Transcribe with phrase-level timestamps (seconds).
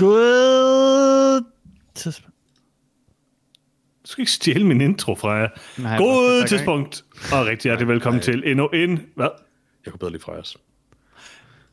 [0.00, 1.44] God
[1.94, 2.36] tidspunkt.
[4.02, 5.48] Du skal ikke stjæle min intro fra jer.
[5.78, 7.04] Nej, God tidspunkt.
[7.32, 9.06] Og rigtig hjertelig velkommen til endnu en...
[9.16, 9.49] Hvad?
[9.84, 10.56] Jeg kunne bedre lide Frejas.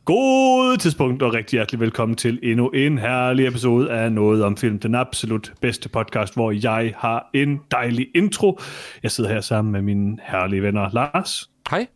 [0.05, 4.79] God tidspunkt, og rigtig hjertelig velkommen til endnu en herlig episode af Noget om Film.
[4.79, 8.59] Den absolut bedste podcast, hvor jeg har en dejlig intro.
[9.03, 11.87] Jeg sidder her sammen med mine herlige venner Lars, Hej.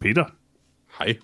[0.00, 0.24] Peter
[0.98, 1.16] Hej.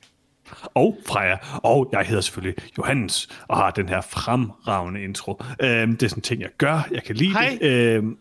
[0.74, 1.36] og Freja.
[1.62, 5.42] Og jeg hedder selvfølgelig Johannes, og har den her fremragende intro.
[5.62, 6.88] Øhm, det er sådan en ting, jeg gør.
[6.90, 7.58] Jeg kan lide Hej.
[7.60, 7.68] det.
[7.68, 8.18] Øhm,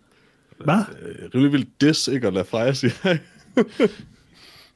[0.66, 0.80] hvad?
[1.02, 3.18] Øh, rimelig vildt dis ikke at lade Freja sige hej.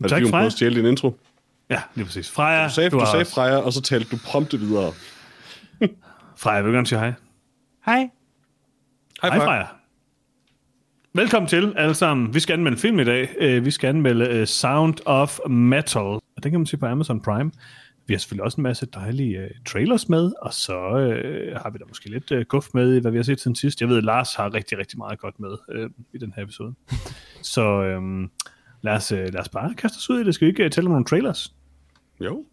[0.03, 1.17] Er det Tak, fordi, hun prøvede at stjæle din intro?
[1.69, 2.31] Ja, lige præcis.
[2.31, 4.91] Freja, Du sagde, du, har sagde også- Freja, og så talte du prompte videre.
[6.37, 7.13] Freja, vil du gerne sige hej?
[7.85, 8.09] Hej.
[9.21, 9.65] Hej Freja.
[11.13, 12.33] Velkommen til alle sammen.
[12.33, 13.29] Vi skal anmelde film i dag.
[13.57, 16.01] Uh, vi skal anmelde uh, Sound of Metal.
[16.01, 17.51] Og den kan man se på Amazon Prime.
[18.07, 21.77] Vi har selvfølgelig også en masse dejlige uh, trailers med, og så uh, har vi
[21.77, 23.81] da måske lidt uh, guf med i, hvad vi har set siden sidst.
[23.81, 26.73] Jeg ved, at Lars har rigtig, rigtig meget godt med uh, i den her episode.
[27.41, 28.31] så um,
[28.81, 30.35] lad, os, uh, lad os bare kaste os ud i det.
[30.35, 31.53] Skal vi ikke uh, tælle om nogle trailers?
[32.21, 32.45] Jo.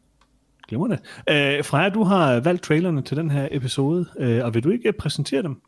[0.69, 0.99] Glimrende.
[1.19, 4.89] Uh, Freja, du har valgt trailerne til den her episode, uh, og vil du ikke
[4.89, 5.61] uh, præsentere dem?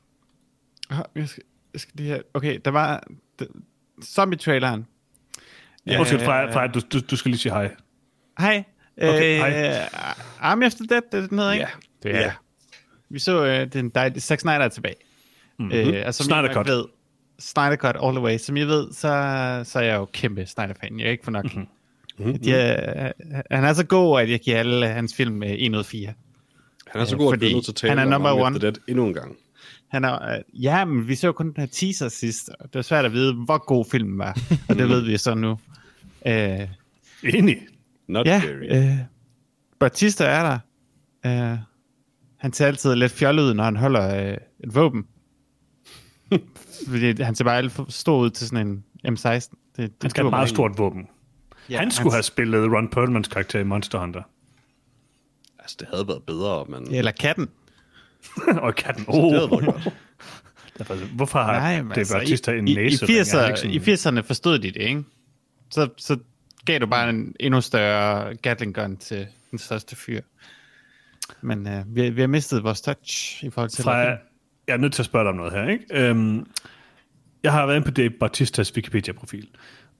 [0.90, 3.02] Ah, Jeg skal, jeg skal lige have, okay, der var
[3.42, 3.60] d-
[4.04, 4.86] zombie-traileren.
[5.86, 7.74] Ja, Undskyld, Freja, Freja du, du, du skal lige sige hej.
[8.38, 8.64] Hej.
[9.02, 9.88] Okay, øh, hej.
[10.40, 11.66] Army After Death, det er den hedder, ikke?
[12.02, 12.30] Det er.
[13.08, 14.94] Vi så øh, den dejlige, Zack Snyder er tilbage.
[15.58, 15.72] Mm-hmm.
[15.74, 16.66] Øh, som Snyder Cut.
[16.68, 16.84] Ved,
[17.40, 18.38] Snyder Cut all the way.
[18.38, 19.00] Som jeg ved, så,
[19.64, 20.98] så er jeg jo kæmpe Snyder-fan.
[21.00, 21.44] Jeg er ikke for nok.
[21.56, 21.66] Mhm.
[22.18, 22.38] Mm-hmm.
[22.38, 23.12] De er,
[23.50, 26.12] han er så god, at jeg giver alle hans film øh, 1 ud af 4.
[26.86, 28.08] Han er så Øh, god, at vi er nødt til at tale han er om
[28.22, 28.46] number.
[28.46, 29.36] After Dead endnu en gang.
[29.88, 32.74] Han er, øh, ja, men vi så jo kun den her teaser sidst, og det
[32.74, 34.38] var svært at vide, hvor god filmen var.
[34.68, 35.58] og det ved vi så nu.
[36.26, 36.60] Øh,
[37.34, 37.58] Enig.
[38.08, 38.76] Not ja, very.
[38.90, 38.96] øh,
[39.80, 40.58] Batista er der.
[41.52, 41.58] Øh,
[42.36, 45.04] han ser altid lidt fjollet ud, når han holder øh, et våben.
[46.88, 49.28] Fordi han ser bare alt for stor ud til sådan en M16.
[49.30, 51.08] Det, det Han skal have et meget stort våben.
[51.70, 54.22] Ja, han skulle have spillet Ron Perlmans karakter i Monster Hunter.
[55.58, 56.82] Altså, det havde været bedre, men...
[56.82, 56.96] ikke.
[56.96, 57.48] Eller katten.
[58.62, 59.04] og katten.
[59.04, 59.50] Det havde Oh.
[59.50, 59.94] været godt.
[60.78, 63.06] Derfor, hvorfor har Nej, det altså, Batista en i, i, næse?
[63.12, 65.04] i, 80'erne, I 80'erne forstod de det, ikke?
[65.70, 66.16] Så, så
[66.66, 70.20] gav du bare en endnu større Gatling gun til den største fyr.
[71.40, 73.84] Men øh, vi, vi har mistet vores touch i forhold til...
[73.84, 74.16] Fra,
[74.66, 75.68] jeg er nødt til at spørge dig om noget her.
[75.68, 75.84] Ikke?
[75.90, 76.46] Øhm,
[77.42, 79.48] jeg har været inde på Dave Bautistas Wikipedia-profil.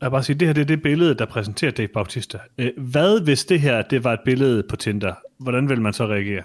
[0.00, 2.38] Og jeg bare sige, det her det er det billede, der præsenterer Dave Bautista.
[2.59, 5.15] Øh, hvad hvis det her det var et billede på Tinder?
[5.38, 6.43] Hvordan vil man så reagere?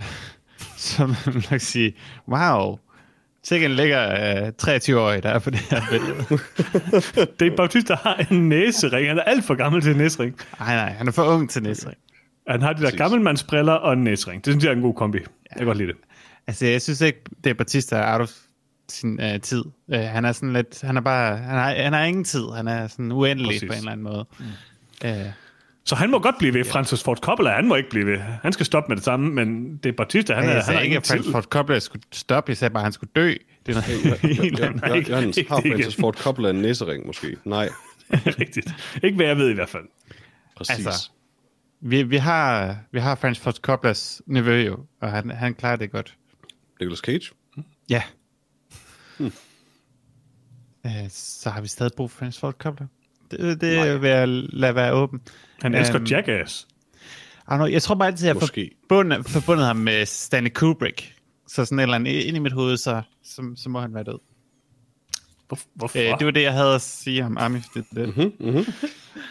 [0.76, 1.96] Så man vil nok sige,
[2.28, 2.78] wow,
[3.42, 6.24] sikkert en lækker øh, 23-årig, der er på det her billede.
[7.40, 9.08] Dave Bautista har en næsering.
[9.08, 10.36] Han er alt for gammel til næsering.
[10.58, 11.90] nej, nej, han er for ung til næste.
[12.48, 14.44] Han har de der gammelmandsbriller og en næsering.
[14.44, 15.18] Det synes jeg er en god kombi.
[15.18, 15.96] Jeg kan godt lide det.
[16.46, 18.30] Altså, jeg synes ikke, det er Batista er out of
[18.88, 19.64] sin øh, tid.
[19.92, 22.44] Øh, han er sådan lidt, han er bare, han har, han har ingen tid.
[22.56, 23.68] Han er sådan uendelig Præcis.
[23.68, 24.26] på en eller anden måde.
[24.38, 25.08] Mm.
[25.08, 25.26] Øh,
[25.84, 26.64] Så han må godt blive ved.
[26.64, 28.18] Francis Ford Coppola, han må ikke blive ved.
[28.18, 30.74] Han skal stoppe med det samme, men det er Batista, han, han er, jeg han
[30.74, 31.14] har ikke, ingen at tid.
[31.14, 32.50] Francis Ford Coppola skulle stoppe.
[32.50, 33.34] Jeg sagde bare, at han skulle dø.
[33.66, 35.10] Det er noget ikke
[35.50, 35.96] har Francis.
[35.96, 37.36] Ford Coppola en næsering måske?
[37.44, 37.68] Nej,
[38.40, 38.74] Rigtigt.
[39.02, 39.84] Ikke hvad jeg ved i hvert fald.
[40.56, 40.86] præcis.
[40.86, 41.10] Altså.
[41.80, 45.90] Vi, vi, har, vi har Francis Ford Coppolas nevø jo, og han, han klarer det
[45.90, 46.16] godt.
[46.80, 47.30] Nicolas Cage?
[47.88, 48.02] Ja.
[49.18, 49.32] Hmm.
[50.86, 52.88] Øh, så har vi stadig brug for Francis Ford Coppola.
[53.30, 55.20] Det, det vil jeg lade være åben.
[55.62, 56.68] Han elsker Øhm, Jackass.
[57.48, 58.70] Know, jeg tror bare altid, at jeg har Måske.
[58.88, 61.14] forbundet, forbundet ham med Stanley Kubrick.
[61.48, 64.04] Så sådan et eller andet ind i mit hoved, så, så, så må han være
[64.04, 64.18] død.
[65.48, 65.98] Hvor, hvorfor?
[65.98, 67.58] Øh, det var det, jeg havde at sige om Army.
[67.74, 68.16] Det, det.
[68.16, 68.64] Mm-hmm.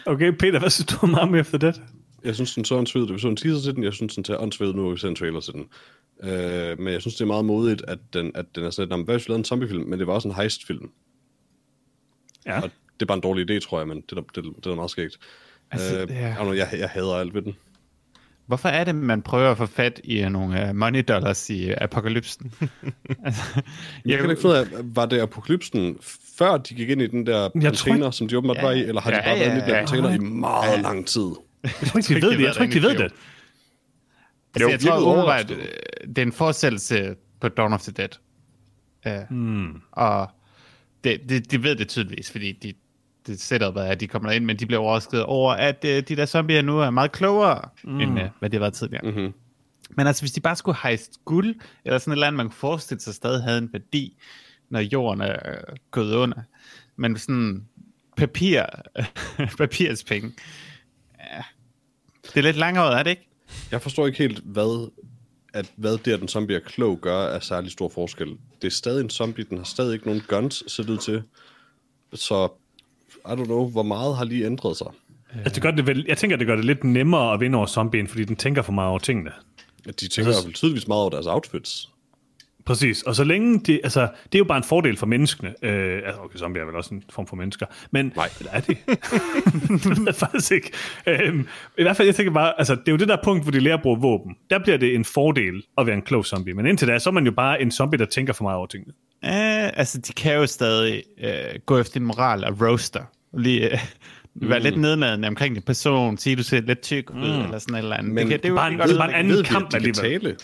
[0.06, 1.80] Okay, Peter, hvad synes du om Army After That?
[2.24, 3.12] Jeg synes, den så åndssved.
[3.12, 3.84] Vi så en teaser til den.
[3.84, 5.66] Jeg synes, den ser åndssved nu, vi ser en trailer til den.
[6.22, 9.04] Øh, men jeg synes, det er meget modigt, at den, at den er sådan, at
[9.04, 10.90] hvad hvis vi lavede en zombiefilm, men det var også en heistfilm.
[12.46, 12.56] Ja.
[12.60, 14.74] Og det er bare en dårlig idé, tror jeg, men det er, det, det er
[14.74, 15.18] meget skægt.
[15.70, 16.44] Altså, øh, ja.
[16.52, 17.56] Jeg, jeg hader alt ved den.
[18.46, 21.70] Hvorfor er det, man prøver at få fat i uh, nogle uh, money dollars i
[21.70, 22.52] uh, apokalypsen?
[23.24, 23.42] altså,
[24.06, 25.96] Jeg kan ikke finde ud af, var det apokalypsen,
[26.38, 28.62] før de gik ind i den der tror container, ikke- som de åbenbart Ja.
[28.62, 29.86] var i, eller har de Ja, bare været ja, i den der ja.
[29.86, 31.26] container i meget lang tid?
[31.64, 32.44] Jeg tror ikke, de ved det.
[32.44, 33.12] Jeg tror ikke, de ved det.
[34.54, 35.48] Altså, jo jeg tror øh,
[36.08, 38.08] det er en fortsættelse på Dawn of the Dead.
[39.06, 39.82] Uh, Hmm.
[39.92, 40.30] Og
[41.04, 42.72] det, det, de ved det tydeligvis, fordi de,
[43.26, 46.16] det setup er, at de kommer ind, men de bliver overrasket over, at øh, de
[46.16, 48.00] der zombier nu er meget klogere, mm.
[48.00, 49.10] end øh, hvad det var tidligere.
[49.10, 49.32] Mm-hmm.
[49.96, 51.54] Men altså, hvis de bare skulle hejse guld,
[51.84, 54.16] eller sådan et eller andet, man kunne forestille sig stadig havde en værdi,
[54.70, 56.42] når jorden er øh, gået under.
[56.96, 57.64] Men sådan
[58.16, 58.62] papir,
[59.58, 60.32] papirspenge,
[62.34, 63.28] det er lidt langhåret, er det ikke?
[63.70, 64.90] Jeg forstår ikke helt, hvad,
[65.54, 68.28] at, hvad det, at den zombie er klog, gør er særlig stor forskel.
[68.62, 71.22] Det er stadig en zombie, den har stadig ikke nogen guns set ud til.
[72.14, 72.48] Så,
[73.26, 74.86] I don't know, hvor meget har lige ændret sig.
[75.34, 77.66] Altså, det gør det vel, jeg tænker, det gør det lidt nemmere at vinde over
[77.66, 79.30] zombien, fordi den tænker for meget over tingene.
[79.86, 81.88] De tænker i hvert fald tydeligvis meget over deres outfits.
[82.66, 85.54] Præcis, og så længe det, altså, det er jo bare en fordel for menneskene.
[85.62, 88.28] Øh, altså, okay, zombie er vel også en form for mennesker, men Nej.
[88.40, 88.76] Eller er det?
[88.86, 90.72] det ved jeg faktisk ikke.
[91.06, 91.48] Øhm,
[91.78, 93.60] I hvert fald, jeg tænker bare, altså, det er jo det der punkt, hvor de
[93.60, 94.36] lærer at bruge våben.
[94.50, 97.14] Der bliver det en fordel at være en klog zombie, men indtil da, så er
[97.14, 98.92] man jo bare en zombie, der tænker for meget over tingene.
[99.22, 103.02] Uh, altså, de kan jo stadig uh, gå efter moral og roaster.
[103.38, 103.78] Lige, uh,
[104.48, 104.62] være mm.
[104.64, 107.44] lidt nedladende omkring din person, sige, du ser lidt tyk ud, mm.
[107.44, 108.12] eller sådan et eller andet.
[108.12, 109.74] Men det, kan, det er jo bare en- det er bare en anden Ved kamp
[109.74, 110.22] at de kan alligevel.
[110.22, 110.36] tale?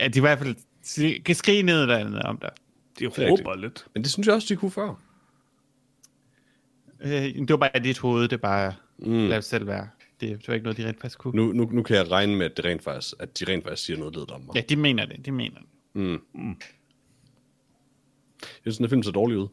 [0.00, 0.56] Ja, de i hvert fald
[1.22, 2.50] kan skrige nedladende om dig.
[2.98, 3.86] De er råber lidt.
[3.94, 4.88] Men det synes jeg også, de kunne før.
[7.04, 9.28] Uh, det var bare dit hoved, det er bare, mm.
[9.28, 9.88] lad det selv være.
[10.20, 11.36] Det, det var ikke noget, de rent faktisk kunne.
[11.36, 13.86] Nu, nu, nu kan jeg regne med, at, det rent faktisk, at de rent faktisk
[13.86, 14.54] siger noget ledet om mig.
[14.54, 15.58] Ja, de mener det, de mener
[15.94, 16.20] det.
[18.40, 19.48] Jeg synes, den her film så dårlig ud.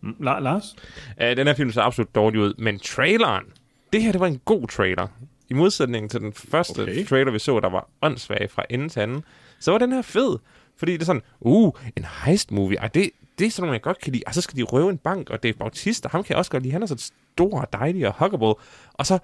[0.00, 0.76] Mm, La- Lars?
[1.20, 3.44] Uh, den her film så absolut dårlig ud, men traileren,
[3.92, 5.08] det her, det var en god trailer.
[5.50, 7.06] I modsætning til den første okay.
[7.06, 9.24] trailer, vi så, der var åndssvag fra ende til anden,
[9.60, 10.38] så var den her fed.
[10.76, 13.82] Fordi det er sådan, uh, en heist movie, Ej, det, det er sådan noget, jeg
[13.82, 14.22] godt kan lide.
[14.26, 16.62] Og så skal de røve en bank, og Dave Bautista, ham kan jeg også godt
[16.62, 16.72] lide.
[16.72, 18.54] Han er så stor og dejlig og huggable.
[18.94, 19.18] Og så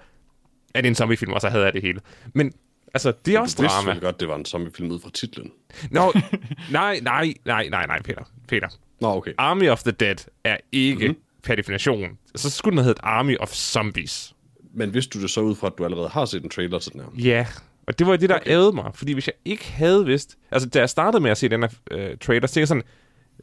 [0.73, 2.01] er det en zombiefilm, og så havde jeg det hele.
[2.33, 2.53] Men
[2.93, 3.79] altså, det er også Du vidste drama.
[3.79, 5.51] selvfølgelig godt, det var en zombiefilm ud fra titlen.
[5.91, 6.13] Nå,
[6.71, 8.23] nej, nej, nej, nej, nej, Peter.
[8.47, 8.67] Peter.
[9.01, 9.33] Nå, okay.
[9.37, 11.07] Army of the Dead er ikke Mhm.
[11.07, 11.21] mm-hmm.
[11.43, 12.17] per definition.
[12.35, 14.35] Så skulle den have heddet Army of Zombies.
[14.73, 16.91] Men vidste du det så ud fra, at du allerede har set en trailer til
[16.93, 17.07] den her?
[17.17, 17.47] Ja,
[17.87, 18.49] og det var det, der okay.
[18.51, 18.91] ærede mig.
[18.93, 20.37] Fordi hvis jeg ikke havde vidst...
[20.51, 22.83] Altså, da jeg startede med at se den her øh, trailer, så tænkte jeg sådan,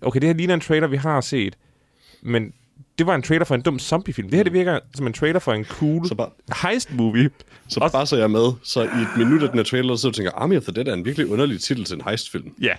[0.03, 1.57] okay, det her ligner en trailer, vi har set.
[2.23, 2.53] Men
[2.99, 4.29] det var en trailer for en dum zombiefilm.
[4.29, 6.29] Det her, det virker som en trailer for en cool Så bare,
[6.63, 7.31] heist-movie.
[7.69, 10.11] så Også- bare så jeg med, så i et minut af den her trailer, så
[10.11, 12.55] tænker jeg, Army of the Dead er en virkelig underlig titel til en heistfilm.
[12.63, 12.73] Ja,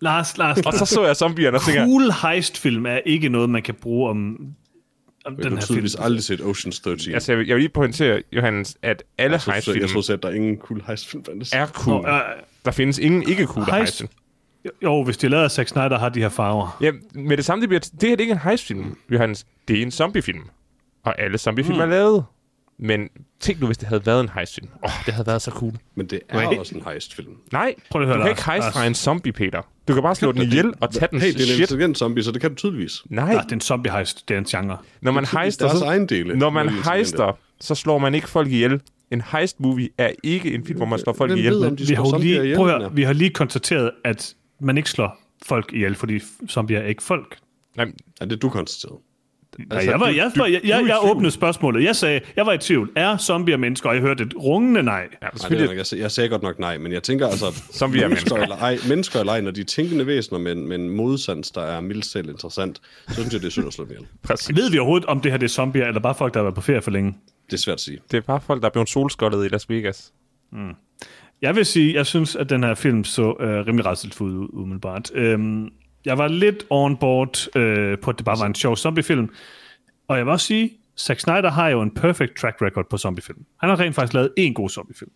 [0.00, 3.62] Lars, Lars, og så så jeg zombierne og tænker, cool heist-film er ikke noget, man
[3.62, 4.36] kan bruge om,
[5.26, 6.04] Jeg den har her tydeligvis film.
[6.04, 7.14] aldrig set Ocean's 13.
[7.14, 10.12] altså, jeg vil, jeg vil lige pointere, Johannes, at alle jeg, jeg, heistfilm jeg troede,
[10.12, 11.52] at der er ingen cool heistfilm fandtes.
[11.52, 12.02] er cool.
[12.02, 12.20] Nå, øh,
[12.64, 14.08] Der findes ingen ikke cool Heist- heistfilm.
[14.82, 16.78] jo, hvis de lader Zack Snyder har de her farver.
[16.80, 19.46] Ja, med det samme, det bliver, det her det er ikke en heistfilm, Johannes.
[19.68, 20.42] Det er en zombiefilm.
[21.04, 21.82] Og alle zombiefilm Hmm.
[21.82, 22.24] er lavet.
[22.78, 23.08] Men
[23.40, 24.68] tænk nu, hvis det havde været en heistfilm.
[24.74, 25.72] Åh, oh, det havde været så cool.
[25.94, 27.30] Men det Du er er helt- også en heistfilm.
[27.52, 28.72] Nej, Prøv lige at du høre, kan ikke Lars.
[28.74, 29.62] fra en zombie, Peter.
[29.88, 32.22] Du kan bare slå den ihjel og tage den Hey, det er en intelligent zombie,
[32.24, 33.02] så det kan du tydeligvis.
[33.10, 34.78] Nej, Nej, det er en zombie heist, det er en genre.
[35.00, 36.36] når man er heister, så, egen dele.
[36.38, 38.80] når man er heister, så slår man ikke folk ihjel.
[39.10, 41.52] En heist-movie er ikke en film, hvor man slår folk Hvem ihjel.
[41.54, 45.72] ved, Vi har, lige, prøv at vi har lige konstateret, at man ikke slår folk
[45.72, 47.36] ihjel, fordi zombier er ikke folk.
[47.76, 47.86] Nej,
[48.20, 48.98] Ja, det er du konstateret.
[49.70, 51.84] Altså, jeg, var, du- jeg, du- jeg, jeg, jeg åbnede spørgsmålet.
[51.84, 52.90] Jeg sagde, jeg var i tvivl.
[52.96, 53.88] Er zombier mennesker?
[53.88, 54.94] Og jeg hørte et rungende nej.
[55.00, 55.06] ja,
[55.42, 57.46] Nej, det er jeg, jeg sagde godt nok nej, men jeg tænker altså,
[57.78, 58.54] Zombier er mennesker, mennesker.
[58.54, 61.50] eller ej, mennesker eller ej, når de er tænkende væsener med, en- med en modsans,
[61.50, 64.06] der er mildt selv interessant, så synes jeg, det er synd at slå ihjel.
[64.22, 64.56] Præcis.
[64.56, 66.54] Ved vi overhovedet, om det her det er zombier, eller bare folk, der har været
[66.54, 67.14] på ferie for længe?
[67.46, 67.98] Det er svært at sige.
[68.10, 70.12] Det er bare folk, der er blevet solskoldet i Las Vegas.
[71.42, 75.10] Jeg vil sige, jeg synes, at den her film så øh, rimelig rædselsfuld ud, umiddelbart.
[75.14, 75.68] Øhm,
[76.06, 79.30] jeg var lidt on board øh, på, at det bare var en sjov zombiefilm.
[80.08, 83.38] Og jeg vil også sige, Zack Snyder har jo en perfect track record på zombiefilm.
[83.60, 85.10] Han har rent faktisk lavet en god zombiefilm.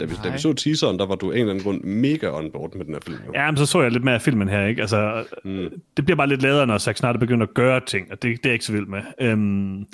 [0.00, 2.30] Da vi, da vi så teaseren, der var du af en eller anden grund mega
[2.38, 3.18] on board med den her film.
[3.26, 3.32] Jo.
[3.34, 4.80] Ja, men så så jeg lidt mere af filmen her, ikke?
[4.80, 5.68] Altså, mm.
[5.96, 8.46] det bliver bare lidt ladere, når Zack Snyder begynder at gøre ting, og det, det
[8.46, 9.02] er jeg ikke så vild med.
[9.20, 9.86] Øhm,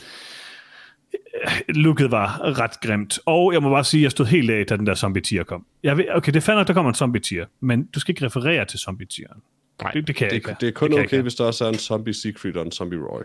[1.68, 3.18] looket var ret grimt.
[3.26, 5.44] Og jeg må bare sige, at jeg stod helt af, da den der zombie tier
[5.44, 5.66] kom.
[5.82, 8.12] Jeg ved, okay, det er fandme, at der kommer en zombie tier, men du skal
[8.12, 9.42] ikke referere til zombie tieren.
[9.82, 10.50] Nej, Det, det kan jeg Det, ikke.
[10.50, 12.72] er- det er kun jeg okay, hvis der også er en zombie Siegfried og en
[12.72, 13.22] zombie Roy.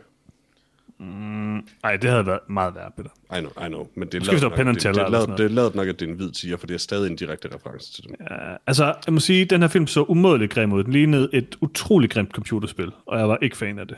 [1.83, 3.09] Nej, det havde været meget værd, Peter.
[3.37, 3.87] I know, I know.
[3.95, 5.99] Men det er lavet så nok, det, det, er lavet, det er lavet nok, at
[5.99, 8.15] det er en hvid tiger, for det er stadig en direkte reference til dem.
[8.31, 8.35] Ja.
[8.67, 10.83] Altså, jeg må sige, at den her film så umådeligt grim ud.
[10.83, 13.97] Den lignede et utroligt grimt computerspil, og jeg var ikke fan af det.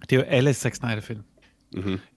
[0.00, 1.20] Det er jo alle Zack Snyder-film.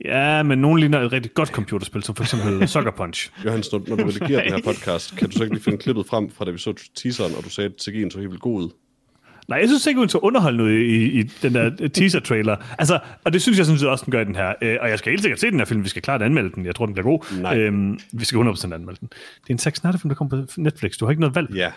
[0.05, 3.31] Ja, men nogen ligner et rigtig godt computerspil, som for eksempel Sucker Punch.
[3.45, 6.05] Johannes, når, når du redigerer den her podcast, kan du så ikke lige finde klippet
[6.07, 8.61] frem fra da vi så teaseren, og du sagde, at CG'en så helt vildt god
[8.63, 8.69] ud?
[9.47, 12.55] Nej, jeg synes ikke, hun så underholdende ud i, i, den der teaser-trailer.
[12.79, 14.53] Altså, og det synes jeg sådan set også, den gør i den her.
[14.61, 15.83] Øh, og jeg skal helt sikkert se den her film.
[15.83, 16.65] Vi skal klart anmelde den.
[16.65, 17.41] Jeg tror, den bliver god.
[17.41, 17.57] Nej.
[17.57, 19.07] Øhm, vi skal 100% anmelde den.
[19.41, 20.97] Det er en Zack Snyder-film, der kommer på Netflix.
[20.97, 21.51] Du har ikke noget valg.
[21.55, 21.71] Ja.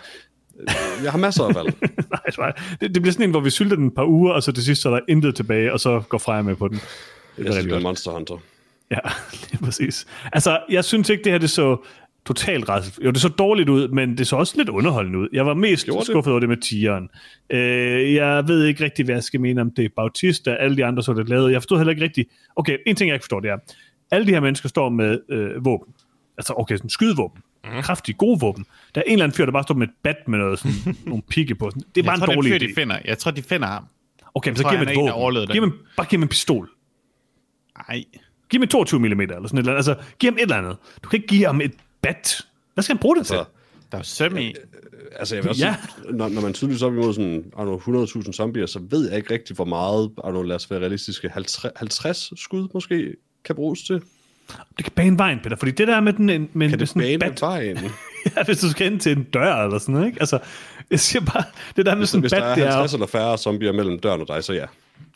[1.03, 1.75] Jeg har masser af valg.
[2.39, 4.51] Nej, det, det bliver sådan en, hvor vi sylter den et par uger, og så
[4.51, 6.75] til sidst så er der intet tilbage, og så går Freja med på den.
[6.77, 6.83] Det
[7.37, 7.81] Jeg er synes, rigtig det er.
[7.83, 8.37] Monster Hunter.
[8.91, 8.97] Ja,
[9.51, 10.05] lige præcis.
[10.33, 11.85] Altså, jeg synes ikke, det her det så
[12.27, 13.03] totalt rædsel.
[13.03, 15.27] Jo, det så dårligt ud, men det så også lidt underholdende ud.
[15.33, 16.07] Jeg var mest Gjorde det?
[16.07, 17.09] skuffet over det med tigeren.
[17.49, 19.93] Øh, jeg ved ikke rigtig, hvad jeg skal mene om det.
[19.93, 21.51] Bautista, alle de andre så det lavet.
[21.51, 22.25] Jeg forstod heller ikke rigtig...
[22.55, 23.57] Okay, en ting, jeg ikke forstår, det er,
[24.11, 25.93] alle de her mennesker står med øh, våben.
[26.37, 27.41] Altså, okay, sådan skydevåben.
[27.63, 27.81] Mm.
[27.81, 28.65] Kraftige, gode våben.
[28.95, 30.95] Der er en eller anden fyr, der bare står med et bat med noget, sådan,
[31.05, 31.69] nogle pigge på.
[31.69, 31.83] Sådan.
[31.95, 32.81] Det er bare jeg tror, en dårlig det er en fyr, idé.
[32.81, 32.99] de finder.
[33.05, 33.83] Jeg tror, de finder ham.
[34.35, 35.47] Okay, men så tror, giv mig et våben.
[35.51, 36.69] Giv mig, bare giv mig en pistol.
[37.89, 38.03] Nej.
[38.49, 39.75] Giv mig 22 mm eller sådan et eller andet.
[39.75, 40.77] Altså, giv ham et eller andet.
[41.03, 42.41] Du kan ikke give ham et bat.
[42.73, 43.35] Hvad skal han bruge det til?
[43.35, 43.45] Så,
[43.91, 44.53] Der er søm i.
[45.19, 45.75] altså, jeg vil også Ja.
[46.01, 49.33] sige, når, når man tydeligvis op imod sådan, know, 100.000 zombier, så ved jeg ikke
[49.33, 54.01] rigtig, hvor meget, know, lad os være realistiske, 50, 50 skud måske kan bruges til.
[54.77, 57.01] Det kan bane vejen, Peter, fordi det der med, den, med, Kan med det sådan
[57.03, 57.77] en bane bat, vejen?
[58.37, 60.19] ja, hvis du skal ind til en dør eller sådan noget, ikke?
[60.19, 60.39] Altså,
[60.91, 61.43] jeg siger bare,
[61.75, 63.37] det der med sådan en Hvis der bat, er det er 50 jo- eller færre
[63.37, 64.65] zombier mellem døren og dig, så ja.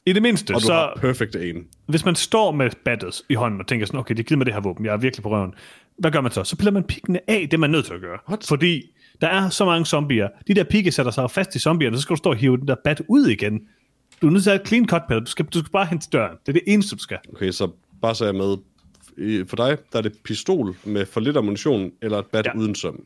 [0.06, 1.66] I det mindste, Og du så har perfect aim.
[1.88, 4.54] hvis man står med battet i hånden og tænker sådan, okay, det giver mig det
[4.54, 5.54] her våben, jeg er virkelig på røven.
[5.98, 6.44] Hvad gør man så?
[6.44, 8.18] Så piller man piggene af, det er man nødt til at gøre.
[8.30, 8.46] What?
[8.48, 8.84] Fordi
[9.22, 10.28] der er så mange zombier.
[10.48, 12.68] De der pigge sætter sig fast i zombierne, så skal du stå og hive den
[12.68, 13.62] der bat ud igen.
[14.22, 15.20] Du er nødt til at have et clean cut, Peter.
[15.20, 16.32] Du skal, du skal bare hen til døren.
[16.46, 17.18] Det er det eneste, du skal.
[17.34, 18.58] Okay, så bare så jeg med.
[19.48, 22.58] For dig, der er det pistol med for lidt ammunition, eller et bat Ja.
[22.60, 23.06] uden søm.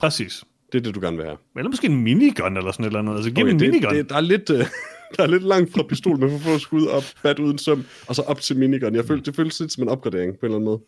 [0.00, 0.44] Præcis.
[0.72, 1.36] Det er det, du gerne vil have.
[1.56, 3.14] Eller måske en minigun eller sådan et eller andet.
[3.14, 3.94] Altså, giv okay, Okay, en det, minigun.
[3.94, 4.66] det, der, er lidt, øh,
[5.16, 8.14] der er lidt langt fra pistol med for få skud op, bat uden søm, og
[8.14, 8.94] så op til minigun.
[8.94, 10.80] Jeg følte, det føles lidt som en opgradering på en eller anden måde.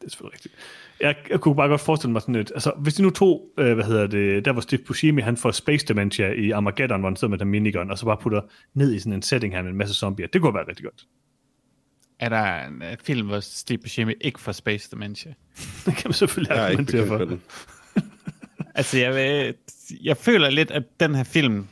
[0.00, 0.54] Det er selvfølgelig rigtigt.
[1.00, 2.50] Jeg, jeg kunne bare godt forestille mig sådan et...
[2.54, 5.50] Altså, hvis de nu tog, øh, hvad hedder det, der hvor Steve Buscemi, han får
[5.50, 8.40] Space Dementia i Armageddon, hvor han sidder med den minigun, og så bare putter
[8.74, 10.26] ned i sådan en setting her med en masse zombier.
[10.26, 11.06] Det kunne være rigtig godt.
[12.18, 15.34] Er der en uh, film, hvor Steve Buscemi ikke får Space Dementia?
[15.86, 17.38] Det kan man selvfølgelig Jeg er ikke argumentere for.
[18.74, 19.54] Altså, jeg, vil,
[20.02, 21.66] jeg føler lidt, at den her film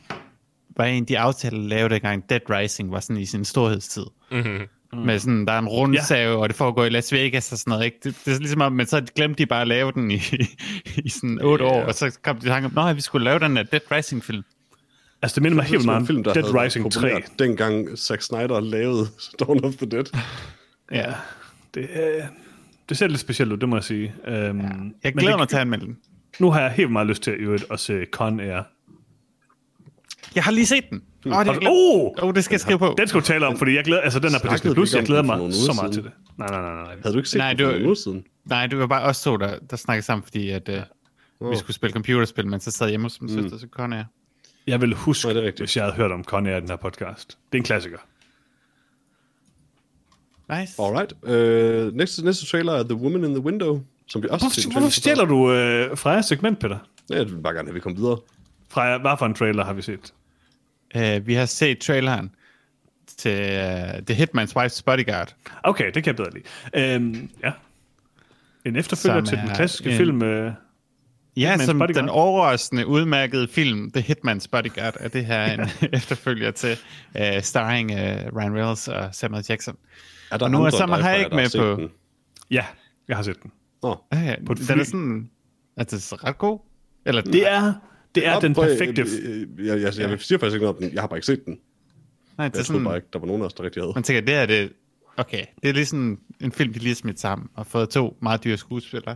[0.77, 4.05] var en af de aftaler, der lavede dengang Dead Rising var sådan i sin storhedstid.
[4.31, 4.59] Mm-hmm.
[4.93, 4.99] Mm.
[4.99, 6.37] Med sådan, der er en rundsave, ja.
[6.37, 7.85] og det foregår i Las Vegas og sådan noget.
[7.85, 7.97] Ikke?
[8.03, 10.15] Det, det er ligesom om, men så glemte de bare at lave den i,
[11.05, 11.71] i sådan otte Ja.
[11.71, 13.81] år, og så kom de i tanke om, at vi skulle lave den her Dead
[13.91, 14.43] Rising-film.
[15.21, 16.99] Altså, det minder mig helt meget om en film, der Dead Rising 3.
[17.01, 19.07] populært, Dengang Zack Snyder lavede
[19.39, 20.05] Dawn of the Dead.
[20.91, 21.13] Ja,
[21.73, 22.23] det, øh,
[22.89, 24.13] det ser lidt specielt ud, det må jeg sige.
[24.27, 24.43] Um, ja.
[25.03, 25.97] Jeg glæder det, mig til at anmelde den.
[26.39, 28.61] Nu har jeg helt meget lyst til at, øvrigt at se Con Air.
[30.35, 31.01] Jeg har lige set den.
[31.25, 32.11] Åh, oh, det, Har du- Oh!
[32.27, 32.95] oh, det skal jeg skrive på.
[32.97, 35.03] Den skal du tale om, fordi jeg glæder, altså den er på Disney+, Plus, jeg
[35.05, 36.11] glæder mig så meget til det.
[36.37, 36.95] Nej, nej, nej, nej.
[37.03, 38.23] Havde du ikke set Nej, den det for uger siden?
[38.45, 40.75] Nej, det var bare os to, der, der snakkede sammen, fordi at, uh,
[41.47, 41.51] Åh.
[41.51, 43.41] vi skulle spille computerspil, men så sad jeg hjemme hos min mm.
[43.41, 44.05] søster, så kon jeg.
[44.67, 45.59] Jeg vil huske, det rigtigt.
[45.59, 47.29] hvis jeg havde hørt om Con Air i den her podcast.
[47.51, 47.97] Det er en klassiker.
[50.59, 50.81] Nice.
[50.81, 51.13] Alright.
[51.23, 54.89] Uh, næste, næste trailer er The Woman in the Window, som vi også Hvorfor, hvorfor
[54.89, 56.77] stjæler du øh, Frejas segment, Peter?
[57.09, 58.17] Ja, jeg vil bare gerne have, at vi kommer videre.
[58.69, 60.13] Freja, hvad for en trailer har vi set?
[60.95, 62.31] Uh, vi har set traileren
[63.17, 65.35] til uh, The Hitman's Wife's Bodyguard.
[65.63, 66.93] Okay, det kan jeg bedre lide.
[66.93, 67.51] Øhm, ja.
[68.65, 70.21] En efterfølger Som til den klassiske en- film.
[70.23, 70.51] Øh,
[71.37, 72.01] Ja, Hitman's som Bodyguard.
[72.03, 76.77] den overraskende udmærkede film The Hitman's Bodyguard, er det her en efterfølger til,
[77.19, 79.75] uh, starring uh, Ryan Reynolds og Samuel Jackson.
[80.31, 81.89] Er der Og nu er dig, Hayek med på- den?
[82.51, 82.65] ja,
[83.07, 83.51] jeg har set den.
[83.83, 84.77] Ja, ja, På den fly.
[84.79, 85.29] er sådan,
[85.77, 86.59] altså ret god.
[87.05, 87.73] Eller, Det er,
[88.15, 89.01] det er den perfekte...
[89.01, 90.93] øh, øh, Jeg, jeg, jeg, jeg siger faktisk ikke noget om den.
[90.93, 91.53] Jeg har bare ikke set den.
[92.37, 93.81] nej, det er Jeg troede sådan, bare ikke, der var nogen af os, der rigtig
[93.83, 93.91] havde.
[93.95, 94.69] man tænker, det er det,
[95.17, 98.43] okay, det er ligesom en film, de lige har smidt sammen, og fået to meget
[98.43, 99.15] dyre skuespillere.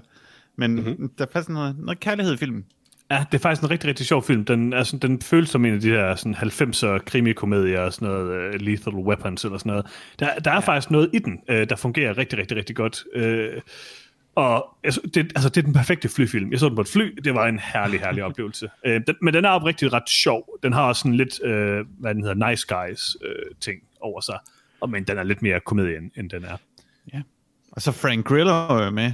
[0.56, 0.84] Men Mhm.
[0.88, 1.10] mm-hmm.
[1.18, 2.66] der er faktisk noget, noget kærlighed i filmen.
[3.12, 4.46] Ja, det er faktisk en rigtig, rigtig sjov film.
[4.46, 8.08] Den, er sådan, den føles som en af de her sådan 90'er krimikomedier og sådan
[8.08, 9.86] noget, uh, Lethal Weapons eller sådan noget.
[10.20, 10.60] Der, der er ja.
[10.60, 13.04] faktisk noget i den, uh, der fungerer rigtig, rigtig, rigtig godt.
[13.16, 13.62] Uh,
[14.36, 16.52] og altså, det, altså, det er den perfekte flyfilm.
[16.52, 18.70] Jeg så den på et fly, det var en herlig, herlig oplevelse.
[18.88, 20.60] Uh, den, men den er oprigtigt ret sjov.
[20.64, 21.50] Den har også sådan lidt, uh,
[22.00, 24.40] hvad den hedder, nice guys uh, ting over sig.
[24.80, 26.58] Og, men den er lidt mere komedie, end, end den er.
[27.14, 27.22] Ja.
[27.72, 29.14] Og så Frank Grillo er med.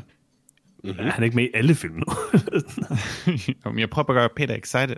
[0.83, 0.93] Mm.
[0.93, 2.05] Han er ikke med i alle film nu.
[3.65, 4.95] Jamen, jeg prøver at gøre Peter excited.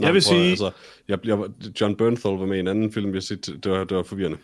[0.00, 0.70] jeg vil prøv, sige, Altså,
[1.08, 1.38] jeg, jeg,
[1.80, 4.38] John Bernthal var med i en anden film, jeg set, det, var, det var forvirrende.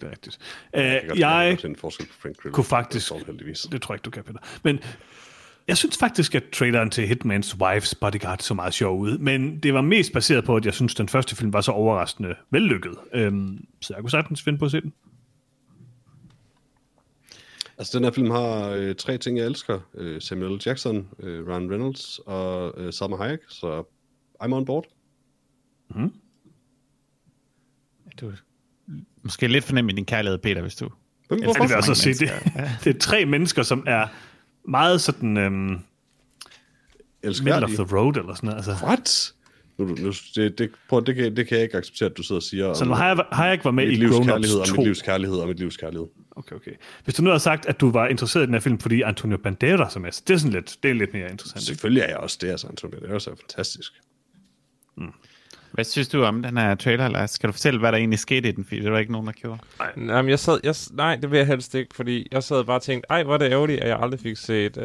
[0.00, 0.38] Det er rigtigt.
[0.72, 2.54] Jeg, Uh, kan jeg godt en forskel på Frank Grillo.
[2.54, 3.60] kunne faktisk- Bernthal, heldigvis.
[3.72, 4.38] Det tror jeg ikke, du kan, Peter.
[4.62, 4.78] Men
[5.68, 9.74] jeg synes faktisk, at traileren til Hitman's Wife's Bodyguard så meget sjov ud, men det
[9.74, 12.94] var mest baseret på, at jeg synes, at den første film var så overraskende vellykket.
[13.14, 14.92] Øhm, så jeg kunne sagtens finde på at se den.
[17.78, 19.80] Altså, den her film har øh, tre ting, jeg elsker.
[19.94, 20.60] Øh, Samuel L.
[20.66, 23.82] Jackson, øh, Ryan Reynolds og øh, Salma Hayek, så
[24.42, 24.84] I'm on board.
[28.20, 28.32] Du
[29.26, 30.84] måske lidt fornem i din kærlighed, Peter, hvis du...
[31.30, 31.36] Ja?
[31.36, 32.30] Jeg vil også mange sige, det,
[32.84, 34.06] det er tre mennesker, som er
[34.68, 35.78] meget sådan øhm,
[37.22, 38.68] middle of the road, eller sådan noget.
[38.68, 39.32] Altså, What?
[39.78, 42.38] Nu, nu, det, det, prøv, det, kan, det kan jeg ikke acceptere, at du sidder
[42.38, 42.96] og siger Så jeg,
[43.32, 44.74] har jeg ikke været med i Grown Ups og 2.
[44.74, 46.06] mit livs kærlighed, og mit livs kærlighed.
[46.36, 46.70] Okay, okay.
[47.04, 49.36] Hvis du nu har sagt, at du var interesseret i den her film, fordi Antonio
[49.36, 51.62] Banderas er med, så det er sådan lidt, det er lidt mere interessant.
[51.62, 53.00] Selvfølgelig er jeg også det, altså, Antonio.
[53.00, 53.92] Det er også fantastisk.
[55.72, 57.30] Hvad synes du om den her trailer, Lars?
[57.30, 58.64] Skal du fortælle, hvad der egentlig skete i den?
[58.64, 59.58] Fordi det var ikke nogen, der gjorde.
[59.96, 62.82] Nej, jeg sad, jeg, nej, det vil jeg helst ikke, fordi jeg sad bare og
[62.82, 64.82] tænkte, ej, hvor er det ærgerligt, at jeg aldrig fik set uh,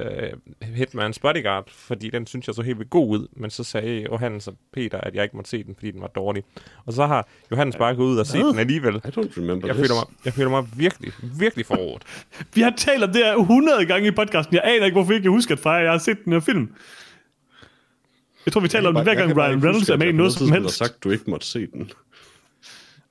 [0.64, 4.48] Hitman's Bodyguard, fordi den synes jeg så helt vildt god ud, men så sagde Johannes
[4.48, 6.44] og Peter, at jeg ikke måtte se den, fordi den var dårlig.
[6.86, 8.96] Og så har Johannes bare gået ud og set den alligevel.
[8.96, 9.88] I don't remember Jeg this.
[9.88, 12.04] føler, mig, jeg føler mig virkelig, virkelig forrådt.
[12.56, 14.56] Vi har talt om det her 100 gange i podcasten.
[14.56, 16.70] Jeg aner ikke, hvorfor jeg ikke kan huske, at jeg har set den her film.
[18.46, 20.52] Jeg tror, vi taler om det hver gang Ryan Reynolds er med i noget som
[20.52, 20.80] helst.
[20.80, 21.92] har sagt, du ikke måtte se den.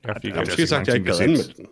[0.04, 1.24] Jeg Jeg har måske sagt, at jeg ikke gad har set.
[1.24, 1.66] anmelde den.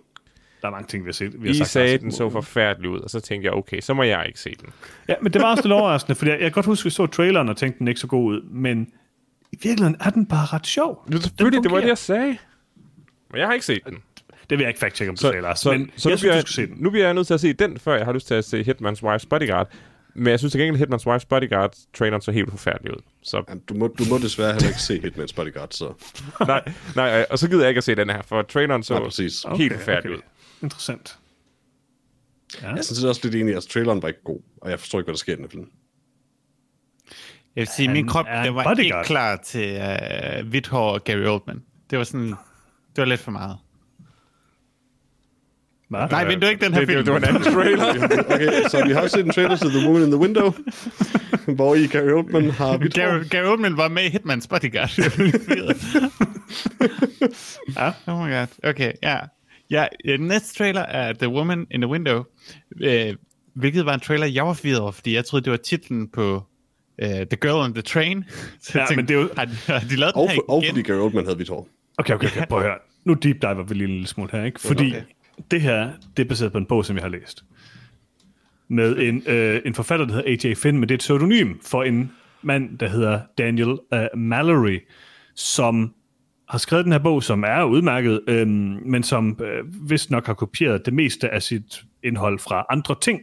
[0.63, 1.43] Der er mange ting, vi har set.
[1.43, 3.95] Vi har I sagt, sagde, den så forfærdelig ud, og så tænkte jeg, okay, så
[3.95, 4.69] må jeg ikke se den.
[5.09, 6.91] Ja, men det var også lidt overraskende, fordi jeg, jeg kan godt huske, at vi
[6.91, 8.89] så traileren og tænkte, den ikke så god ud, men
[9.53, 11.05] i virkeligheden er den bare ret sjov.
[11.13, 12.39] Det, selvfølgelig, det var det, jeg sagde.
[13.31, 13.99] Men jeg har ikke set den.
[14.51, 16.21] Det vil jeg ikke fact-check om, du sagde, Lars, så, men så jeg nu, synes,
[16.21, 16.77] bliver, du skal se den.
[16.83, 18.61] nu bliver jeg nødt til at se den, før jeg har lyst til at se
[18.61, 19.69] Hitman's Wife's Bodyguard.
[20.19, 23.03] Men jeg synes til gengæld, Hitman's Wife's Bodyguard traileren så helt forfærdelig ud.
[23.23, 25.93] Så Jamen, Du må, du må desværre heller ikke se Hitman's Bodyguard, så...
[26.47, 29.03] nej, nej, og så gider jeg ikke at se den her, for traileren så Nej,
[29.05, 29.45] præcis.
[29.45, 30.23] okay, helt forfærdelig okay.
[30.25, 30.29] ud.
[30.63, 31.19] Interessant.
[32.63, 32.75] Ja.
[32.75, 35.15] Jeg synes også lidt enig, at traileren var ikke god, og jeg forstår ikke, hvad
[35.15, 35.69] der sker i den film.
[37.57, 38.79] Jeg vil sige, Han min krop den var bodyguard.
[38.79, 39.81] ikke klar til
[40.43, 41.63] uh, hvidt hår og Gary Oldman.
[41.91, 42.37] Det var sådan, det
[42.97, 43.57] var lidt for meget.
[45.89, 46.07] Hva?
[46.07, 46.99] Nej, vil du ikke den her Det, film?
[46.99, 47.89] det, det var en anden trailer.
[48.35, 50.53] Okay, så vi har også set en trailer til The Woman in the Window,
[51.57, 52.89] hvor i Gary Oldman har hår.
[52.95, 54.91] Gary, Gary Oldman var med i Hitman's Bodyguard.
[57.77, 57.89] Ja.
[58.07, 58.47] Oh my god.
[58.71, 59.17] Okay, ja.
[59.71, 59.87] Ja,
[60.19, 62.23] næste trailer er The Woman in the Window,
[62.83, 63.15] øh,
[63.55, 66.37] hvilket var en trailer, jeg var forvirret over, fordi jeg troede, det var titlen på
[67.03, 68.25] uh, The Girl on the Train.
[68.61, 70.37] Så Ja, jeg men det er jo- har, de- har de lavet Og, den her
[70.37, 70.75] for, og igen?
[70.75, 71.69] fordi Gary Oldman havde hvidt hår.
[71.99, 72.79] Okay, okay, okay, prøv at høre.
[73.05, 74.61] Nu deep diver vi lige en lille smule her, ikke?
[74.61, 75.03] Fordi okay.
[75.51, 77.45] Det her, det er baseret på en bog, som jeg har læst.
[78.69, 80.55] Med en, øh, en forfatter, der hedder A.J.
[80.55, 84.79] Finn, men det er et pseudonym for en mand, der hedder Daniel uh, Mallory,
[85.35, 85.95] som
[86.49, 90.35] har skrevet den her bog, som er udmærket, øhm, men som øh, vist nok har
[90.35, 93.21] kopieret det meste af sit indhold fra andre ting.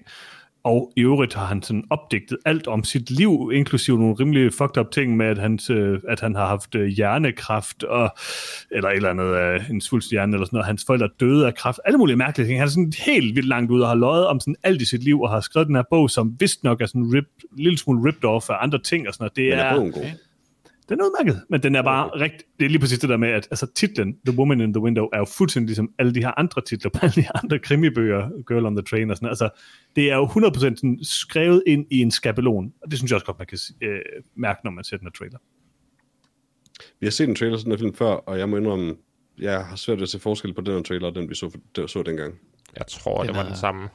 [0.66, 4.78] Og i øvrigt har han sådan opdigtet alt om sit liv, inklusive nogle rimelig fucked
[4.78, 8.16] up ting med, at, hans, øh, at han har haft øh, hjernekræft, og,
[8.72, 10.66] eller et eller andet, øh, en svulst hjerne eller sådan noget.
[10.66, 11.80] Hans forældre døde af kræft.
[11.86, 12.60] Alle mulige mærkelige ting.
[12.60, 15.04] Han er sådan helt vildt langt ud og har løjet om sådan alt i sit
[15.04, 17.26] liv, og har skrevet den her bog, som vist nok er sådan en
[17.58, 19.36] lille smule ripped off af andre ting og sådan noget.
[19.36, 20.06] Det Men er er, bogen god?
[20.90, 22.24] Den er udmærket, men den er bare okay.
[22.24, 24.82] rigtig, det er lige præcis det der med, at altså, titlen The Woman in the
[24.82, 28.30] Window er jo fuldstændig ligesom alle de her andre titler på alle de andre krimibøger,
[28.48, 29.30] Girl on the Train og sådan.
[29.30, 29.50] Altså,
[29.96, 33.26] det er jo 100% sådan skrevet ind i en skabelon, og det synes jeg også
[33.26, 34.00] godt, man kan øh,
[34.36, 35.38] mærke, når man ser den her trailer.
[37.00, 38.96] Vi har set en trailer til den her film før, og jeg må indrømme,
[39.40, 41.58] jeg har svært ved at se forskel på den her trailer, og den vi så,
[41.76, 42.34] der så dengang.
[42.78, 43.90] Jeg tror, det Den var er- den samme.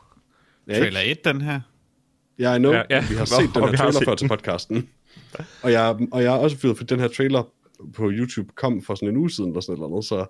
[0.68, 0.79] Ja?
[0.79, 1.61] Trailer 1, den her.
[2.38, 2.72] Ja, I know.
[2.72, 3.05] Ja, Ja.
[3.09, 4.18] Vi har set den og her trailer set før den.
[4.18, 4.88] til podcasten.
[5.62, 7.43] Og, jeg, og jeg er også fyret, for den her trailer
[7.95, 10.27] på YouTube kom for sådan en uge siden, eller sådan noget, så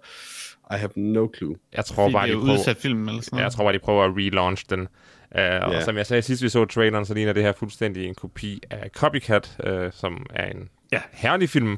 [0.70, 1.56] I have no clue.
[1.76, 3.52] Jeg tror Fordi bare, det de er prøver, udsat film eller sådan Ja, jeg noget.
[3.52, 4.80] tror bare, de prøver at relaunch den.
[4.80, 4.86] Uh,
[5.34, 5.84] Og Ja.
[5.84, 8.90] som jeg sagde sidst, vi så traileren, så ligner det her fuldstændig en kopi af
[8.90, 11.00] Copycat, uh, som er en Ja.
[11.12, 11.72] herlig film.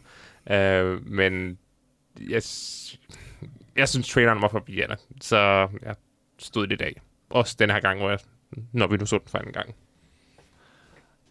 [0.51, 1.59] Uh, men
[2.21, 2.43] jeg,
[3.77, 5.37] jeg synes, traileren var forvirrende, så
[5.83, 5.95] jeg
[6.39, 7.01] stod lidt af.
[7.31, 8.19] Også den her gang, hvor jeg,
[8.73, 9.75] når vi nu så den for anden gang.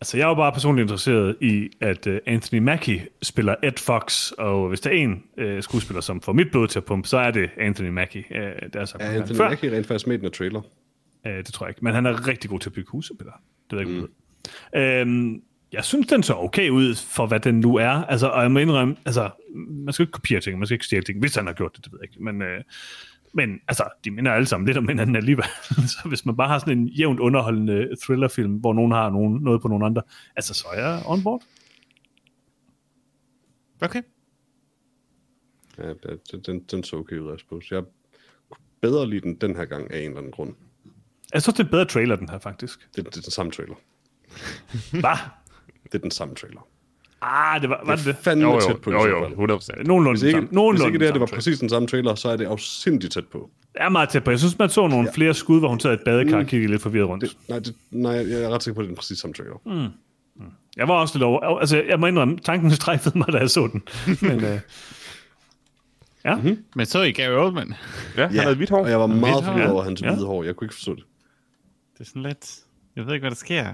[0.01, 4.31] Altså, jeg er jo bare personligt interesseret i, at uh, Anthony Mackie spiller Ed Fox,
[4.31, 7.17] og hvis der er en uh, skuespiller, som får mit blod til at pumpe, så
[7.17, 8.23] er det Anthony Mackie.
[8.29, 10.61] Uh, det er så Er Anthony Mackie rent faktisk med i den trailer?
[11.25, 11.85] Uh, det tror jeg ikke.
[11.85, 13.31] Men han er rigtig god til at bygge huse, Peter.
[13.71, 14.07] Det ved jeg ikke,
[14.73, 14.79] mm.
[14.79, 15.41] øhm,
[15.73, 17.89] Jeg synes, den så okay ud for, hvad den nu er.
[17.89, 19.29] Altså, og jeg må indrømme, altså,
[19.69, 21.19] man skal ikke kopiere ting, man skal ikke stjæle ting.
[21.19, 22.23] Hvis han har gjort det, det ved jeg ikke.
[22.23, 22.61] Men, øh,
[23.33, 25.45] men altså, de minder alle sammen lidt om hinanden alligevel.
[25.93, 29.61] så hvis man bare har sådan en jævnt underholdende thrillerfilm, hvor nogen har nogen, noget
[29.61, 30.01] på nogen andre,
[30.35, 31.43] altså, så er jeg on board.
[33.81, 34.01] Okay.
[35.77, 35.93] Ja,
[36.31, 37.75] den, den, den så okay ud, I suppose.
[37.75, 37.83] Jeg
[38.81, 40.55] bedre lide den den her gang af en eller anden grund.
[41.33, 42.79] Jeg synes, det er en bedre trailer, den her, faktisk.
[42.95, 43.75] Det, det er den samme trailer.
[44.91, 45.17] Hvad?
[45.83, 46.67] Det er den samme trailer.
[47.21, 48.15] Ah, det var, var det det?
[48.21, 49.31] Fandme Jo, jo, tæt på jo, jo, fald.
[49.31, 49.87] 100 procent.
[49.87, 50.47] Nogenlunde Hvis ikke, sammen.
[50.47, 52.45] hvis Nogenlunde ikke det her, det var samme præcis den samme trailer, så er det
[52.45, 53.49] afsindigt tæt på.
[53.75, 54.31] Jeg er meget tæt på.
[54.31, 55.11] Jeg synes, man så nogle ja.
[55.15, 57.23] flere skud, hvor hun sad i et badekar og kiggede lidt forvirret rundt.
[57.23, 59.33] Det, nej, det, nej, jeg er ret sikker på, at det er den præcis samme
[59.33, 59.61] trailer.
[59.65, 59.87] Mm.
[60.77, 61.59] Jeg var også lidt over...
[61.59, 63.81] Altså, jeg må indrømme, tanken strejfede mig, da jeg så den.
[64.21, 64.59] Men, øh,
[66.25, 66.57] ja, mm-hmm.
[66.75, 67.73] Men så i Gary Oldman.
[68.17, 68.79] Ja, han havde hvidt hår.
[68.83, 69.71] og jeg var meget forvirret ja.
[69.73, 70.13] over hans Ja.
[70.13, 70.43] hvide hår.
[70.43, 71.03] Jeg kunne ikke forstå det.
[71.93, 72.55] Det er sådan lidt...
[72.95, 73.73] Jeg ved ikke, hvad der sker.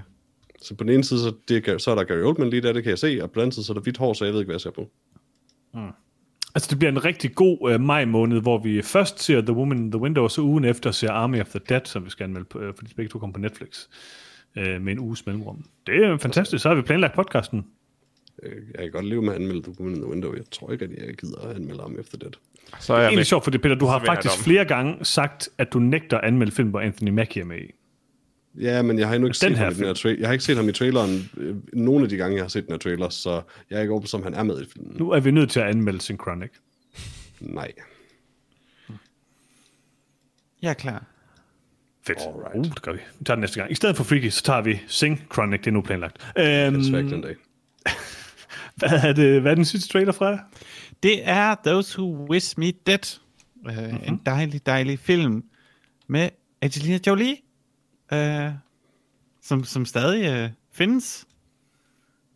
[0.62, 2.72] Så på den ene side, så, det, er- så er der Gary Oldman lige der,
[2.72, 4.24] det kan jeg se, og på den anden side, så er der hvidt hår, så
[4.24, 4.90] jeg ved ikke, hvad jeg ser på.
[6.54, 9.78] Altså, det bliver en rigtig god uh, maj måned, hvor vi først ser The Woman
[9.78, 12.24] in the Window, og så ugen efter ser Army of the Dead, som vi skal
[12.24, 13.86] anmelde, på, uh, fordi begge to kommer på Netflix,
[14.56, 15.64] uh, med en uges mellemrum.
[15.86, 16.62] Det er fantastisk.
[16.62, 17.66] Så har vi planlagt podcasten.
[18.42, 20.34] Øh, Jeg kan godt leve med at anmelde The Woman in the Window.
[20.34, 22.38] Jeg tror ikke, at jeg gider at anmelde ham efter det.
[22.80, 25.72] Så er Det er egentlig sjovt, fordi Peter, du har faktisk flere gange sagt, at
[25.72, 27.70] du nægter at anmelde film, hvor Anthony Mackie er med i.
[28.60, 30.28] Ja, men jeg har endnu ikke Den set her ham i den her tra- Jeg
[30.28, 32.72] har ikke set ham i traileren øh, nogle af de gange, jeg har set den
[32.72, 34.96] her trailer, så jeg er ikke overbevist om, han er med i filmen.
[34.96, 36.50] Nu er vi nødt til at anmelde Synchronic.
[37.40, 37.72] Nej.
[40.62, 41.04] Jeg er klar.
[42.06, 42.18] Fedt.
[42.18, 42.56] Alright.
[42.56, 42.98] Uh, det gør vi.
[43.18, 43.72] Vi tager den næste gang.
[43.72, 45.60] I stedet for Freaky, så tager vi Synchronic.
[45.60, 46.32] Det er nu planlagt.
[46.38, 47.36] Øhm, Svagt den dag.
[48.76, 50.38] hvad, er det, hvad er den sidste trailer fra?
[51.02, 53.18] Det er Those Who Wish Me Dead.
[53.56, 53.84] Uh, Mhm.
[53.84, 53.98] mm-hmm.
[54.04, 55.44] En dejlig, dejlig film
[56.06, 56.28] med
[56.62, 57.36] Angelina Jolie,
[58.12, 58.52] uh,
[59.42, 61.26] som, som stadig uh, findes.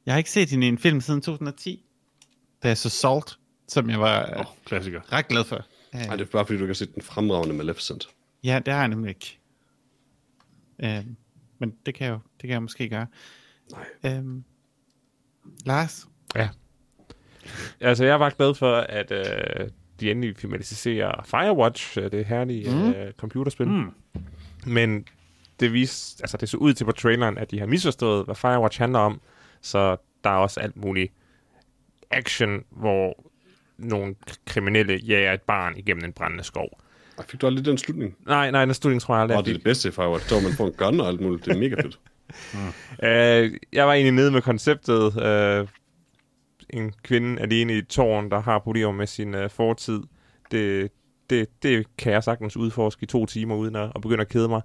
[0.07, 1.85] Jeg har ikke set hende i en film siden 2010,
[2.63, 5.13] da jeg så Salt, som jeg var uh, Oh, klassiker.
[5.13, 5.65] ret glad for.
[5.93, 8.09] Nej, det er bare fordi, du kan se den fremragende Maleficent.
[8.45, 9.39] Ja, det har jeg nemlig ikke.
[10.83, 11.05] Uh,
[11.59, 13.07] men det kan, jeg jo, det kan jeg måske gøre.
[14.03, 14.19] Nej.
[14.19, 14.43] Uh,
[15.65, 16.09] Lars?
[16.37, 16.49] Ja.
[17.81, 19.69] Altså, jeg var glad for, at øh,
[20.01, 22.91] de endelig filmatiserer Firewatch, øh, det herlige mm.
[22.91, 23.69] øh, computerspil.
[23.69, 23.91] Mm.
[24.67, 25.07] Men
[25.63, 28.81] det, vis, altså, det så ud til på traileren, at de har misforstået, hvad Firewatch
[28.81, 29.21] handler om.
[29.61, 31.13] Så der er også alt muligt
[32.11, 33.25] action, hvor
[33.79, 34.15] nogle
[34.47, 36.69] kriminelle jager et barn igennem en brændende skov.
[37.17, 38.17] Og fik du aldrig den slutning?
[38.27, 39.39] Nej, nej, den slutning tror jeg aldrig.
[39.39, 41.21] Og det er det bedste i Firewatch, der hvor man får en gun og alt
[41.21, 41.45] muligt.
[41.45, 41.99] Det er mega fedt.
[43.03, 45.23] Øh, jeg var egentlig nede med konceptet.
[45.23, 45.69] Øh,
[46.71, 50.01] en kvinde alene i tårn, der har problemer med sin øh, fortid.
[50.51, 50.93] Det,
[51.33, 54.49] det, det kan jeg sagtens udforske i to timer, uden at, at begynde at kede
[54.49, 54.63] mig.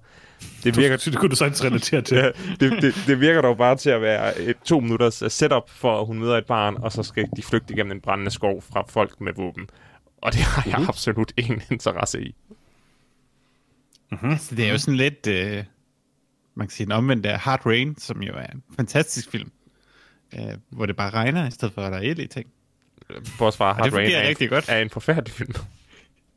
[0.64, 2.18] Det virker, Så det kunne du sagtens relatere til.
[2.18, 2.28] ja,
[2.60, 6.00] det, det, det virker dog bare til at være et to minutters øh, setup for,
[6.02, 8.84] at hun møder et barn, og så skal de flygte igennem en brændende skov fra
[8.90, 9.70] folk med våben.
[10.22, 12.36] Og det har jeg absolut ingen interesse i.
[14.40, 15.64] Så det er jo sådan lidt, øh,
[16.56, 19.52] man kan sige, en omvendt af Hard Rain, som jo er en fantastisk film,
[20.34, 22.50] øh, hvor det bare regner, i stedet for at der er i ting.
[23.38, 24.66] Bortset fra, det Hard Rain er, en- rigtig godt.
[24.70, 25.54] er en forfærdelig film.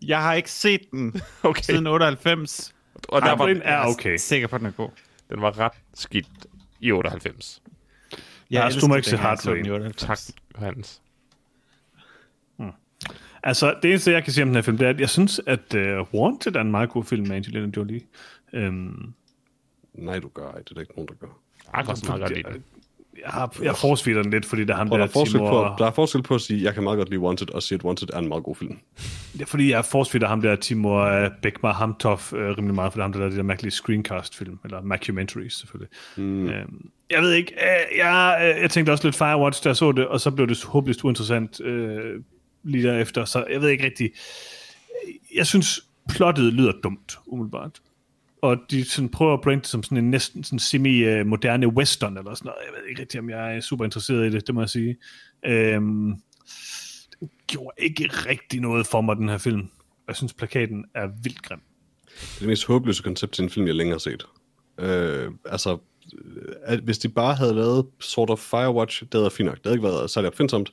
[0.03, 1.63] Jeg har ikke set den Okay.
[1.63, 2.75] siden 98.
[3.09, 4.17] Og der var, Rain er Jeg okay.
[4.17, 4.89] sikker på, at den er god.
[5.31, 6.29] den var ret skidt
[6.81, 7.63] i 98.
[8.51, 9.83] Jeg Lars, du må ikke se Hard jeg så den i Rain.
[9.83, 10.27] 98.
[10.27, 11.03] Tak, Johannes.
[13.43, 15.41] Altså, det eneste, jeg kan sige om den her film, det er, at jeg synes,
[15.47, 18.01] at uh, Wanted er en meget god film med Angelina Jolie.
[18.53, 19.15] Um,
[19.95, 20.59] Nej, du gør ej.
[20.59, 21.39] Det er der ikke nogen, der gør.
[21.73, 22.65] Meget godt lide den.
[23.25, 23.75] Jeg, har, jeg
[24.25, 25.91] den lidt, fordi der er ham Og der, der, er forskel på, Timur, der er
[25.91, 28.19] forskel på at sige, jeg kan meget godt lide Wanted, og sige, at Wanted er
[28.19, 28.79] en meget god film.
[29.33, 32.99] det er, fordi jeg forsvider ham der Timur uh, Bekmar Hamtov uh, rimelig meget, for
[32.99, 35.91] det er ham, der lavede de der mærkelige screencast-film, eller mockumentaries selvfølgelig.
[36.17, 36.45] Mm.
[36.45, 39.93] Um, jeg ved ikke, uh, jeg, uh, jeg tænkte også lidt Firewatch, da jeg så
[39.93, 42.23] det, og så blev det håbløst uinteressant uh,
[42.63, 44.11] lige derefter, så jeg ved ikke rigtig.
[45.35, 47.81] Jeg synes, plottet lyder dumt, umiddelbart.
[48.43, 52.35] Og de sådan prøver at brande det som sådan en næsten sådan semi-moderne western eller
[52.35, 52.59] sådan noget.
[52.67, 54.97] Jeg ved ikke rigtig, om jeg er super interesseret i det, det må jeg sige.
[55.47, 56.15] Øhm,
[57.21, 59.69] det gjorde ikke rigtig noget for mig, den her film.
[60.09, 61.61] Jeg synes, plakaten er vildt grim.
[62.07, 64.27] Det er det mest håbløse koncept til en film, jeg længere har set.
[64.79, 65.79] Øh, altså,
[66.25, 69.57] øh, at hvis de bare havde lavet sort of Firewatch, det havde været fint nok.
[69.57, 70.71] Det havde ikke været særlig opfindsomt,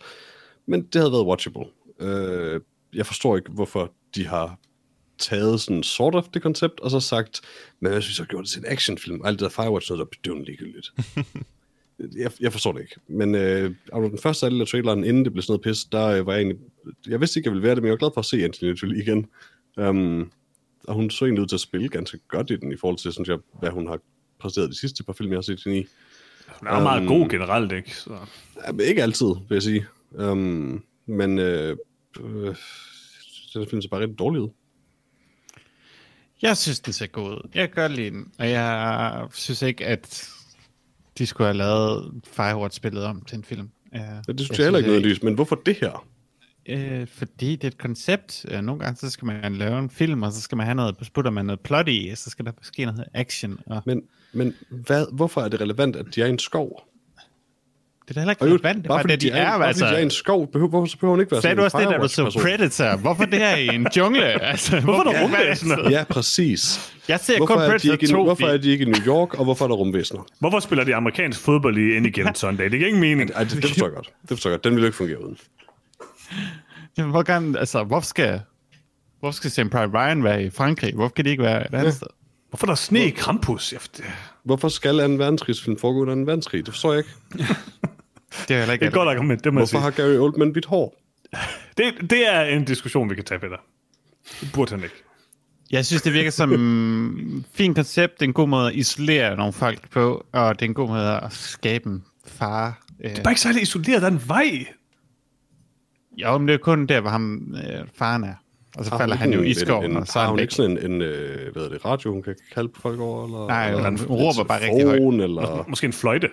[0.65, 1.65] men det havde været watchable.
[1.99, 2.61] Øh,
[2.93, 4.59] jeg forstår ikke, hvorfor de har
[5.19, 7.41] taget sådan sort of det koncept, og så sagt,
[7.79, 9.99] men hvis vi så gjorde det til en actionfilm, og alt det der Firewatch noget,
[9.99, 10.91] der er bedøvende ligegyldigt.
[12.23, 12.95] jeg, jeg forstår det ikke.
[13.07, 16.07] Men øh, altså, den første del af traileren, inden det blev sådan noget pis, der
[16.07, 16.59] øh, var jeg egentlig...
[17.07, 18.77] Jeg vidste ikke, jeg ville være det, men jeg var glad for at se Angelina
[18.83, 19.27] Jolie igen.
[19.77, 20.31] Um,
[20.87, 23.13] og hun så egentlig ud til at spille ganske godt i den, i forhold til,
[23.13, 23.99] synes jeg, hvad hun har
[24.39, 25.85] præsteret de sidste par film, jeg har set hende i.
[26.59, 27.95] Den er meget god generelt, ikke?
[27.95, 28.17] Så.
[28.67, 29.85] Ja, men ikke altid, vil jeg sige.
[30.11, 31.77] Um, men øh,
[32.19, 32.55] øh,
[33.53, 34.49] den film ser bare rigtig dårlig ud.
[36.41, 37.49] Jeg synes, den ser god ud.
[37.55, 38.31] Jeg kan godt lide den.
[38.39, 40.29] Og jeg synes ikke, at
[41.17, 43.69] de skulle have lavet Firewatch-spillet om til en film.
[43.91, 46.07] Uh, Ja, det synes jeg heller ikke noget lys, men hvorfor det her?
[46.69, 48.45] Øh, fordi det er et koncept.
[48.51, 51.09] Øh, nogle gange så skal man lave en film, og så skal man have noget,
[51.13, 53.59] putter man noget plot i, og så skal der ske noget action.
[53.65, 56.83] Og Men, men hvad, hvorfor er det relevant, at de er i en skov?
[58.07, 59.45] Det er da heller ikke relevant, det er bare fordi det, de er.
[59.45, 59.85] bare fordi altså.
[59.85, 61.65] de er en skov, behøver, hvorfor så behøver hun ikke være Sagde sådan du en
[61.65, 62.39] også det, da du så?
[62.41, 62.97] Predator?
[62.97, 64.23] Hvorfor det her i en jungle?
[64.51, 65.89] Altså, hvorfor, er der rumvæsener?
[65.89, 66.93] Ja, præcis.
[67.07, 68.23] Jeg ser Hvorfor kun er, de Predator ikke, i- 2.
[68.23, 70.21] hvorfor er de ikke i New York, og hvorfor er der rumvæsener?
[70.39, 72.63] Hvorfor spiller de amerikansk fodbold i Given Sunday?
[72.63, 73.31] Det giver ingen mening.
[73.35, 74.07] Ej, det, det forstår jeg godt.
[74.21, 74.63] Det forstår jeg godt.
[74.63, 75.37] Den jo ikke fungere uden.
[76.97, 78.41] Jamen, hvor kan, altså, hvorfor skal,
[79.19, 80.93] hvorfor skal Sam Pride Ryan være i Frankrig?
[80.93, 82.07] Hvorfor kan de ikke være et andet sted?
[82.49, 83.73] Hvorfor er der sne i Krampus?
[83.73, 84.05] Jeg- det-
[84.43, 85.13] Hvorfor skal 2.
[85.23, 86.19] verdenskrigsfilm foregå under 2.
[86.21, 86.65] verdenskrig?
[86.65, 87.03] Det forstår jeg
[87.37, 87.45] ikke.
[88.47, 90.03] Det er heller ikke et godt argument, det må jeg Hvorfor sige.
[90.05, 90.95] har Gary Oldman hvidt hår?
[91.77, 93.57] Det, det er en diskussion, vi kan tage, Peter.
[94.41, 94.95] Det burde han ikke.
[95.71, 98.13] Jeg synes, det virker som en fin koncept.
[98.19, 100.87] Det er en god måde at isolere nogle folk på, og det er en god
[100.87, 102.73] måde at skabe en fare.
[103.03, 104.01] Øh, Det er bare ikke særlig isoleret.
[104.01, 104.65] Der er en vej.
[106.17, 108.33] jo, men det er kun der, hvor ham, øh, faren er.
[108.77, 110.41] Og så falder han jo i skoven, en, og så er har han hun væk.
[110.43, 113.25] ikke sådan en, en øh, hvad er det, radio, hun kan kalde på folk over?
[113.25, 115.01] Eller, Nej, eller hun råber bare rigtig højt.
[115.23, 116.29] Eller, Måske en fløjte.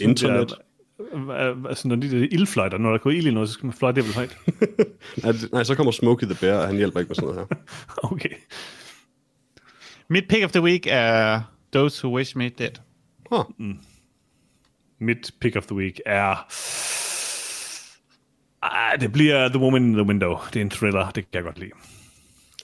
[0.00, 0.54] Internet.
[1.68, 4.00] Altså, når de der ildfløjter, når der går ild i noget, så skal man fløjte
[4.00, 4.38] det vel højt.
[5.52, 7.56] nej, så kommer Smokey the Bear, og han hjælper ikke med sådan noget her.
[8.12, 8.34] Okay.
[10.08, 11.40] Mit pick of the week er
[11.72, 12.70] Those Who Wish Me Dead.
[13.32, 13.44] Huh.
[14.98, 16.46] Mit pick of the week er...
[18.62, 20.36] Ah, det bliver The Woman in the Window.
[20.52, 21.70] Det er en thriller, det kan jeg godt lide.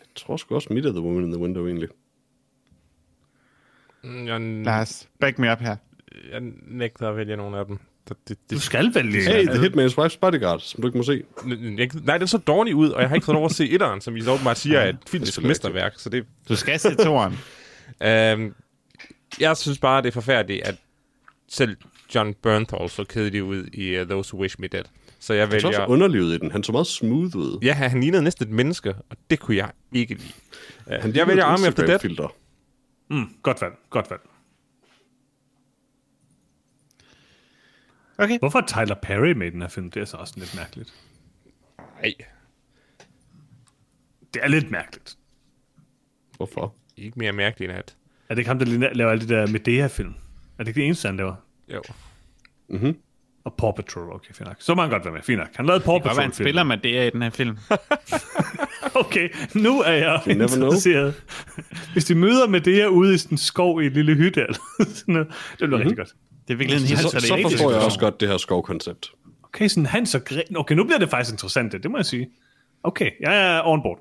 [0.01, 1.89] Jeg tror sgu også, mit er The Woman in the Window, egentlig.
[4.05, 5.77] Mm, Jeg, Lars, back me up her.
[6.33, 7.79] jeg nægter at vælge nogen af dem.
[8.09, 9.23] Det, det, Du det, skal vælge.
[9.23, 11.23] Hey, The Hitman's Wife's Bodyguard, som du ikke må se.
[11.79, 14.01] jeg, nej, den så dårlig ud, og jeg har ikke fået lov at se etteren,
[14.01, 15.93] som I så åbenbart siger er et filmisk mesterværk.
[15.97, 17.39] Så det, Du skal se toeren.
[18.03, 18.55] Øhm,
[19.41, 20.75] jeg synes bare, det er forfærdeligt, at
[21.49, 21.77] selv
[22.15, 24.85] John Bernthal så kedelig ud i uh, Those Who Wish Me Dead.
[25.21, 25.93] Så jeg Han så også vælger...
[25.93, 26.51] underlivet i den.
[26.51, 27.59] Han så meget smooth ud.
[27.63, 30.33] Ja, han lignede næsten et menneske, og det kunne jeg ikke lide.
[30.87, 31.95] Uh, Han jeg vælger Army of the Dead.
[31.95, 32.29] Instagram-filter.
[33.11, 34.21] Mm, godt valg, godt valg.
[38.19, 38.39] Okay.
[38.39, 39.91] Hvorfor er Tyler Perry med i den her film?
[39.91, 40.95] Det er så også lidt mærkeligt.
[41.79, 42.13] Nej,
[44.35, 45.17] Det er lidt mærkeligt.
[46.37, 46.75] Hvorfor?
[46.97, 47.97] ikke mere mærkeligt end at...
[48.29, 50.15] Er det ikke ham, der laver alle de der Medea-film?
[50.59, 51.35] Er det ikke det eneste, han laver?
[51.75, 51.83] Jo.
[53.45, 54.57] Og Paw Patrol, okay, fint nok.
[54.59, 55.49] Så må han godt være med, fint nok.
[55.55, 57.31] Han lavede Paw Det kan godt være, Patrol han spiller med det i den her
[57.31, 57.59] film.
[58.95, 61.15] Okay, nu er jeg You interesseret.
[61.93, 64.41] Hvis de møder med det her ude i sådan en skov i et lille hytte,
[64.41, 65.81] eller sådan noget, det bliver mm-hmm.
[65.81, 66.15] rigtig godt.
[66.49, 69.13] Det er virkelig en helt Så, så forstår jeg også godt det her skovkoncept.
[69.43, 70.57] Okay, sådan Hans og Gren.
[70.57, 72.31] Okay, nu bliver det faktisk interessant, det, det må jeg sige.
[72.83, 73.99] Okay, jeg er on board.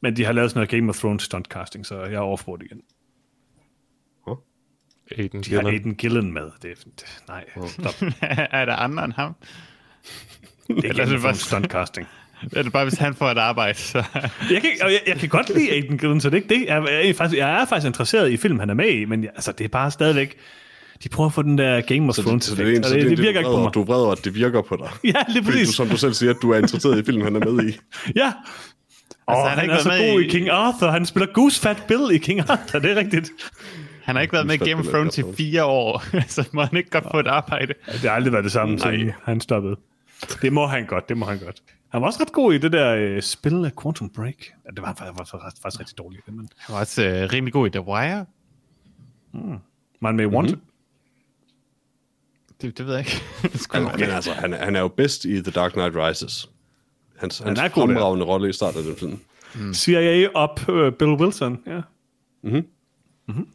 [0.00, 2.80] Men de har lavet sådan noget Game of Thrones stuntcasting, så jeg er overspurgt igen.
[5.18, 5.66] Aiden De har Gillen.
[5.74, 6.50] Aiden Gillen med.
[6.62, 8.00] Det, er- det, nej, stop.
[8.00, 8.14] Det
[8.50, 9.34] er der andre end ham?
[10.68, 12.06] Eller er Game det of Thrones stuntcasting.
[12.56, 14.04] Er det bare, hvis han får et arbejde, så...
[14.50, 16.64] Jeg kan, og jeg, jeg kan godt lide Aiden Gillen, så det er ikke det.
[16.68, 19.22] Jeg, jeg, er faktisk, jeg er faktisk interesseret i film, han er med i, men
[19.24, 20.36] jeg, altså, det er bare stadigvæk...
[21.04, 22.94] De prøver at få den der Game of Så Thrones det, så det, effekt, så
[22.94, 23.74] det, det, det, det virker ikke på mig.
[23.74, 24.88] Du er vred over, at det virker på dig.
[25.14, 25.68] Ja, lige Fordi du, præcis.
[25.74, 27.78] som du selv siger, du er interesseret i filmen, han er med i.
[28.20, 28.32] Ja.
[29.26, 30.90] Og han har han ikke er så god i i- King Arthur.
[30.90, 33.30] Han spiller Goose Fat Bill i King Arthur, det er rigtigt.
[34.04, 36.76] Han har ikke været med i Game of Thrones i fire år, så må han
[36.76, 37.74] ikke godt få et arbejde.
[37.92, 39.76] Det har aldrig været det samme, siden han stoppede.
[40.42, 41.56] Det må han godt, det må han godt.
[41.92, 44.36] Han var også ret god i det der øh, spil af Quantum Break.
[44.64, 47.52] Ja, det var, var, var, var faktisk rigtig dårligt, men Han var også øh, rimelig
[47.52, 48.26] god i The Wire.
[50.00, 50.56] var han med i Wanted?
[52.62, 53.22] Det, det ved jeg ikke.
[53.72, 56.50] Han, men altså, han, er- han er jo bedst i The Dark Knight Rises.
[57.16, 59.20] Hans, hans er god fremragende rolle i starten af den film.
[59.54, 59.74] Mm.
[59.74, 61.80] CIA op uh, Bill Wilson, ja.
[62.42, 62.66] Mhm.
[63.28, 63.48] Mm-hmm.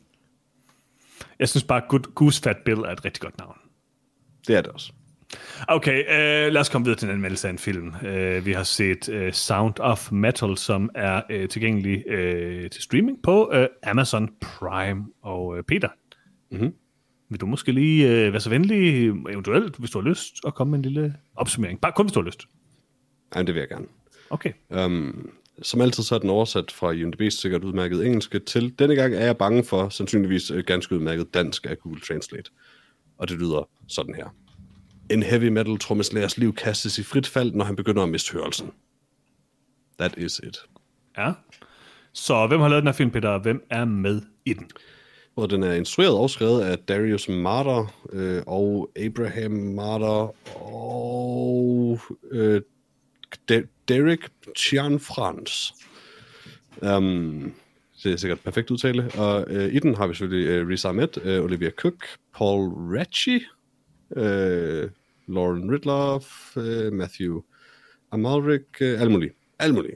[1.40, 3.58] Jeg synes bare, Good, Goose Fat Bill er et rigtig godt navn.
[4.48, 4.92] Det er det også.
[5.68, 7.94] Okay, øh, lad os komme videre til en anmeldelse af en film.
[8.06, 13.18] Øh, vi har set øh, Sound of Metal, som er øh, tilgængelig øh, til streaming
[13.24, 15.06] på øh, Amazon Prime.
[15.22, 15.90] Og øh, Peter,
[16.52, 16.74] Mhm.
[17.30, 20.72] vil du måske lige øh, være så venlig, eventuelt, hvis du har lyst, at komme
[20.72, 21.82] med en lille opsummering?
[21.82, 22.44] Bare kun, hvis du har lyst.
[23.36, 23.86] Jamen, det vil jeg gerne.
[24.30, 24.52] Okay.
[24.70, 25.30] Um,
[25.62, 28.80] som altid så er den oversat fra UNDB's sikkert udmærket engelske til.
[28.80, 32.52] Denne gang er jeg bange for sandsynligvis øh, ganske udmærket dansk af Google Translate.
[33.18, 34.36] Og det lyder sådan her.
[35.10, 38.72] En heavy metal trommeslagers liv kastes i frit fald, når han begynder at miste hørelsen.
[40.00, 40.58] That is it.
[41.18, 41.34] Ja.
[42.14, 44.70] Så hvem har lavet den her film, Peter, hvem er med i den?
[45.36, 52.00] Og den er instrueret og skrevet af Darius Marder øh, og Abraham Marder og
[52.32, 52.62] øh,
[53.50, 54.20] De- Derek
[54.58, 55.74] Chianfrans.
[56.82, 57.54] Um,
[58.04, 59.12] det er sikkert perfekt udtale.
[59.18, 63.42] Og øh, i den har vi selvfølgelig øh, Riz Ahmed, øh, Olivia Cook, Paul Ratchie,
[64.16, 64.90] øh,
[65.28, 67.42] Lauren Ridloff, øh, Matthew
[68.12, 69.34] Amalric, øh, alt muligt.
[69.60, 69.96] Alt muligt.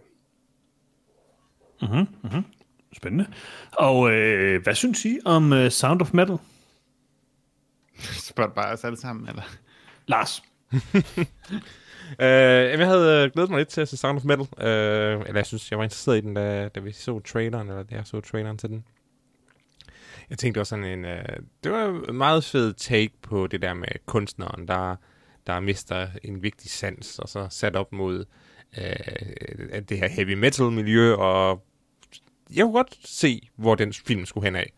[2.95, 3.26] Spændende.
[3.71, 6.38] Og øh, hvad synes I om øh, Sound of Metal?
[8.30, 9.43] Spørg bare os alle sammen, eller?
[10.08, 10.41] Lars?
[12.12, 14.41] Uh, jeg havde øh, glædet mig lidt til at se Sound of Metal.
[14.41, 17.84] Uh, eller jeg synes, jeg var interesseret i den, da, da vi så traileren, eller
[17.84, 18.86] da jeg så traileren til den.
[20.32, 21.06] Jeg tænkte også sådan en...
[21.06, 24.96] Uh, det var en meget fed take på det der med kunstneren, der,
[25.48, 28.26] der mister en vigtig sans, og så sat op mod
[28.78, 31.63] uh, det her heavy metal miljø, og
[32.56, 34.74] jeg kunne godt se, hvor den film skulle hen af.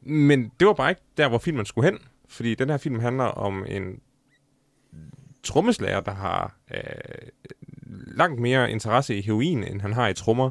[0.00, 3.24] Men det var bare ikke der, hvor filmen skulle hen, fordi den her film handler
[3.24, 4.00] om en
[5.42, 7.28] trommeslager, der har øh,
[8.06, 10.50] langt mere interesse i heroin, end han har i trommer.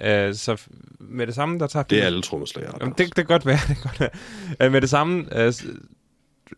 [0.00, 0.62] Øh, så
[1.00, 2.72] med det samme, der tager Det er alle trommeslager.
[2.80, 4.10] Jamen, det, det kan godt være, det kan godt være.
[4.60, 5.52] Øh, med det samme, øh,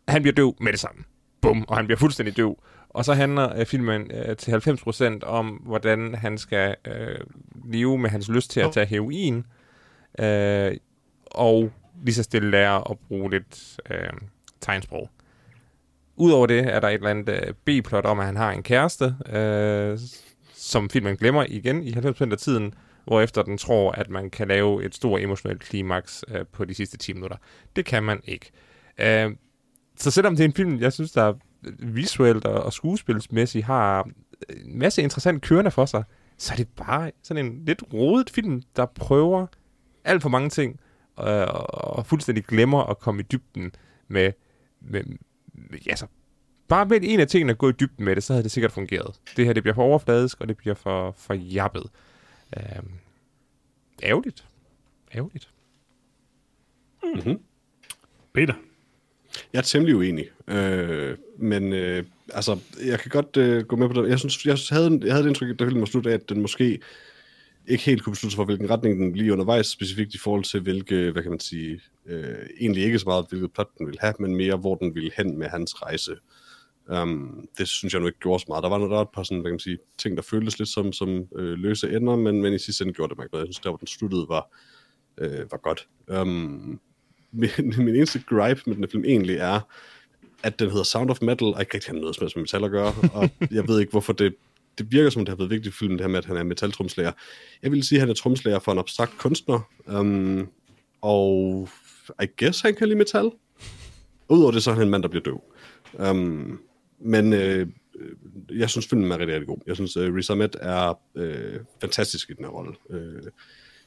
[0.09, 1.05] han bliver døv med det samme.
[1.40, 2.59] Bum, og han bliver fuldstændig døv.
[2.90, 7.18] Og så handler øh, filmen øh, til 90% om, hvordan han skal øh,
[7.64, 9.44] leve med hans lyst til at tage heroin,
[10.18, 10.77] øh,
[11.27, 11.72] og
[12.05, 14.11] lige så stille lære at bruge lidt øh,
[14.61, 15.11] tegnsprog.
[16.16, 19.14] Udover det er der et eller andet øh, B-plot om, at han har en kæreste,
[19.33, 19.99] øh,
[20.55, 22.75] som filmen glemmer igen i 90% af tiden,
[23.06, 26.96] hvorefter den tror, at man kan lave et stort emotionelt klimaks øh, på de sidste
[26.96, 27.36] 10 minutter.
[27.76, 28.50] Det kan man ikke.
[29.00, 29.30] Øh,
[29.96, 31.34] så selvom det er en film, jeg synes, der
[31.78, 34.08] visuelt og, og skuespilsmæssigt har
[34.50, 36.04] øh, en masse interessant kørende for sig,
[36.38, 39.46] så er det bare sådan en lidt rodet film, der prøver
[40.04, 40.80] alt for mange ting,
[41.20, 43.72] øh, og, fuldstændig glemmer at komme i dybden
[44.08, 44.32] med,
[44.80, 45.02] med,
[45.54, 46.06] med altså,
[46.68, 48.72] bare med en af tingene at gå i dybden med det, så havde det sikkert
[48.72, 49.20] fungeret.
[49.36, 51.84] Det her, det bliver for overfladisk, og det bliver for, for jappet.
[52.56, 52.82] Øh,
[54.02, 54.44] ærgerligt.
[55.14, 55.50] Ærgerligt.
[57.02, 57.40] Mm-hmm.
[58.35, 58.54] Peter.
[59.52, 60.26] Jeg er temmelig uenig.
[60.48, 62.04] Øh, men øh,
[62.35, 64.11] altså, jeg kan godt øh, gå med på det.
[64.11, 66.40] Jeg synes, jeg havde, jeg havde et indtryk, da filmen var slut af, at den
[66.40, 66.80] måske
[67.66, 70.61] ikke helt kunne beslutte sig for, hvilken retning den lige undervejs, specifikt i forhold til,
[70.61, 74.14] hvilke, hvad kan man sige, øh, egentlig ikke så meget, hvilket plot den ville have,
[74.18, 76.16] men mere, hvor den ville hen med hans rejse.
[76.88, 78.62] Um, det synes jeg nu ikke gjorde så meget.
[78.62, 80.68] Der var, der var et par sådan, hvad kan man sige, ting, der føltes lidt
[80.68, 83.46] som, som øh, løse ender, men, men i sidste ende gjorde det mig ikke noget.
[83.46, 84.51] Jeg synes, der hvor den sluttede var,
[85.18, 85.88] øh, var godt.
[86.20, 86.81] Um,
[87.33, 87.51] min,
[87.87, 89.61] min eneste gripe med den her film egentlig er,
[90.42, 92.70] at den hedder Sound of Metal, og ikke rigtig har noget som med metal at
[92.70, 94.35] gøre, og jeg ved ikke, hvorfor det,
[94.79, 96.42] det virker som, det har været vigtigt i filmen, det her med, at han er
[96.42, 97.12] metaltrumslager.
[97.62, 100.49] Jeg vil sige, at han er trumslæger for en abstrakt kunstner, um,
[101.01, 101.68] og
[102.22, 103.31] I guess, han kan lide metal.
[104.29, 105.42] Udover det, så er han en mand, der bliver døv.
[106.11, 106.61] Um,
[106.98, 107.66] men øh,
[107.98, 109.59] øh, jeg synes, filmen er rigtig, rigtig god.
[109.66, 112.74] Jeg synes, øh, uh, Riz Ahmed er øh, fantastisk i den her rolle.
[112.90, 113.22] Øh,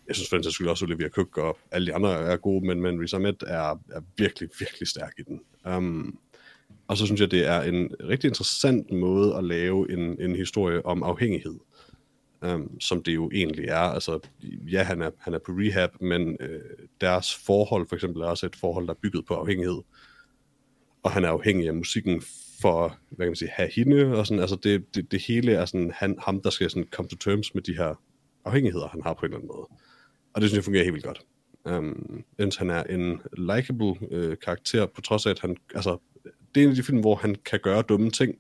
[0.07, 2.67] jeg synes for den sags skyld også, Olivia Cook og alle de andre er gode,
[2.67, 5.41] men, men Riz Ahmed er, er virkelig, virkelig stærk i den.
[5.75, 6.19] Um,
[6.87, 10.85] og så synes jeg, det er en rigtig interessant måde at lave en, en historie
[10.85, 11.59] om afhængighed,
[12.41, 13.75] um, som det jo egentlig er.
[13.75, 14.19] Altså,
[14.71, 16.61] ja, han er, han er på rehab, men øh,
[17.01, 19.81] deres forhold for eksempel er også et forhold, der er bygget på afhængighed.
[21.03, 22.23] Og han er afhængig af musikken
[22.61, 25.65] for, hvad kan man sige, have hende, og sådan, altså det, det, det hele er
[25.65, 27.95] sådan, han, ham, der skal sådan komme to terms med de her
[28.45, 29.67] afhængigheder, han har på en eller anden måde.
[30.33, 31.21] Og det synes jeg fungerer helt vildt godt.
[31.65, 32.23] Um,
[32.57, 35.97] han er en likable øh, karakter, på trods af, at han, altså,
[36.55, 38.35] det er en af de film, hvor han kan gøre dumme ting,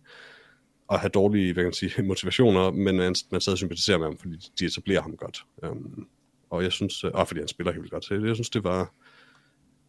[0.87, 4.17] og have dårlige, hvad kan man sige, motivationer, men man, man stadig sympatiserer med ham,
[4.17, 5.43] fordi de etablerer ham godt.
[5.67, 6.07] Um,
[6.49, 8.63] og jeg synes, øh, og fordi han spiller helt vildt godt, så jeg synes, det
[8.63, 8.93] var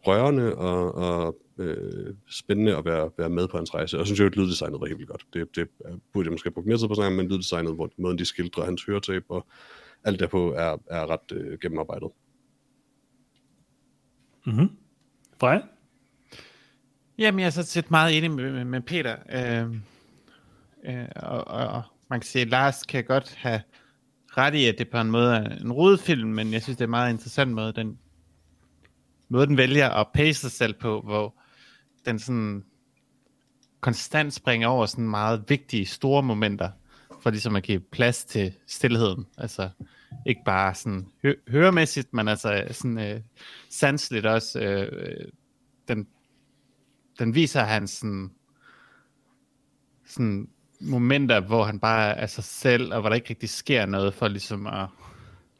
[0.07, 3.97] rørende og, og øh, spændende at være, være med på hans rejse.
[3.97, 5.25] Og jeg synes jo, at lyddesignet var helt vildt godt.
[5.33, 5.67] Det, det
[6.13, 8.65] burde jeg måske have brugt mere tid på snakke, men lyddesignet, hvor måden de skildrer
[8.65, 9.47] hans høretab og
[10.03, 12.09] alt derpå er, er ret øh, gennemarbejdet.
[14.45, 14.69] Mm-hmm.
[15.39, 15.61] Freja?
[17.17, 19.15] Jamen, jeg er så set meget enig med, med, med Peter.
[19.33, 19.75] Øh,
[20.85, 23.61] øh, og, og, og man kan sige, at Lars kan godt have
[24.37, 26.87] ret i, at det på en måde er en rodefilm, men jeg synes, det er
[26.87, 27.99] en meget interessant måde, den,
[29.29, 31.40] måde, den vælger at pace sig selv på, hvor
[32.05, 32.63] den sådan
[33.81, 36.69] konstant springer over sådan meget vigtige, store momenter,
[37.21, 39.25] for ligesom at give plads til stillheden.
[39.37, 39.69] Altså,
[40.25, 43.21] ikke bare sådan hø- høremæssigt, men altså sådan øh,
[43.69, 44.59] sansligt også.
[44.59, 45.25] Øh, øh,
[45.87, 46.07] den,
[47.19, 48.31] den viser hans sådan,
[50.05, 50.47] sådan
[50.81, 54.27] momenter, hvor han bare er sig selv, og hvor der ikke rigtig sker noget for
[54.27, 54.87] ligesom at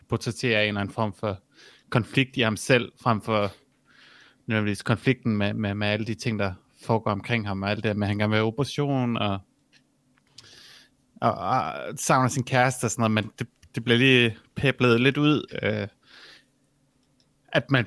[0.09, 1.39] portrættere en eller anden form for
[1.89, 3.51] konflikt i ham selv, frem for
[4.51, 7.97] nødvendigvis konflikten med, med, med alle de ting, der foregår omkring ham, og alt det
[7.97, 9.39] med, at han gerne vil operation, og,
[11.21, 15.17] og, og savner sin kæreste og sådan noget, men det, det bliver lige pæblet lidt
[15.17, 15.87] ud, øh,
[17.51, 17.85] at man,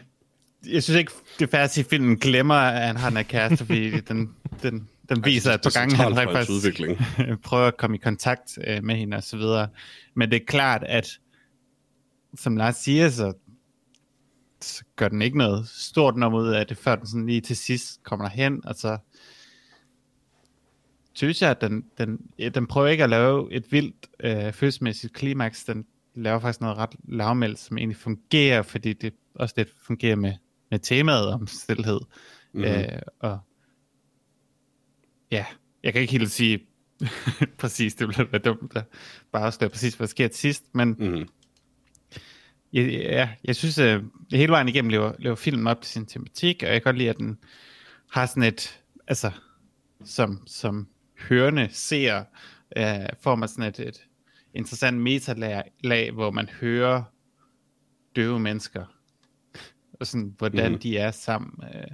[0.66, 4.34] jeg synes ikke, det sige, at filmen glemmer, at han har en kæreste, fordi den,
[4.62, 6.98] den, den viser, at på gange han rent faktisk udvikling.
[7.44, 9.68] prøver at komme i kontakt øh, med hende og så videre.
[10.14, 11.18] Men det er klart, at
[12.38, 13.32] som Lars siger, så,
[14.64, 17.56] så gør den ikke noget stort nummer ud af det, før den sådan lige til
[17.56, 18.98] sidst kommer derhen, og så
[21.12, 22.18] synes jeg, at den, den,
[22.54, 26.94] den prøver ikke at lave et vildt øh, følelsesmæssigt klimaks, den laver faktisk noget ret
[27.08, 30.32] lavmældt, som egentlig fungerer, fordi det også lidt fungerer med,
[30.70, 32.00] med temaet om stillhed.
[32.52, 32.70] Mm-hmm.
[32.70, 33.38] Øh, og
[35.30, 35.44] ja,
[35.82, 36.60] jeg kan ikke helt sige
[37.58, 38.84] præcis, det være dumt at
[39.32, 41.28] bare afsløre præcis, hvad der sker til sidst, men Mm-hmm.
[42.74, 44.00] Ja, ja, jeg synes, at
[44.32, 47.10] hele vejen igennem lever, lever filmen op til sin tematik, og jeg kan godt lide,
[47.10, 47.38] at den
[48.10, 49.30] har sådan et, altså,
[50.04, 50.88] som, som
[51.28, 52.24] hørende ser,
[52.76, 54.04] øh, får man sådan et, et
[54.54, 57.02] interessant metalag, lag, hvor man hører
[58.16, 58.84] døve mennesker,
[60.00, 60.78] og sådan, hvordan mm.
[60.78, 61.64] de er sammen.
[61.74, 61.90] Øh,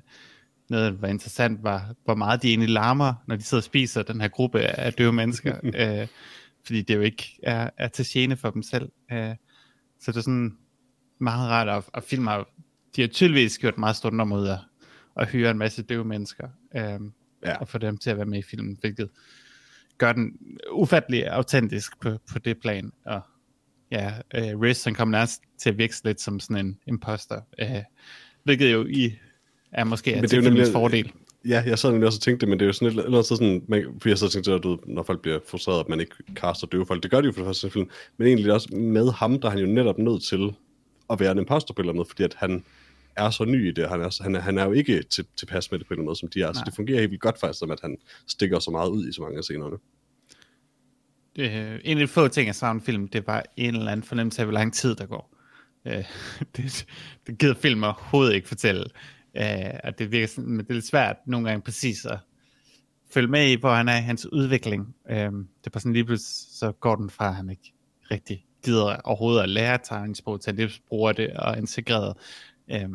[0.70, 4.02] noget, der var interessant, var, hvor meget de egentlig larmer, når de sidder og spiser
[4.02, 6.08] den her gruppe af døve mennesker, øh,
[6.66, 8.88] fordi det jo ikke er, er til gene for dem selv.
[9.12, 9.34] Øh,
[10.00, 10.56] så det er sådan
[11.20, 12.30] meget rart, at, at filme
[12.96, 14.58] de har tydeligvis gjort meget stort nummer ud af
[15.16, 17.00] at hyre en masse døve mennesker, øh,
[17.46, 17.56] ja.
[17.56, 19.08] og få dem til at være med i filmen, hvilket
[19.98, 20.38] gør den
[20.72, 23.20] ufattelig autentisk på, på det plan, og
[23.90, 27.82] ja, øh, Riz, han kommer nærmest til at virke lidt som sådan en imposter, øh,
[28.44, 29.18] hvilket jo i
[29.72, 31.12] er måske er til filmens fordel.
[31.48, 33.04] Ja, jeg sad nemlig også og tænkte det, men det er jo sådan et eller
[33.06, 36.00] andet sådan, man, fordi jeg så tænkte, at du, når folk bliver frustreret, at man
[36.00, 37.02] ikke kaster døve folk.
[37.02, 39.52] Det gør de jo for det første film, men egentlig også med ham, der er
[39.52, 40.52] han jo netop nødt til
[41.10, 42.64] at være en imposter på eller noget, fordi at han
[43.16, 43.88] er så ny i det.
[43.88, 46.16] Han er, han er, han er jo ikke til, tilpas med det på en måde,
[46.16, 46.46] som de er.
[46.46, 46.52] Nej.
[46.52, 47.96] Så det fungerer helt vildt godt faktisk, som at han
[48.26, 49.76] stikker så meget ud i så mange af scenerne.
[51.36, 54.06] Det, en af de få ting, jeg savner en film, det var en eller anden
[54.06, 55.36] fornemmelse af, hvor lang tid der går.
[55.86, 56.04] Øh,
[56.56, 56.86] det,
[57.26, 58.84] det gider film overhovedet ikke fortælle.
[59.36, 62.18] Øh, at det virker sådan, men det er lidt svært nogle gange præcis at
[63.10, 64.94] følge med i, hvor han er i hans udvikling.
[65.10, 67.72] Øh, det er bare sådan lige pludselig, så går den fra, han ikke
[68.10, 72.16] rigtig gider overhovedet at lære tegnsprog, til at det bruger det og integreret.
[72.70, 72.88] Øh,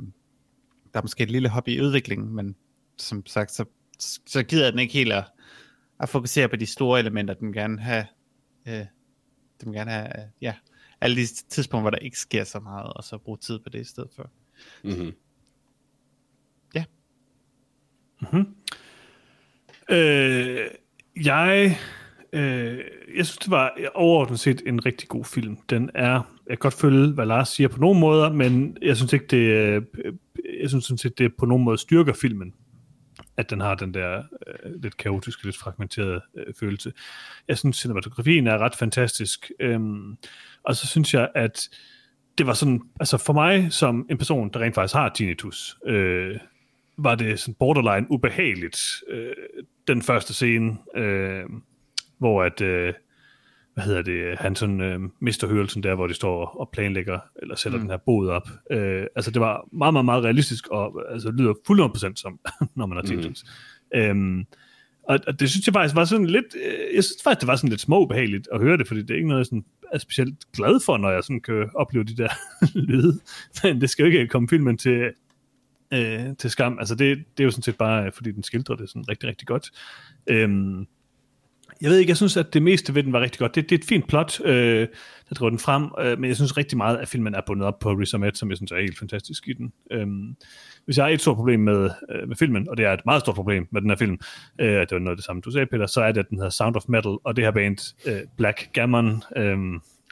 [0.93, 2.55] der er måske et lille hobby i udviklingen, men
[2.97, 3.65] som sagt, så,
[4.25, 5.23] så gider den ikke helt at,
[5.99, 8.05] at fokusere på de store elementer, den gerne have,
[8.67, 8.85] øh,
[9.63, 10.07] den gerne have,
[10.41, 10.53] ja,
[11.01, 13.81] alle de tidspunkter, hvor der ikke sker så meget, og så bruge tid på det
[13.81, 14.29] i stedet for.
[14.83, 15.13] Mm-hmm.
[18.21, 18.55] Mm-hmm.
[19.89, 20.67] Øh,
[21.15, 21.77] jeg,
[22.35, 22.79] øh,
[23.17, 25.57] jeg synes, det var overordnet set en rigtig god film.
[25.69, 26.11] Den er,
[26.49, 29.37] jeg kan godt følge, hvad Lars siger på nogle måder, men jeg synes ikke, det,
[29.37, 29.81] øh,
[30.61, 32.53] jeg synes sådan set, det på nogen måde styrker filmen
[33.37, 36.93] at den har den der øh, lidt kaotiske, lidt fragmenterede øh, følelse.
[37.47, 39.51] Jeg synes, cinematografien er ret fantastisk.
[39.59, 40.17] Øhm,
[40.63, 41.69] og så synes jeg, at
[42.37, 46.37] det var sådan, altså for mig som en person, der rent faktisk har tinnitus, øh,
[46.97, 49.33] var det sådan borderline ubehageligt, øh,
[49.87, 51.43] den første scene, øh,
[52.17, 52.93] hvor at, øh,
[53.73, 57.55] hvad hedder det, han sådan øh, mister hørelsen der, hvor de står og planlægger, eller
[57.55, 57.83] sætter mm.
[57.83, 58.49] den her bod op.
[58.71, 62.39] Øh, altså det var meget, meget, meget realistisk, og altså, lyder fuldt 100% som,
[62.75, 63.43] når man har tinnitus.
[63.93, 63.99] Mm.
[63.99, 64.45] Øhm,
[65.03, 67.55] og, og det synes jeg faktisk var sådan lidt, øh, jeg synes faktisk, det var
[67.55, 70.35] sådan lidt småbehageligt at høre det, fordi det er ikke noget, jeg sådan er specielt
[70.53, 72.29] glad for, når jeg sådan kan opleve de der
[72.89, 73.19] lyde.
[73.63, 75.11] Men det skal jo ikke komme filmen til,
[75.93, 76.79] øh, til skam.
[76.79, 79.47] Altså det, det er jo sådan set bare, fordi den skildrer det sådan rigtig, rigtig
[79.47, 79.71] godt.
[80.27, 80.87] Øhm,
[81.81, 83.55] jeg ved ikke, jeg synes, at det meste ved den var rigtig godt.
[83.55, 84.87] Det, det er et fint plot, øh,
[85.29, 87.79] der driver den frem, øh, men jeg synes rigtig meget, at filmen er bundet op
[87.79, 89.73] på Riz Ahmed, som jeg synes er helt fantastisk i den.
[89.91, 90.35] Øhm,
[90.85, 93.21] hvis jeg har et stort problem med, øh, med filmen, og det er et meget
[93.21, 94.19] stort problem med den her film,
[94.61, 96.37] øh, det var noget af det samme, du sagde, Peter, så er det, at den
[96.37, 99.57] hedder Sound of Metal, og det her band, øh, Black Gammon, øh,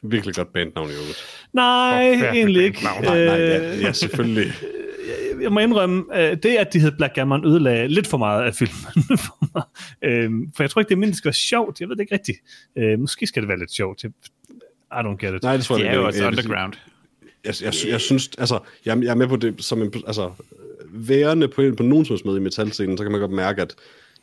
[0.06, 1.48] Virkelig godt bandnavn i øvrigt.
[1.54, 2.84] Nej, egentlig ikke.
[2.84, 4.52] Nej, nej, ja, ja, selvfølgelig.
[5.42, 8.56] jeg må indrømme, øh, det at de hed Black Gammon ødelagde lidt for meget af
[8.56, 9.64] filmen for mig.
[10.02, 11.80] Øh, for jeg tror ikke, det mindst skal være sjovt.
[11.80, 12.38] Jeg ved det ikke rigtigt.
[12.76, 14.04] Øh, måske skal det være lidt sjovt.
[14.04, 14.08] I
[14.96, 15.44] don't get it.
[15.44, 15.86] Nej, det tror jeg.
[15.86, 16.74] Det er jo også underground.
[17.44, 20.32] Jeg, jeg, jeg, jeg synes, altså, jeg, jeg er med på det som en, altså,
[20.94, 23.76] værende på, på nogen som med i metalscenen, så kan man godt mærke, at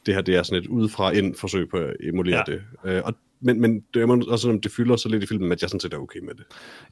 [0.07, 2.53] det her det er sådan et udefra ind forsøg på at emulere ja.
[2.53, 2.63] det.
[2.85, 5.63] Øh, og men, men det er også, om det fylder så lidt i filmen, at
[5.63, 6.45] jeg sådan set er okay med det.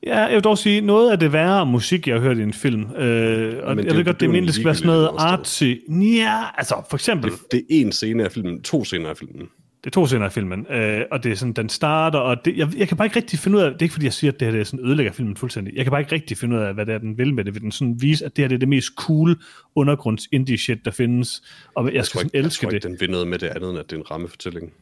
[0.06, 2.52] Ja, jeg vil dog sige, noget af det værre musik, jeg har hørt i en
[2.52, 5.64] film, øh, og men jeg ved godt, det, det det skal være sådan noget artsy.
[5.90, 7.30] Ja, altså for eksempel...
[7.30, 9.48] Det, det er en scene af filmen, to scener af filmen.
[9.84, 12.56] Det er to scener af filmen, øh, og det er sådan, den starter, og det,
[12.56, 14.32] jeg, jeg kan bare ikke rigtig finde ud af, det er ikke fordi, jeg siger,
[14.32, 16.56] at det her det er sådan, ødelægger filmen fuldstændig, jeg kan bare ikke rigtig finde
[16.56, 18.42] ud af, hvad det er, den vil med det, vil den sådan vise, at det
[18.42, 19.36] her det er det mest cool
[19.74, 21.42] undergrunds indie shit, der findes,
[21.74, 22.84] og jeg, jeg skal sådan ikke, elske jeg tror det.
[22.84, 24.72] Ikke, den vil noget med det andet, end at det er en rammefortælling.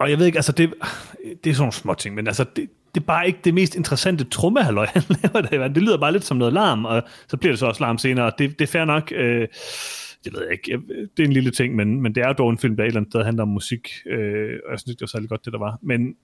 [0.00, 0.74] Og jeg ved ikke, altså det,
[1.44, 3.76] det er sådan nogle små ting, men altså det, det er bare ikke det mest
[3.76, 5.74] interessante trummehalløj, han laver det.
[5.74, 8.32] Det lyder bare lidt som noget larm, og så bliver det så også larm senere.
[8.38, 9.12] Det, det er fair nok.
[9.16, 9.48] Øh,
[10.24, 10.80] det ved jeg ikke.
[11.16, 13.00] Det er en lille ting, men, men det er dog en film, der et eller
[13.00, 15.52] andet sted handler om musik, øh, og jeg synes ikke, det var særlig godt, det
[15.52, 15.78] der var.
[15.82, 16.14] Men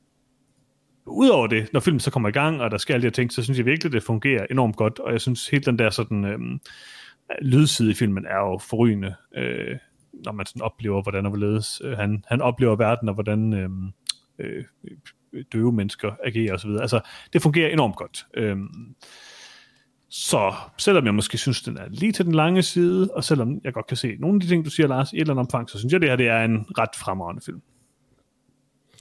[1.06, 3.32] udover det, når filmen så kommer i gang, og der sker alle de her ting,
[3.32, 6.24] så synes jeg virkelig, det fungerer enormt godt, og jeg synes helt den der sådan
[6.24, 6.38] øh,
[7.42, 9.14] lydside i filmen er jo forrygende.
[9.36, 9.76] Øh,
[10.24, 13.70] når man sådan oplever, hvordan og hvorledes øh, han, han oplever verden, og hvordan øh,
[14.38, 14.64] øh,
[15.52, 16.70] døve mennesker agerer osv.
[16.70, 17.00] Altså,
[17.32, 18.26] det fungerer enormt godt.
[18.34, 18.56] Øh,
[20.08, 23.72] så selvom jeg måske synes, den er lige til den lange side, og selvom jeg
[23.72, 25.70] godt kan se nogle af de ting, du siger, Lars, i et eller andet omfang,
[25.70, 27.62] så synes jeg, det her det er en ret fremragende film.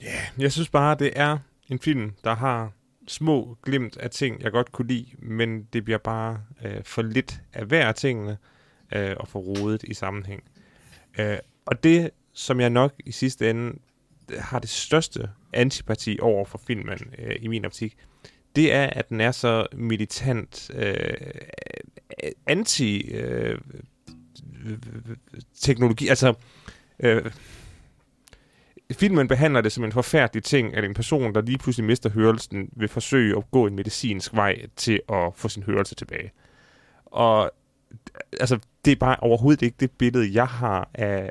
[0.02, 1.38] Ja, yeah, jeg synes bare, det er
[1.68, 2.72] en film, der har
[3.08, 7.40] små glimt af ting, jeg godt kunne lide, men det bliver bare øh, for lidt
[7.52, 8.38] af hver af tingene,
[8.94, 10.42] øh, og for rodet i sammenhæng.
[11.18, 13.78] Øh, og det, som jeg nok i sidste ende
[14.38, 17.96] har det største antipati over for filmen øh, i min optik,
[18.56, 21.14] det er, at den er så militant øh,
[22.46, 23.58] anti øh,
[25.60, 26.08] teknologi.
[26.08, 26.34] Altså,
[27.00, 27.30] øh,
[28.92, 32.68] filmen behandler det som en forfærdelig ting, at en person, der lige pludselig mister hørelsen,
[32.72, 36.32] vil forsøge at gå en medicinsk vej til at få sin hørelse tilbage.
[37.06, 37.50] Og
[38.40, 41.30] altså, det er bare overhovedet ikke det billede, jeg har af,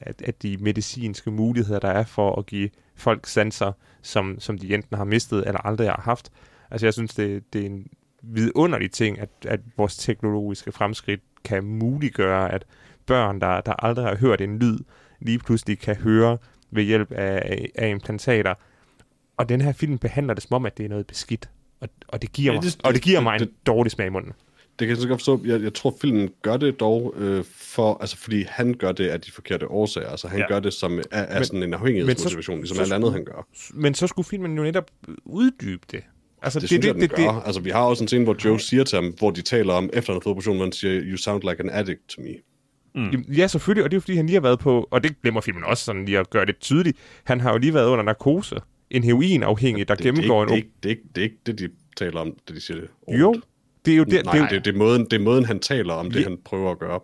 [0.00, 3.72] af, af de medicinske muligheder, der er for at give folk sanser,
[4.02, 6.30] som, som de enten har mistet eller aldrig har haft.
[6.70, 7.86] Altså, jeg synes, det, det er en
[8.22, 12.64] vidunderlig ting, at, at vores teknologiske fremskridt kan muliggøre, at
[13.06, 14.78] børn, der, der aldrig har hørt en lyd,
[15.20, 16.38] lige pludselig kan høre
[16.70, 18.54] ved hjælp af, af implantater.
[19.36, 21.50] Og den her film behandler det som om, at det er noget beskidt.
[21.80, 24.10] Og, og det giver, ja, det, mig, og det giver mig en dårlig smag i
[24.10, 24.32] munden.
[24.78, 25.40] Det kan jeg så godt forstå.
[25.44, 29.20] Jeg, jeg tror, filmen gør det dog, øh, for, altså, fordi han gør det af
[29.20, 30.08] de forkerte årsager.
[30.08, 30.48] Altså, han ja.
[30.48, 33.46] gør det som af, af men, sådan en afhængighedsmotivation, ligesom alt andet, han gør.
[33.74, 34.90] Men så skulle filmen jo netop
[35.24, 36.02] uddybe det.
[36.42, 38.36] Altså, det, det synes det, jeg, det, det, Altså, vi har også en scene, hvor
[38.44, 41.02] Joe siger til ham, hvor de taler om, efter han har fået operationen, man siger,
[41.04, 42.34] you sound like an addict to me.
[42.94, 43.32] Mm.
[43.32, 45.64] Ja, selvfølgelig, og det er fordi, han lige har været på, og det glemmer filmen
[45.64, 48.56] også sådan lige at gøre det tydeligt, han har jo lige været under narkose.
[48.90, 50.62] En heroinafhængig, der det, gennemgår det, en...
[50.62, 52.88] Det, det, det, det er ikke det, de taler om, det de siger det.
[53.06, 53.20] Ordet.
[53.20, 53.40] Jo,
[53.86, 54.24] det er jo det.
[54.24, 56.38] Nej, det, er, det, det, er måden, det er måden, han taler om det, han
[56.44, 57.00] prøver at gøre.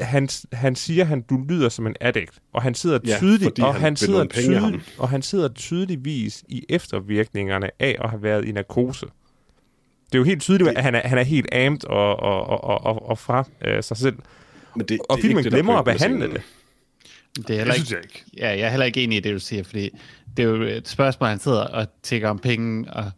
[0.00, 3.64] Han, han siger, at han, du lyder som en addict, og han sidder tydeligt, ja,
[3.64, 8.44] og han, han sidder tydeligt, og han sidder tydeligvis i eftervirkningerne af at have været
[8.44, 9.06] i narkose.
[10.06, 12.84] Det er jo helt tydeligt, at han er, han er helt amped og, og, og,
[12.84, 14.16] og, og fra øh, sig selv.
[14.76, 16.42] Men det, og det filmen glemmer at behandle det.
[17.36, 18.24] Det er heller ikke, jeg ikke.
[18.36, 19.90] Ja, jeg er heller ikke enig i det, du siger, fordi
[20.36, 23.10] det er jo et spørgsmål, han sidder og tænker om penge, og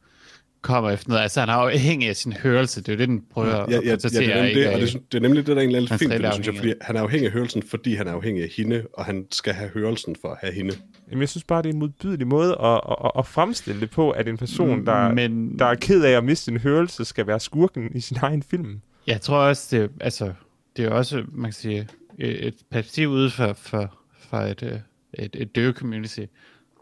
[0.63, 1.23] kommer efter noget.
[1.23, 2.81] Altså, han er afhængig af sin hørelse.
[2.81, 4.81] Det er jo det, den prøver ja, ja, ja, at ja, det, er det, og
[4.81, 6.97] det, det er nemlig det, der er egentlig lidt fint, det, synes jeg, fordi han
[6.97, 10.17] er afhængig af hørelsen, fordi han er afhængig af hende, og han skal have hørelsen
[10.21, 10.75] for at have hende.
[11.11, 14.11] Jamen, jeg synes bare, det er en modbydelig måde at, at, at fremstille det på,
[14.11, 15.59] at en person, der, Men...
[15.59, 18.81] der er ked af at miste sin hørelse, skal være skurken i sin egen film.
[19.07, 20.33] Jeg tror også, det, altså,
[20.77, 21.89] det er også, man kan sige,
[22.19, 24.79] et perspektiv ude for, for, for et, øh,
[25.15, 26.21] et, et døve community,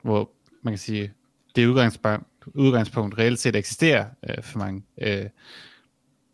[0.02, 0.30] hvor
[0.62, 1.12] man kan sige,
[1.56, 4.82] det udgangspunkt, udgangspunkt reelt set eksisterer øh, for mange.
[5.00, 5.26] Øh,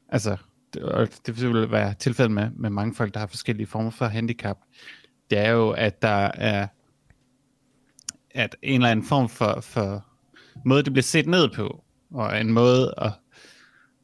[0.08, 0.36] altså,
[0.74, 4.06] det, og det vil være tilfældet med, med mange folk, der har forskellige former for
[4.06, 4.58] handicap.
[5.30, 6.66] Det er jo, at der er
[8.34, 10.06] at en eller anden form for, for
[10.64, 13.12] måde, det bliver set ned på, og en måde at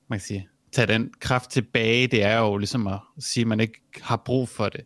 [0.09, 3.61] man kan sige, tage den kraft tilbage, det er jo ligesom at sige, at man
[3.61, 4.81] ikke har brug for det,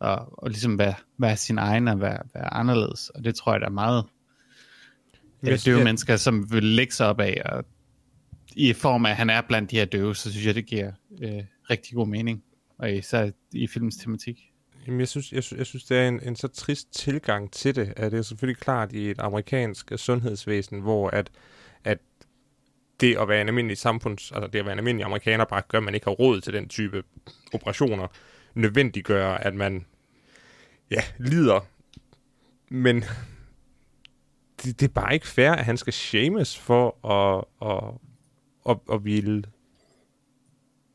[0.00, 3.60] og, og ligesom være, være sin egen og være, være anderledes, og det tror jeg,
[3.60, 4.04] der er meget
[5.50, 5.84] jeg døve jeg...
[5.84, 7.64] mennesker, som vil lægge sig op af, og
[8.56, 10.92] i form af, at han er blandt de her døve, så synes jeg, det giver
[11.22, 12.42] øh, rigtig god mening,
[12.78, 14.40] og især i filmens tematik.
[14.86, 17.76] Jamen, jeg synes, jeg, synes, jeg synes, det er en, en så trist tilgang til
[17.76, 21.30] det, at det er selvfølgelig klart i et amerikansk sundhedsvæsen, hvor at,
[21.84, 21.98] at
[23.00, 25.78] det at være en almindelig samfunds, altså det at være en almindelig amerikaner, bare gør,
[25.78, 27.02] at man ikke har råd til den type
[27.52, 28.06] operationer,
[28.54, 29.86] nødvendiggør, at man
[30.90, 31.60] ja, lider.
[32.68, 33.04] Men
[34.64, 37.94] det, det er bare ikke fair, at han skal shames for at, at,
[38.70, 39.42] at, at ville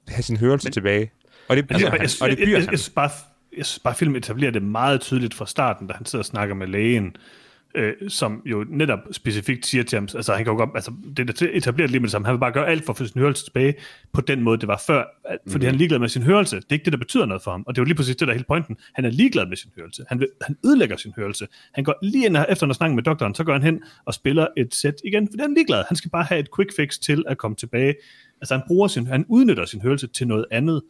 [0.07, 1.11] have sin hørelse men, tilbage.
[1.47, 2.01] Og det altså, han.
[2.01, 3.09] Jeg, og det bliver jeg, jeg, jeg, jeg, bare,
[3.57, 6.55] jeg synes bare, filmen etablerer det meget tydeligt fra starten, da han sidder og snakker
[6.55, 7.15] med lægen,
[7.75, 11.41] øh, som jo netop specifikt siger til ham, altså han kan jo godt, altså det
[11.41, 13.21] er etableret lige med det samme, han vil bare gøre alt for at få sin
[13.21, 13.73] hørelse tilbage
[14.13, 15.03] på den måde, det var før,
[15.47, 15.65] fordi mm.
[15.65, 16.55] han er ligeglad med sin hørelse.
[16.55, 18.15] Det er ikke det, der betyder noget for ham, og det er jo lige præcis
[18.15, 18.77] det, der er hele pointen.
[18.93, 20.03] Han er ligeglad med sin hørelse.
[20.07, 21.47] Han, vil, han ødelægger sin hørelse.
[21.73, 24.47] Han går lige ind efter at snakke med doktoren, så går han hen og spiller
[24.57, 25.83] et sæt igen, for han er ligeglad.
[25.87, 27.95] Han skal bare have et quick fix til at komme tilbage.
[28.41, 30.81] Altså han bruger sin, han udnytter sin hørelse til noget andet.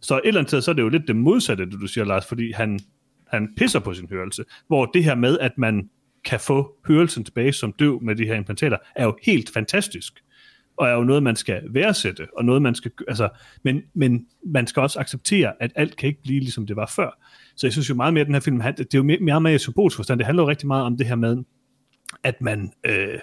[0.00, 2.04] Så et eller andet sted, så er det jo lidt det modsatte, det du siger,
[2.04, 2.80] Lars, fordi han,
[3.26, 4.44] han pisser på sin hørelse.
[4.66, 5.88] Hvor det her med, at man
[6.24, 10.20] kan få hørelsen tilbage som døv med de her implantater, er jo helt fantastisk.
[10.76, 13.28] Og er jo noget, man skal værdsætte, og noget, man skal, altså,
[13.62, 17.18] men, men man skal også acceptere, at alt kan ikke blive, ligesom det var før.
[17.56, 19.40] Så jeg synes jo meget mere, at den her film, det er jo mere, mere
[19.40, 21.44] med symbolsk forstand, det handler jo rigtig meget om det her med,
[22.22, 23.18] at man, øh,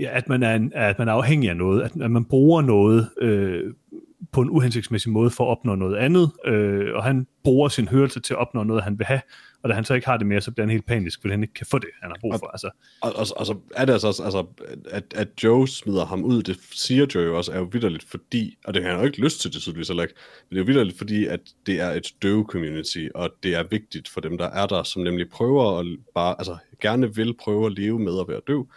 [0.00, 2.62] ja, at man, er en, at man er afhængig af noget, at, at man bruger
[2.62, 3.74] noget øh,
[4.32, 8.20] på en uhensigtsmæssig måde for at opnå noget andet, øh, og han bruger sin hørelse
[8.20, 9.20] til at opnå noget, han vil have,
[9.66, 11.42] og da han så ikke har det mere, så bliver han helt panisk, fordi han
[11.42, 12.46] ikke kan få det, han har brug for.
[12.46, 12.70] Altså.
[13.00, 14.46] Og, og, og så er det altså, altså
[14.90, 18.58] at, at Joe smider ham ud, det siger Joe jo også, er jo vidderligt, fordi,
[18.64, 20.14] og det har han jo ikke lyst til det tydeligvis heller ikke,
[20.50, 23.62] men det er jo vidderligt, fordi at det er et døve community, og det er
[23.70, 27.66] vigtigt for dem, der er der, som nemlig prøver at bare, altså gerne vil prøve
[27.66, 28.68] at leve med at være døv,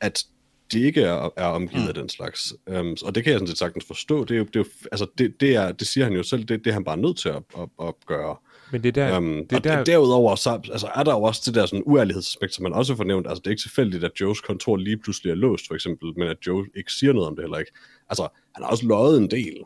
[0.00, 0.24] at
[0.72, 1.88] de ikke er, er omgivet mm.
[1.88, 2.54] af den slags.
[2.66, 4.24] Um, og det kan jeg sådan set sagtens forstå.
[4.24, 6.44] Det, er jo, det, er jo, altså det, det, er, det siger han jo selv,
[6.44, 8.36] det, det er han bare nødt til at, at, at gøre.
[8.72, 9.18] Men det er der...
[9.18, 9.84] Um, det er der...
[9.84, 13.04] derudover så, altså, er der jo også det der sådan uærlighedsaspekt, som man også får
[13.04, 13.26] nævnt.
[13.26, 16.28] Altså det er ikke tilfældigt, at Joes kontor lige pludselig er låst, for eksempel, men
[16.28, 17.72] at Joe ikke siger noget om det heller ikke.
[18.08, 18.22] Altså,
[18.54, 19.56] han har også løjet en del.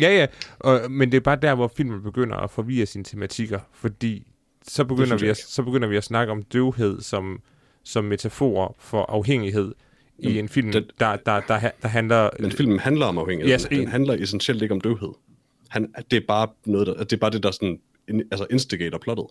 [0.00, 0.26] Ja, ja,
[0.58, 4.26] og, men det er bare der, hvor filmen begynder at forvirre sine tematikker, fordi
[4.62, 7.40] så begynder, vi at, så begynder vi at snakke om døvhed som,
[7.84, 9.74] som metafor for afhængighed
[10.18, 12.30] i en film, den- der, der, der, der handler...
[12.40, 13.54] Men filmen handler om afhængighed.
[13.54, 15.12] Yes, den handler essentielt ikke om døvhed.
[15.68, 17.78] Han, det er bare noget, der, det er bare det, der sådan,
[18.08, 19.26] in, altså instigator plottet.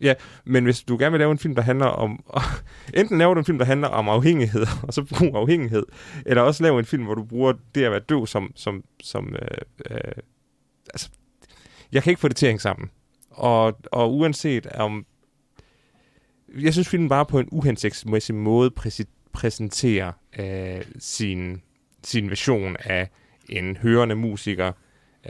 [0.00, 2.24] Ja, men hvis du gerne vil lave en film, der handler om...
[2.94, 5.82] enten laver du en film, der handler om afhængighed, og så brug afhængighed,
[6.26, 8.52] eller også lave en film, hvor du bruger det at være død som...
[8.54, 9.58] som, som øh,
[9.90, 10.12] øh,
[10.94, 11.10] altså,
[11.92, 12.90] jeg kan ikke få det til at hænge sammen.
[13.30, 15.06] Og, og uanset om...
[16.60, 21.62] Jeg synes, filmen bare på en uhensigtsmæssig måde præsi- præsenterer øh, sin,
[22.04, 23.08] sin version af
[23.48, 24.72] en hørende musiker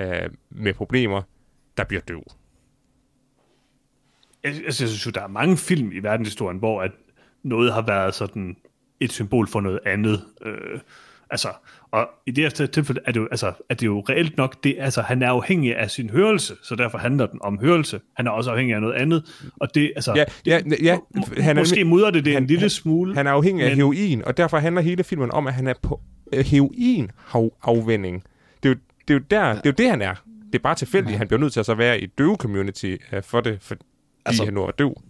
[0.00, 1.22] øh, med problemer,
[1.76, 2.41] der bliver død.
[4.44, 6.90] Jeg, jeg synes jo, der er mange film i verdenshistorien, hvor at
[7.42, 8.56] noget har været sådan
[9.00, 10.24] et symbol for noget andet.
[10.46, 10.80] Øh,
[11.30, 11.48] altså,
[11.90, 14.76] og i det her tilfælde er det jo, altså, er det jo reelt nok, det,
[14.78, 18.00] altså, han er afhængig af sin hørelse, så derfor handler den om hørelse.
[18.16, 19.24] Han er også afhængig af noget andet,
[19.60, 20.98] og det, altså, Ja, ja, ja,
[21.38, 23.14] han er- måske mudrer det det han- en lille smule.
[23.14, 25.74] Han er afhængig af Men- heroin, og derfor handler hele filmen om, at han er
[25.82, 26.00] på
[26.32, 28.22] øh, heroin-afvænding.
[28.62, 30.14] Det er, jo, det er jo der, det er jo det, han er.
[30.46, 33.22] Det er bare tilfældigt, han bliver nødt til at så være i døve community øh,
[33.22, 33.82] for det, fordi
[34.24, 35.02] altså, han nu er døv.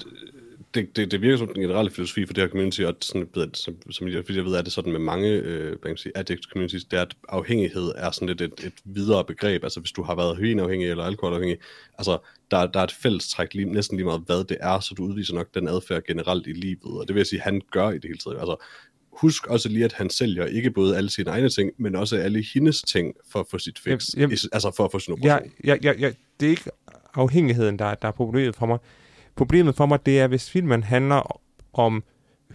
[0.74, 3.74] det, det, det virker som den generelle filosofi for det her community, og sådan, som,
[3.90, 6.44] som jeg, jeg ved, er det sådan med mange øh, hvad kan man sige, addict
[6.52, 9.64] communities, det er, at afhængighed er sådan lidt et, et videre begreb.
[9.64, 11.58] Altså hvis du har været heroinafhængig eller alkoholafhængig,
[11.98, 12.18] altså
[12.50, 15.34] der, der er et fællestræk lige, næsten lige meget, hvad det er, så du udviser
[15.34, 18.04] nok den adfærd generelt i livet, og det vil jeg sige, han gør i det
[18.04, 18.38] hele taget.
[18.38, 18.56] Altså
[19.12, 22.44] husk også lige, at han sælger ikke både alle sine egne ting, men også alle
[22.54, 24.14] hendes ting for at få sit fix.
[24.14, 25.50] Jamen, jamen, altså for at få sin operation.
[25.64, 26.70] Jeg, jeg, jeg, jeg, det er ikke
[27.14, 28.78] afhængigheden, der, der er problemet for mig.
[29.36, 31.40] Problemet for mig, det er, hvis filmen handler
[31.72, 32.04] om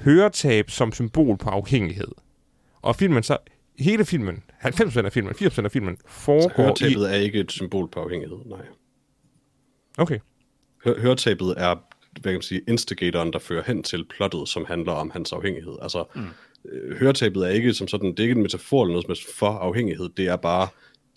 [0.01, 2.11] høretab som symbol på afhængighed.
[2.82, 3.38] Og filmen så,
[3.80, 6.65] hele filmen, 90% af filmen, 80% af filmen, foregår i...
[6.65, 8.65] Høretabet er ikke et symbol på afhængighed, nej.
[9.97, 10.19] Okay.
[10.86, 11.75] Hør- høretabet er
[12.21, 15.73] hvad kan man sige, instigatoren, der fører hen til plottet, som handler om hans afhængighed.
[15.82, 16.28] Altså, mm.
[16.99, 20.09] høretabet er ikke som sådan, det er ikke en metafor eller noget som for afhængighed,
[20.17, 20.67] det er bare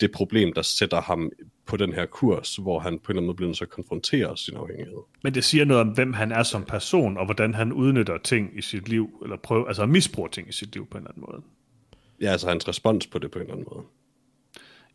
[0.01, 1.31] det problem, der sætter ham
[1.65, 3.69] på den her kurs, hvor han på en eller anden måde bliver nødt til at
[3.69, 4.97] konfrontere sin afhængighed.
[5.23, 8.57] Men det siger noget om, hvem han er som person, og hvordan han udnytter ting
[8.57, 11.23] i sit liv, eller prøver, altså misbruger ting i sit liv på en eller anden
[11.31, 11.41] måde.
[12.21, 13.85] Ja, altså hans respons på det på en eller anden måde.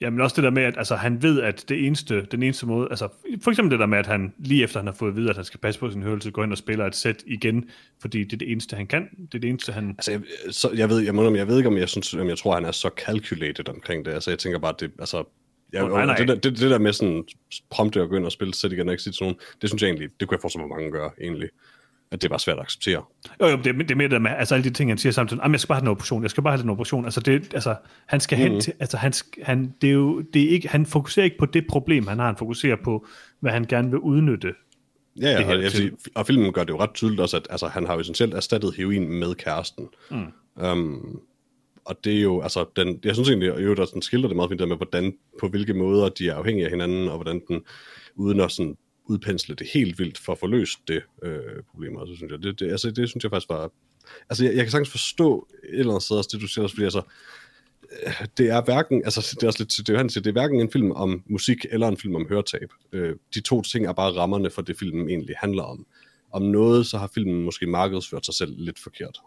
[0.00, 2.66] Ja, men også det der med, at altså, han ved, at det eneste, den eneste
[2.66, 3.08] måde, altså
[3.42, 5.36] for eksempel det der med, at han lige efter han har fået at vide, at
[5.36, 7.70] han skal passe på sin hørelse, går ind og spiller et sæt igen,
[8.00, 9.08] fordi det er det eneste, han kan.
[9.18, 9.88] Det er det eneste, han...
[9.90, 10.20] Altså, jeg,
[10.50, 12.64] så, jeg, ved, jeg, må, jeg ved ikke, om jeg, synes, om jeg tror, han
[12.64, 14.12] er så calculated omkring det.
[14.12, 15.24] Altså, jeg tænker bare, det, altså,
[15.72, 16.16] jeg, Nå, nej, nej.
[16.16, 17.24] Det, der, det, det, der med sådan
[17.70, 19.82] prompte at gå ind og spille sæt igen og ikke sige til nogen, det synes
[19.82, 21.48] jeg egentlig, det kunne jeg forstå, hvor mange gør egentlig.
[22.10, 23.02] At det er bare svært at acceptere.
[23.40, 25.12] Jo, jo, det, det er mere det der med, altså alle de ting, han siger
[25.12, 27.20] samtidig, jamen, jeg skal bare have en operation, jeg skal bare have den operation, altså
[27.20, 27.74] det, altså,
[28.06, 31.24] han skal hen til, altså han, han, det er jo, det er ikke, han fokuserer
[31.24, 33.06] ikke på det problem, han har, han fokuserer på,
[33.40, 34.54] hvad han gerne vil udnytte.
[35.20, 37.66] Ja, ja og, jeg sige, og filmen gør det jo ret tydeligt også, at altså,
[37.66, 39.88] han har jo essentielt erstattet heroin med kæresten.
[40.10, 40.62] Mm.
[40.64, 41.20] Um,
[41.84, 44.50] og det er jo, altså, den, jeg synes egentlig, at også, den skildrer det meget
[44.50, 47.62] fint der med, hvordan, på hvilke måder de er afhængige af hinanden, og hvordan den,
[48.14, 48.76] uden at sådan
[49.08, 52.42] udpensle det helt vildt for at få løst det øh, problem, Altså, så synes jeg,
[52.42, 53.70] det, det, altså, det synes jeg faktisk var,
[54.30, 56.74] altså, jeg, jeg kan sagtens forstå et eller andet sted også det, du siger også,
[56.74, 57.02] fordi altså,
[58.06, 60.40] øh, det er hverken, altså det er også lidt, det er, han siger, det er
[60.40, 62.70] hverken en film om musik eller en film om høretab.
[62.92, 65.86] Øh, de to ting er bare rammerne for det, filmen egentlig handler om.
[66.32, 69.18] Om noget, så har filmen måske markedsført sig selv lidt forkert.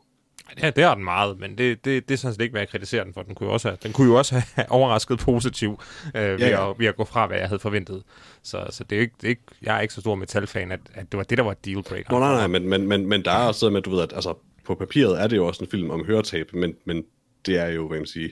[0.61, 2.69] Ja, det er den meget, men det, det, det er sådan set ikke, hvad jeg
[2.69, 3.21] kritiserer den for.
[3.21, 5.79] Den kunne jo også have, den kunne jo også have overrasket positivt
[6.15, 6.69] øh, ved, Ja, ja.
[6.69, 8.03] At, ved at gå fra, hvad jeg havde forventet.
[8.43, 10.79] Så, så det er ikke, det er ikke, jeg er ikke så stor metalfan, at,
[10.93, 12.11] at det var det, der var et dealbreaker.
[12.11, 14.33] Nå, nej, nej, men, men, men, men der er også med, du ved, at altså,
[14.65, 17.03] på papiret er det jo også en film om høretab, men, men
[17.45, 18.29] det er jo, hvad man siger,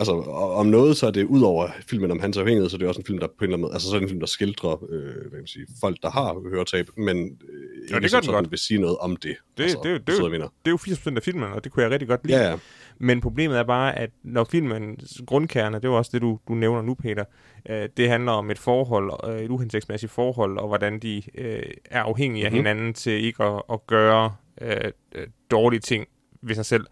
[0.00, 0.12] altså
[0.60, 3.00] om noget, så er det ud over filmen om hans afhængighed, så er det også
[3.00, 4.26] en film, der på en eller anden måde, altså så er det en film, der
[4.26, 8.10] skildrer, øh, hvad man siger, folk, der har høretab, men øh, ikke gør som den
[8.10, 8.50] sådan godt.
[8.50, 9.36] vil sige noget om det.
[9.56, 11.82] Det, altså, det, det, det, det, det er jo 80% af filmen, og det kunne
[11.82, 12.38] jeg rigtig godt lide.
[12.38, 12.56] Ja, ja.
[12.98, 16.54] Men problemet er bare, at når filmens grundkerne, det er jo også det, du, du
[16.54, 17.24] nævner nu, Peter,
[17.70, 22.02] øh, det handler om et forhold, øh, et uhensigtsmæssigt forhold, og hvordan de øh, er
[22.02, 22.56] afhængige af Mhm.
[22.56, 24.32] hinanden til ikke at, at gøre
[24.62, 24.76] øh,
[25.14, 26.06] øh, dårlige ting
[26.42, 26.86] ved sig selv, Mhm.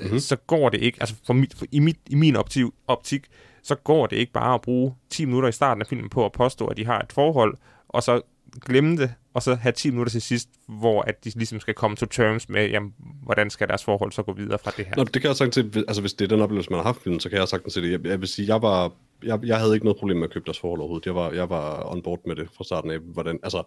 [0.00, 0.18] Mm-hmm.
[0.18, 3.26] så går det ikke, altså for mit, for, i, mit, i min optik, optik,
[3.62, 6.32] så går det ikke bare at bruge 10 minutter i starten af filmen på at
[6.32, 7.56] påstå, at de har et forhold,
[7.88, 8.20] og så
[8.66, 11.96] glemme det og så have 10 minutter til sidst, hvor at de ligesom skal komme
[11.96, 14.96] to terms med, jamen, hvordan skal deres forhold så gå videre fra det her.
[14.96, 17.02] Nå, det kan jeg sagtens se, altså hvis det er den oplevelse, man har haft
[17.02, 17.92] filmen, så kan jeg sagtens se det.
[17.92, 18.92] Jeg, jeg vil sige, jeg var,
[19.24, 21.06] jeg, jeg havde ikke noget problem med at købe deres forhold overhovedet.
[21.06, 23.62] Jeg var, jeg var on board med det fra starten af, hvordan, altså,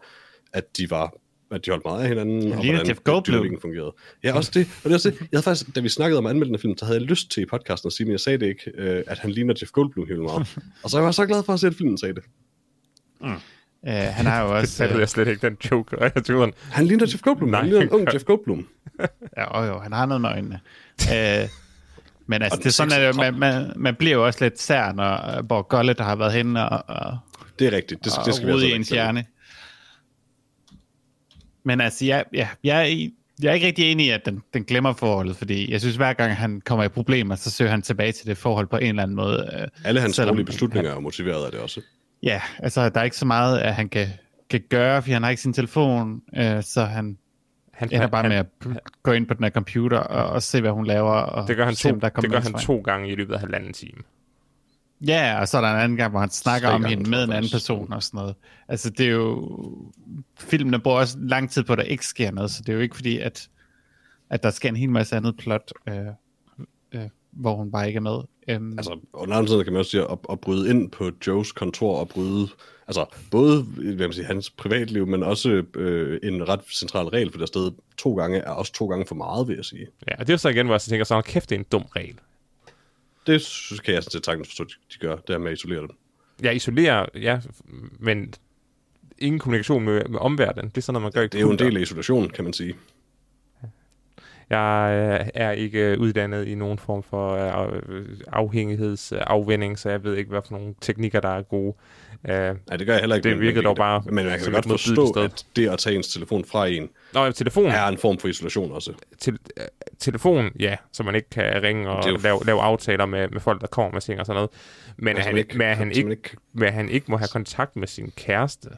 [0.54, 1.14] at de var
[1.56, 3.34] at de holdt meget af hinanden, Ja, og ligner hvordan Jeff Goldblum.
[3.34, 3.94] dynamikken fungerede.
[4.24, 4.68] Ja, også det.
[4.78, 5.20] Og det er også det.
[5.20, 7.46] Jeg havde faktisk, da vi snakkede om anmeldende film, så havde jeg lyst til i
[7.46, 10.22] podcasten at sige, men jeg sagde det ikke, øh, at han ligner Jeff Goldblum helt
[10.22, 10.58] meget.
[10.84, 12.24] og så var jeg så glad for at se, at filmen sagde det.
[13.22, 14.78] Uh, han har jo Det også...
[14.78, 15.98] fattede jeg slet ikke, den joke.
[16.02, 17.50] Jeg troede, sådan, Han ligner Jeff Goldblum.
[17.50, 18.68] Nej, han ligner en han ung Jeff Goldblum.
[19.38, 20.60] Ja, jo, jo, han har noget med øjnene.
[21.02, 21.50] uh,
[22.28, 25.36] men altså, det er sådan, at man, man, man bliver jo også lidt sær, når
[25.40, 27.18] uh, hvor Golle, der har været henne og, og,
[27.60, 28.06] Det er rigtigt.
[28.06, 29.26] Det, og det skal vi altså i ens hjerne.
[31.66, 33.10] Men altså, jeg, jeg, jeg, er
[33.42, 36.14] jeg er ikke rigtig enig i, at den, den glemmer forholdet, fordi jeg synes, hver
[36.14, 39.04] gang han kommer i problemer, så søger han tilbage til det forhold på en eller
[39.04, 39.50] anden måde.
[39.54, 41.82] øh, Alle hans dårlige beslutninger er motiveret af det også.
[42.24, 44.08] Ja, altså, der er ikke så meget, at han kan,
[44.50, 47.18] kan gøre, fordi han har ikke sin telefon, øh, så han
[47.74, 48.46] han, ender bare han, med at
[49.04, 51.12] gå ind på den her computer og, og se, hvad hun laver.
[51.12, 53.40] Og det gør han, se, to, der det gør han to gange i løbet af
[53.40, 54.02] halvanden time.
[55.02, 57.32] Ja, og så er der en anden gang, hvor han snakker om hende med en
[57.32, 58.36] anden person og sådan noget.
[58.68, 59.52] Altså, det er jo...
[60.40, 62.80] Filmene bruger også lang tid på, at der ikke sker noget, så det er jo
[62.80, 63.50] ikke fordi, at,
[64.30, 65.96] at der sker en hel masse andet plot, øh,
[66.92, 68.20] øh, hvor hun bare ikke er med.
[68.58, 69.00] Um, Altså,
[69.32, 72.48] anden side kan man også sige, at, at bryde ind på Joes kontor og bryde,
[72.88, 77.40] altså både hvad man siger, hans privatliv, men også øh, en ret central regel for
[77.40, 79.88] det sted to gange, er også to gange for meget, vil jeg sige.
[80.08, 81.60] Ja, og det er jo så igen, hvor jeg så tænker, så kæft, det er
[81.60, 82.20] en dum regel.
[83.28, 85.80] Det synes, kan jeg sådan set sagtens forstå, de gør, det her med at isolere
[85.80, 85.90] dem.
[86.42, 87.40] Jeg isolerer, ja,
[88.00, 88.34] men
[89.18, 90.70] ingen kommunikation med, med omverdenen.
[90.70, 92.44] Det er sådan noget, man gør i Det er jo en del af isolationen, kan
[92.44, 92.76] man sige.
[94.50, 100.16] Jeg øh, er ikke øh, uddannet i nogen form for øh, afhængighedsafvending, så jeg ved
[100.18, 101.74] ikke, hvad for nogle teknikker, der er gode.
[102.28, 103.30] Nej, det gør jeg heller ikke.
[103.30, 106.08] Det virkede men dog bare Men man kan godt forstå, at det at tage ens
[106.14, 108.94] telefon fra en, Nå, telefon, er en form for isolation også.
[109.20, 109.66] til, øh,
[110.00, 113.40] telefon, ja, så man ikke kan ringe og Det jo- lave, lave aftaler med, med
[113.42, 114.50] folk, der kommer med ting og sådan noget.
[114.98, 117.28] Men at Altså, han, ikke, men han, altså, ikke, ikke- at han ikke må have
[117.28, 118.70] kontakt med sin kæreste.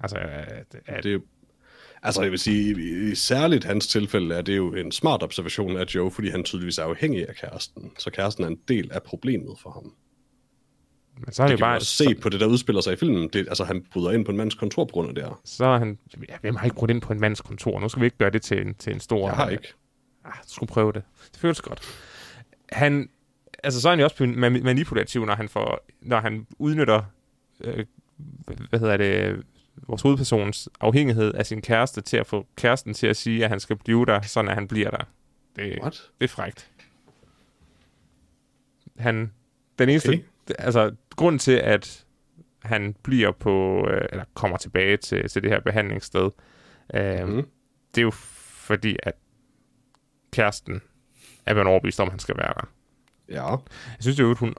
[0.00, 0.16] Altså,
[0.72, 1.20] Det er jo,
[2.02, 5.76] altså jeg vil sige, i, i særligt hans tilfælde er det jo en smart observation
[5.76, 7.90] af Joe, fordi han tydeligvis er afhængig af kæresten.
[7.98, 9.92] Så kæresten er en del af problemet for ham.
[11.24, 11.76] men så er Det det jo bare...
[11.76, 13.28] også se på det, der udspiller sig i filmen.
[13.32, 15.40] Det, altså han bryder ind på en mands kontor på grund af det her.
[15.44, 15.98] Så er han...
[16.28, 17.80] Ja, hvem har ikke brugt ind på en mands kontor?
[17.80, 19.26] Nu skal vi ikke gøre det til en, til en stor...
[19.28, 19.72] Jeg har ikke.
[20.24, 21.02] Ah, du skulle prøve det.
[21.32, 21.80] Det føles godt.
[22.72, 23.08] Han,
[23.64, 27.02] altså så er han jo også mani- manipulativ, når han, får, når han udnytter,
[27.64, 27.84] øh,
[28.70, 29.42] hvad hedder det,
[29.90, 33.60] vores hovedpersons afhængighed af sin kæreste til at få kæresten til at sige, at han
[33.60, 35.04] skal blive der, sådan at han bliver der.
[35.56, 36.10] Det, What?
[36.20, 36.70] det er frægt.
[38.98, 39.32] Han,
[39.78, 40.22] den eneste, Okay.
[40.58, 42.06] altså grund til, at
[42.62, 46.30] han bliver på, øh, eller kommer tilbage til, til det her behandlingssted,
[46.94, 47.46] øh, mm.
[47.94, 49.14] det er jo fordi, at
[50.32, 50.80] kæresten
[51.46, 52.68] er blevet overbevist om, han skal være der.
[53.28, 53.50] Ja.
[53.50, 54.54] Jeg synes jo, at hun...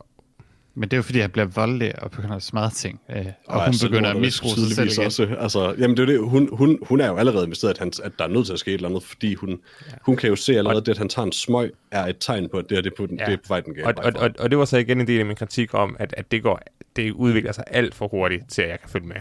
[0.75, 2.99] men det er jo fordi, han bliver voldelig og begynder at smadre ting.
[3.09, 5.05] Øh, og, og hun altså, begynder at misbruge sig selv igen.
[5.05, 7.77] Også, altså, jamen det er jo det, hun, hun, hun er jo allerede investeret, at,
[7.77, 9.55] han, at der er nødt til at ske et eller andet, fordi hun, ja.
[10.01, 12.49] hun kan jo se allerede, at det, at han tager en smøg, er et tegn
[12.49, 13.25] på, at det, her, det, er, på, den, Ja.
[13.25, 15.19] det er på vej den Og, og, og, og det var så igen en del
[15.19, 16.59] af min kritik om, at, at det, går,
[16.95, 19.15] det udvikler sig alt for hurtigt, til at jeg kan følge med.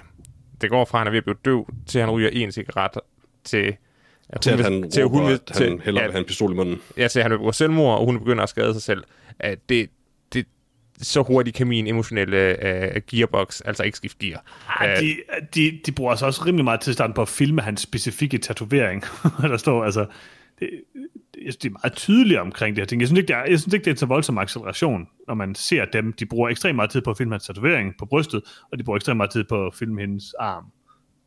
[0.61, 2.53] Det går fra, at han er ved at blive døv, til at han ryger en
[2.53, 2.91] cigaret,
[3.45, 3.77] til...
[4.29, 6.19] At til at vil- han til, råber, hun vil- at han til- ja, vil have
[6.19, 6.81] en pistol i munden.
[6.97, 9.05] Ja, til at han vil begå selvmord, og hun begynder at skade sig selv.
[9.39, 9.91] At det,
[11.03, 12.57] så hurtigt kan min emotionelle
[12.97, 14.45] uh, gearbox altså ikke skifte gear.
[14.81, 15.17] Ej, Øh, de,
[15.55, 19.05] de, de bruger altså også rimelig meget tid starten på at filme hans specifikke tatovering.
[19.43, 20.07] der står altså...
[20.61, 20.71] Det,
[21.35, 23.01] jeg synes, de er meget tydelige omkring det her ting.
[23.01, 25.35] Jeg synes ikke, det er, jeg synes ikke, det er en så voldsom acceleration, når
[25.35, 26.13] man ser dem.
[26.13, 28.43] De bruger ekstremt meget tid på at filme hans tatovering på brystet,
[28.73, 30.65] og de bruger ekstremt meget tid på at filme hendes arm.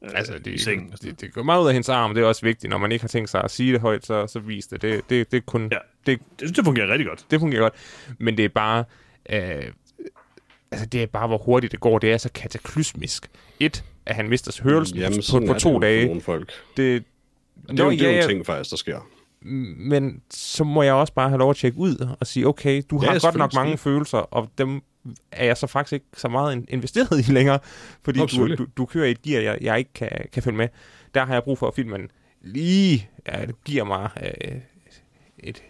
[0.03, 0.91] øh, Altså, det, sengen.
[0.91, 2.69] det, det, det går meget ud af hendes arm, det er også vigtigt.
[2.71, 4.81] Når man ikke har tænkt sig at sige det højt, så, så vis det.
[4.81, 5.77] Det, det, det, kun, Ja.
[6.05, 7.25] det, Jeg synes, det fungerer rigtig godt.
[7.31, 7.73] det fungerer godt.
[8.19, 8.83] Men det er bare...
[9.29, 9.63] Øh,
[10.71, 11.99] altså, det er bare, hvor hurtigt det går.
[11.99, 13.29] Det er så kataklysmisk.
[13.59, 16.05] Et, at han mister hørelsen Jamen, på, på, på det to dage.
[16.05, 16.51] Nogle folk.
[16.77, 17.03] Det,
[17.69, 18.99] Det er jo, Nå, det er jo ja, en ting faktisk, der sker.
[19.77, 22.99] men så må jeg også bare have lov at tjekke ud og sige, okay, du
[23.03, 24.81] Ja, har godt nok mange følelser, og dem
[25.31, 27.59] er jeg så faktisk ikke så meget in- investeret i længere,
[28.01, 30.67] fordi du, du, du kører i et gear, jeg, jeg ikke kan, kan følge med.
[31.13, 32.09] Der har jeg brug for, at filmen
[32.41, 34.57] lige ja, det giver mig øh,
[35.39, 35.63] et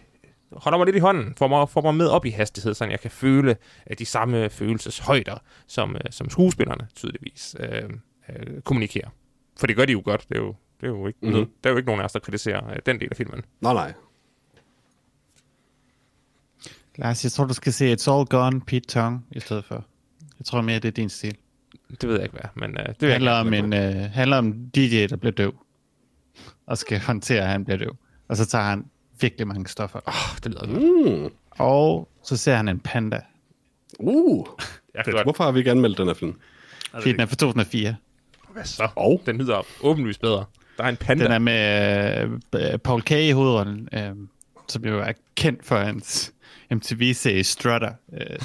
[0.56, 3.00] holder mig lidt i hånden, får mig, får mig med op i hastighed, så jeg
[3.00, 3.56] kan føle
[3.98, 7.82] de samme følelseshøjder, som, øh, som skuespillerne tydeligvis øh,
[8.28, 9.08] øh, kommunikerer.
[9.56, 10.26] For det gør de jo godt.
[10.28, 11.30] Det er jo, det er jo ikke, Mhm.
[11.32, 11.50] mm-hmm.
[11.64, 13.42] der er jo ikke nogen af os, der kritiserer øh, den del af filmen.
[13.60, 13.92] Nej, nej.
[16.96, 19.84] Lars, jeg tror, du skal se It's All Gone, Pete Tong, i stedet for.
[20.38, 21.36] Jeg tror mere, det er din stil.
[22.00, 23.96] Det ved jeg ikke, hvad, men uh, det vil jeg handler gerne om, være en,
[24.04, 25.54] øh, handler om DJ, der bliver døv.
[26.66, 27.96] Og skal håndtere, at han bliver døv.
[28.28, 28.84] Og så tager han
[29.20, 30.00] virkelig mange stoffer.
[30.08, 31.24] Åh, det lyder godt.
[31.26, 31.30] Mm.
[31.50, 33.20] Og så ser han en panda.
[33.98, 34.46] Uh.
[34.94, 35.22] Jeg.
[35.22, 36.34] Hvorfor har vi ikke anmeldt den her film?
[36.92, 37.96] Fordi den er fra 2004.
[38.52, 38.88] Hvad så?
[38.96, 39.22] Og?
[39.26, 40.44] Den lyder åbenlyst bedre.
[40.78, 41.24] Der er en panda.
[41.24, 43.10] Den er med øh, Paul K.
[43.10, 44.10] i hovedrollen, øh,
[44.68, 46.32] som jo er kendt for hans
[46.70, 47.92] MTV-serie Strutter.
[48.12, 48.36] Øh,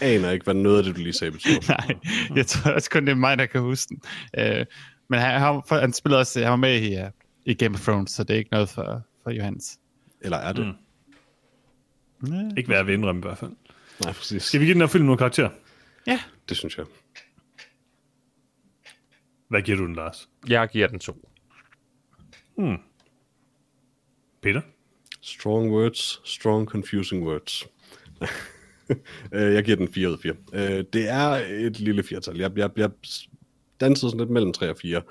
[0.00, 1.60] Aner ikke, hvad noget af det, du lige sagde betyder.
[1.68, 1.96] Nej,
[2.36, 4.00] jeg tror også kun, det er mig, der kan huske den.
[4.38, 4.66] Øh,
[5.08, 7.06] men han, han, for- han spiller også, han var med i, uh,
[7.44, 9.78] i Game of Thrones, så det er ikke noget for, for Johannes.
[10.22, 10.66] Eller er det?
[10.66, 12.32] Mm.
[12.34, 12.50] Ja.
[12.56, 13.50] Ikke jeg vil indrømme i hvert fald.
[14.04, 14.42] Nej, præcis.
[14.42, 15.50] Skal vi give den her film nogle karakter?
[16.06, 16.20] ja.
[16.48, 16.86] Det synes jeg.
[19.48, 20.28] Hvad giver du den, Lars?
[20.48, 21.28] Jeg giver den to.
[24.42, 24.60] Peter?
[25.20, 27.64] Strong words, strong confusing words.
[29.32, 30.34] Øh, jeg giver den 4 ud af 4.
[30.52, 31.28] Øh, Det er
[31.66, 32.36] et lille firtal.
[32.38, 32.90] Jeg, jeg, jeg
[33.80, 35.02] dansede sådan lidt mellem 3 og 4.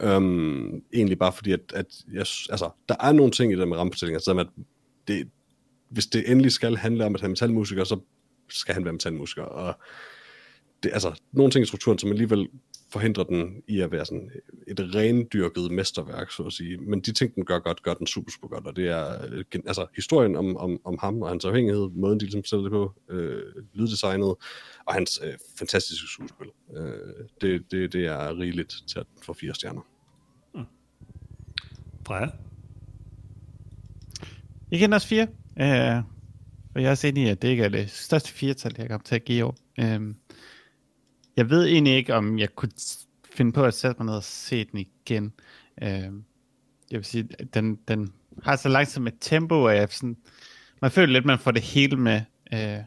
[0.00, 3.76] Øhm, egentlig bare fordi, at, at jeg, altså, der er nogle ting i det med
[3.76, 4.46] rammefortællinger, som at
[5.08, 5.28] det,
[5.88, 8.00] hvis det endelig skal handle om at han er metalmusiker, så
[8.48, 9.42] skal han være metalmusiker.
[9.42, 9.74] Og
[10.84, 12.48] det, altså, nogle ting i strukturen, som alligevel
[12.90, 14.30] forhindrer den i at være sådan
[14.68, 16.76] et rendyrket mesterværk, så at sige.
[16.76, 18.66] Men de ting, den gør godt, gør den super, super godt.
[18.66, 22.24] Og det er øh, altså, historien om, om, om ham og hans afhængighed, måden de
[22.24, 23.42] ligesom sætter det på, øh,
[23.74, 24.34] lyddesignet,
[24.86, 26.46] og hans øh, fantastiske skuespil.
[26.76, 26.92] Øh,
[27.40, 29.82] det, det, det er rigeligt til at få fire stjerner.
[32.06, 32.28] Freja?
[34.70, 35.26] Jeg den også fire.
[35.60, 36.02] Øh,
[36.74, 39.04] og jeg er også enig i, at det ikke er det største firetal, jeg kommer
[39.04, 39.56] til at give i år.
[39.80, 40.14] Øh,
[41.36, 42.72] jeg ved egentlig ikke, om jeg kunne
[43.30, 45.32] finde på at sætte mig ned og se den igen.
[45.82, 46.12] Øh,
[46.90, 48.12] jeg vil sige, at den, den
[48.42, 50.16] har så langsomt et tempo, og jeg sådan,
[50.82, 52.20] man føler lidt, at man får det hele med.
[52.52, 52.78] Øh,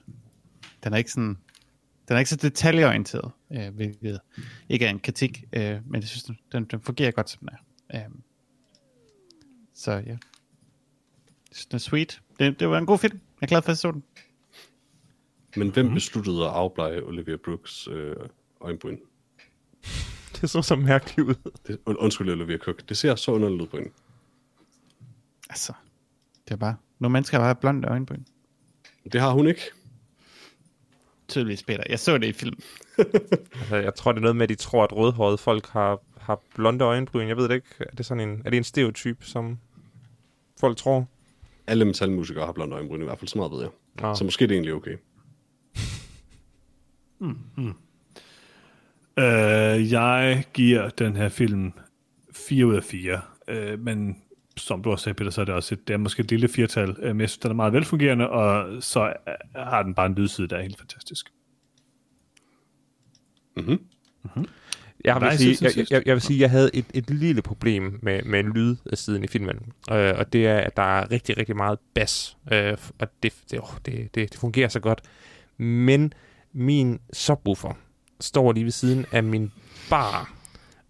[0.84, 1.38] den er ikke sådan,
[2.08, 4.20] den er ikke så detaljeorienteret, øh, hvilket
[4.70, 8.00] ikke er en kritik, øh, men jeg synes, den, den, fungerer godt, som den er.
[8.00, 8.12] Øh,
[9.74, 9.98] så ja.
[9.98, 10.20] Jeg
[11.52, 12.22] synes, den er sweet.
[12.40, 13.20] Det, det var en god film.
[13.42, 14.04] Jeg er glad for, at jeg så den.
[15.56, 15.94] Men hvem mm.
[15.94, 18.16] besluttede at afblege Olivia Brooks øh,
[18.62, 18.98] øjenbryn?
[20.42, 21.52] Det så så mærkeligt ud.
[21.68, 22.90] Det, und, undskyld, Olivia Cook.
[22.90, 23.92] Det ser så underligt ud på hende.
[25.50, 25.74] Altså,
[26.48, 26.76] det er bare...
[27.00, 28.24] Nogle mennesker har bare blonde øjenbryn.
[29.12, 29.62] Det har hun ikke.
[31.28, 31.84] Tydeligvis, Peter.
[31.90, 32.60] Jeg så det i film.
[33.60, 36.42] Altså, jeg tror, det er noget med, at de tror, at rødhårede folk har, har
[36.56, 37.28] blonde øjenbryn.
[37.28, 37.68] Jeg ved det ikke.
[37.80, 39.60] Er det, sådan en, er det en stereotyp, som
[40.60, 41.08] folk tror?
[41.68, 43.70] Alle metalmusikere har blonde øjenbryn, i hvert fald så meget ved jeg.
[44.02, 44.16] Nå.
[44.16, 44.98] Så måske det er egentlig okay.
[49.20, 51.74] Øh, jeg giver den her film
[52.34, 53.22] 4 ud af 4.
[53.48, 54.22] Øh, men
[54.58, 56.48] som du også sagde, Peter, så er det også et, det er måske et lille
[56.48, 56.96] firtal.
[57.00, 60.16] Øh, men jeg synes, den er meget velfungerende, og så øh, har den bare en
[60.16, 61.32] lydside, der er helt fantastisk.
[65.04, 67.10] Jeg Hvad er vil, sige, jeg, jeg, jeg vil sige, at jeg havde et, et
[67.10, 69.56] lille problem med, med lydsiden i filmen.
[69.92, 72.38] Øh, og det er, at der er rigtig, rigtig meget bas.
[72.52, 75.02] Øh, og det, det, åh, det, det, det fungerer så godt.
[75.58, 76.14] Men
[76.54, 77.74] min subwoofer
[78.22, 79.52] står lige ved siden af min
[79.90, 80.34] bar.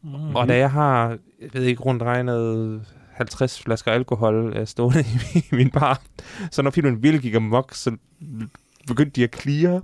[0.04, 0.36] Mm-hmm.
[0.36, 1.10] Og da jeg har,
[1.42, 2.82] jeg ved ikke, rundt regnet
[3.14, 5.04] 50 flasker alkohol øh, stående
[5.36, 6.02] i min- bar,
[6.52, 7.98] så når filmen virkelig gik amok, så
[8.88, 9.82] begyndte de at clear.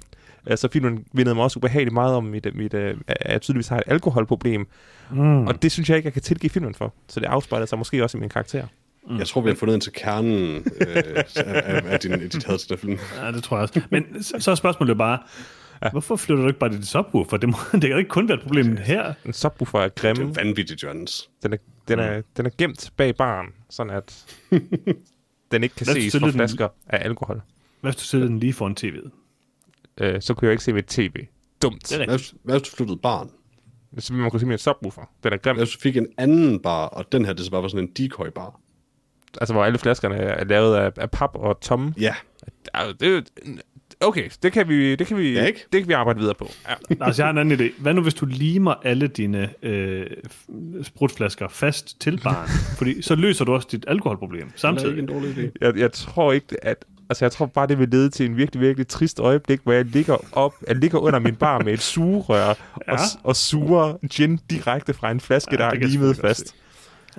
[0.47, 3.67] Øh, Så filmen vindede mig også ubehageligt meget om, mit, mit, øh, at jeg tydeligvis
[3.67, 4.67] har et alkoholproblem.
[5.11, 5.47] Mm.
[5.47, 6.93] Og det synes jeg ikke, jeg kan tilgive filmen for.
[7.07, 8.65] Så det afspejler sig måske også i min karakter.
[9.09, 9.17] Mm.
[9.17, 10.87] Jeg tror, vi har fundet ind til kernen øh,
[11.35, 12.97] af, af, din, af dit had til den film.
[13.21, 13.81] Ja, det tror jeg også.
[13.89, 15.19] Men så så er spørgsmålet bare.
[15.91, 17.37] Hvorfor flytter du ikke bare dit subwoofer?
[17.37, 19.13] Det, må, det kan jo ikke kun være et problem her.
[19.25, 20.35] En subwoofer er Det er grim.
[20.35, 21.29] vanvittigt, Jørgens.
[21.43, 21.57] Den er,
[21.87, 24.25] den, er, den er gemt bag baren, sådan at
[25.51, 27.41] den ikke kan ses stille for den- flasker af alkohol.
[27.81, 29.09] Hvad hvis du sætter den lige foran tv'et?
[29.97, 31.15] Øh, så kunne jeg ikke se mit tv.
[31.61, 31.95] Dumt.
[31.95, 33.29] Hvad hvis, hvad hvis du flyttede barn?
[33.99, 35.09] Så vil man kunne se min subwoofer.
[35.23, 35.55] Den er grim.
[35.55, 37.87] Hvad hvis du fik en anden bar, og den her, det så bare var sådan
[37.87, 38.59] en decoy-bar?
[39.41, 41.93] Altså, hvor alle flaskerne er lavet af, af pap og tomme.
[41.99, 42.15] Ja,
[42.73, 43.57] Altså, det er jo-
[44.03, 45.65] Okay, det kan vi, det kan vi, Ja, ikke?
[45.73, 46.51] det kan vi arbejde videre på.
[46.69, 46.73] Ja.
[47.05, 47.81] Altså, jeg har en anden idé.
[47.81, 50.05] Hvad nu, hvis du limer alle dine øh,
[50.83, 52.49] sprutflasker fast til baren?
[52.77, 54.89] Fordi så løser du også dit alkoholproblem det er samtidig.
[54.89, 55.51] ikke en dårlig idé.
[55.61, 56.85] Jeg, jeg tror ikke, at...
[57.09, 59.85] Altså, jeg tror bare, det vil lede til en virkelig, virkelig trist øjeblik, hvor jeg
[59.85, 62.47] ligger op, jeg ligger under min bar med et sugerør
[62.87, 62.93] ja.
[62.93, 66.55] og, og suger gin direkte fra en flaske, Ja, der er limet fast.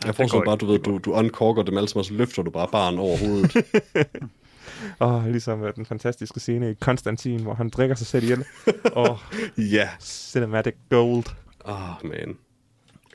[0.04, 2.50] Jeg forestiller bare, du ved, du, du uncorker dem alle sammen, og så løfter du
[2.50, 3.56] bare baren over hovedet.
[4.98, 8.44] Og ligesom uh, den fantastiske scene i Konstantin, hvor han drikker sig selv ihjel.
[8.92, 9.18] Og
[9.58, 9.88] ja.
[10.00, 11.24] cinematic gold.
[11.64, 12.36] Ah, oh, man.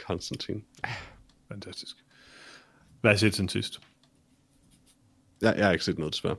[0.07, 0.63] Konstantin.
[1.51, 1.95] Fantastisk.
[3.01, 3.79] Hvad har I set siden sidst?
[5.41, 6.35] Jeg, jeg har ikke set noget, desværre.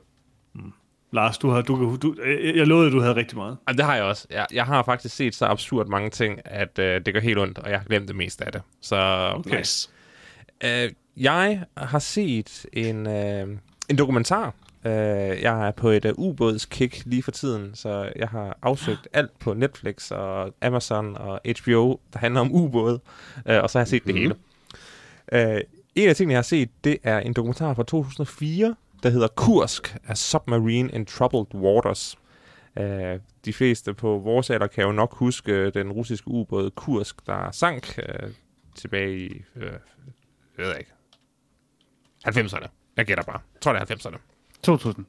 [1.13, 3.57] Lars, du har, du, du, jeg jeg lovede, at du havde rigtig meget.
[3.67, 4.27] Jamen, det har jeg også.
[4.29, 7.57] Jeg, jeg har faktisk set så absurd mange ting, at øh, det gør helt ondt,
[7.57, 8.61] og jeg har glemt det meste af det.
[8.81, 8.95] Så
[9.35, 9.57] Okay.
[9.57, 9.89] Nice.
[10.63, 13.47] øh, jeg har set en, øh,
[13.89, 14.53] en dokumentar.
[14.85, 19.39] Øh, jeg er på et uh, ubådskick lige for tiden, så jeg har afsøgt alt
[19.39, 22.99] på Netflix og Amazon og HBO, der handler om ubåde,
[23.45, 24.29] øh, og så har jeg set mm-hmm.
[24.29, 24.37] det
[25.31, 25.55] hele.
[25.55, 25.61] Øh,
[25.95, 29.97] en af tingene, jeg har set, det er en dokumentar fra 2004, der hedder Kursk,
[30.07, 32.17] A Submarine in Troubled Waters.
[32.79, 32.85] Uh,
[33.45, 37.51] de fleste på vores alder kan jo nok huske øh, den russiske ubåd Kursk, der
[37.51, 38.29] sank uh,
[38.75, 39.61] tilbage i, uh,
[40.57, 40.91] jeg ved ikke,
[42.27, 42.67] 90'erne.
[42.97, 43.39] Jeg gætter bare.
[43.53, 44.30] Jeg tror, det er 90'erne.
[44.63, 45.05] 2000.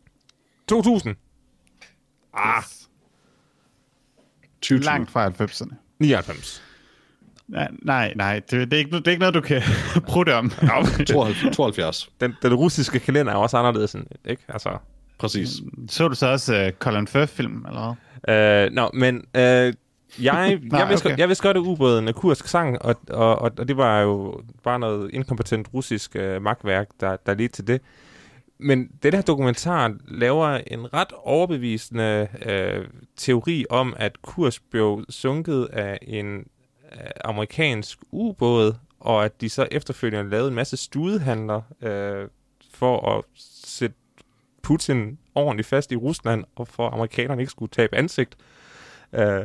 [0.68, 1.16] 2000.
[2.34, 2.62] Ah,
[4.62, 4.80] 2020.
[4.80, 5.74] Langt fra 90'erne.
[5.98, 6.62] 99.
[7.48, 9.62] Nej, nej, nej det, det, er ikke, det er ikke noget, du kan
[10.08, 10.50] prutte om.
[11.06, 11.56] 72.
[11.56, 12.10] 72.
[12.20, 14.42] Den, den russiske kalender er også anderledes, end, ikke?
[14.48, 14.78] Altså,
[15.18, 15.48] Præcis.
[15.88, 18.64] Så du så også uh, Colin Firth-film, eller hvad?
[18.64, 19.74] Øh, nå, men øh, jeg,
[20.18, 21.18] jeg, Nej, vidste, okay.
[21.18, 24.40] jeg vidste godt, at ubåden er kursk sang, og, og, og, og det var jo
[24.62, 27.80] bare noget inkompetent russisk øh, magtværk, der, der ledte til det.
[28.58, 35.64] Men det her dokumentar laver en ret overbevisende øh, teori om, at kurs blev sunket
[35.72, 36.36] af en
[36.92, 42.28] øh, amerikansk ubåd, og at de så efterfølgende lavede en masse studehandler øh,
[42.74, 43.96] for at sætte
[44.62, 48.36] Putin ordentligt fast i Rusland, og for at amerikanerne ikke skulle tabe ansigt.
[49.12, 49.44] Øh,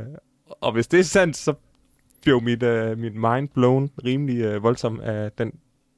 [0.61, 1.53] og hvis det er sandt, så
[2.21, 5.51] blev mit, øh, mit mind blown rimelig øh, voldsomt af den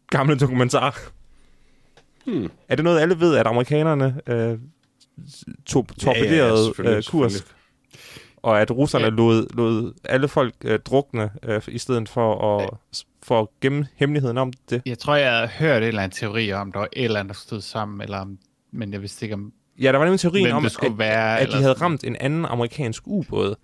[0.07, 1.12] gamle dokumentar.
[2.30, 2.50] Hmm.
[2.70, 4.58] Er det noget, alle ved, at amerikanerne øh,
[5.66, 7.44] to- torpederede selvfølgelig, øh, Kursk?
[8.42, 9.10] Og at russerne Ja.
[9.10, 12.70] lod, lod alle folk øh, drukne, øh, i stedet for at,
[13.24, 14.82] for at gemme hemmeligheden om det?
[14.86, 17.36] Jeg tror, jeg har hørt en eller anden teori om, der var et eller andet,
[17.36, 18.38] der stod sammen, eller om,
[18.72, 19.54] men jeg vidste ikke om...
[19.82, 21.82] Ja, der var nemlig teorien om, at, være, at de eller havde sådan.
[21.82, 23.56] ramt en anden amerikansk ubåd.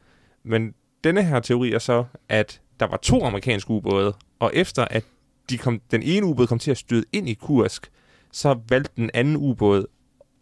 [0.43, 5.03] Men denne her teori er så, at der var to amerikanske ubåde, og efter at
[5.49, 7.91] de kom, den ene ubåd kom til at støde ind i Kursk,
[8.35, 9.85] så valgte den anden ubåd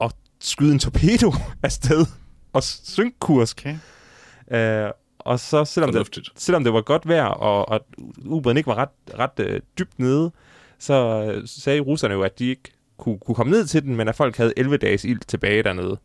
[0.01, 1.31] at skyde en torpedo
[1.63, 2.05] afsted
[2.53, 3.65] og synke Kursk.
[3.65, 4.85] Okay.
[4.85, 7.85] Øh, og så selvom det, selvom det var godt vejr, og, og
[8.25, 10.31] ubåden ikke var ret, ret øh, dybt nede,
[10.79, 10.93] så
[11.31, 14.15] øh, sagde russerne jo, at de ikke kunne, kunne komme ned til den, men at
[14.15, 15.97] folk havde 11 dages ild tilbage dernede.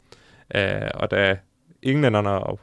[0.54, 1.38] Øh, og da
[1.82, 2.60] englænderne og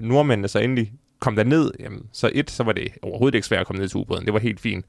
[0.00, 3.66] nordmændene så endelig kom derned, jamen, så et, så var det overhovedet ikke svært at
[3.66, 4.24] komme ned til ubåden.
[4.24, 4.84] Det var helt fint.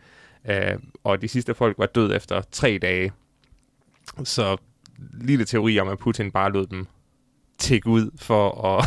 [0.50, 3.12] Øh, og de sidste folk var død efter tre dage.
[4.24, 4.58] Så
[5.22, 6.88] lille teori om, at Putin bare lod dem
[7.58, 8.86] tække ud for at,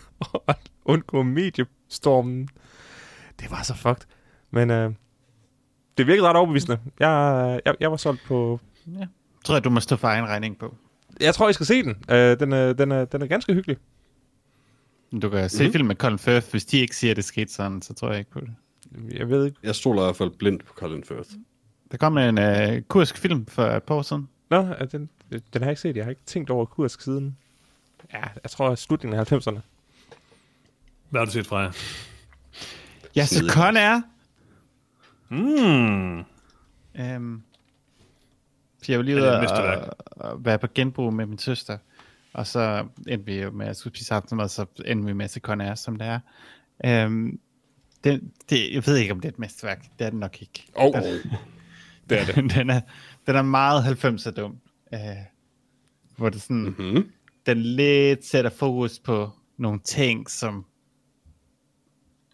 [0.48, 2.48] at undgå mediestormen.
[3.40, 4.06] Det var så fucked.
[4.50, 4.92] Men øh,
[5.98, 6.78] det virkede ret overbevisende.
[7.00, 8.60] Jeg, jeg, jeg var solgt på...
[8.86, 9.06] Ja.
[9.44, 10.76] Tror jeg, du må stå for egen regning på.
[11.20, 11.96] Jeg tror, I skal se den.
[12.10, 13.76] Øh, den, er, den, er, den er ganske hyggelig.
[15.22, 15.72] Du kan se mm-hmm.
[15.72, 16.50] film med Colin Firth.
[16.50, 18.54] Hvis de ikke siger, at det skete sådan, så tror jeg ikke på det.
[19.18, 19.58] Jeg ved ikke.
[19.62, 21.30] Jeg stoler i hvert fald blindt på Colin Firth.
[21.90, 24.28] Der kom en uh, kursk film for et par år siden.
[24.52, 25.96] Nå, er den, den har jeg ikke set.
[25.96, 27.36] Jeg har ikke tænkt over kursk siden.
[28.12, 29.60] Ja, jeg tror, at slutningen af 90'erne.
[31.10, 31.72] Hvad har du set fra jer?
[33.16, 33.52] Ja, så.
[33.54, 34.02] Con er...
[35.28, 36.24] Mm.
[37.16, 37.42] Um,
[38.82, 41.78] så jeg var lige Er ude og, være på genbrug med min søster.
[42.32, 45.30] Og så endte vi jo med at skulle spise aftensmad, så endte vi med at
[45.30, 46.20] se Con Air, som det
[46.84, 47.06] er.
[47.06, 47.38] Um,
[48.04, 49.82] det, det, jeg ved ikke, om det er et mesterværk.
[49.98, 50.66] Det er det nok ikke.
[50.74, 50.94] Oh,
[52.10, 52.34] det er det.
[52.54, 52.80] den, er,
[53.26, 54.58] den er meget 90'er dum.
[54.92, 54.98] Uh,
[56.16, 56.62] hvor det sådan...
[56.78, 57.10] Mm-hmm.
[57.46, 60.64] den lidt sætter fokus på nogle ting, som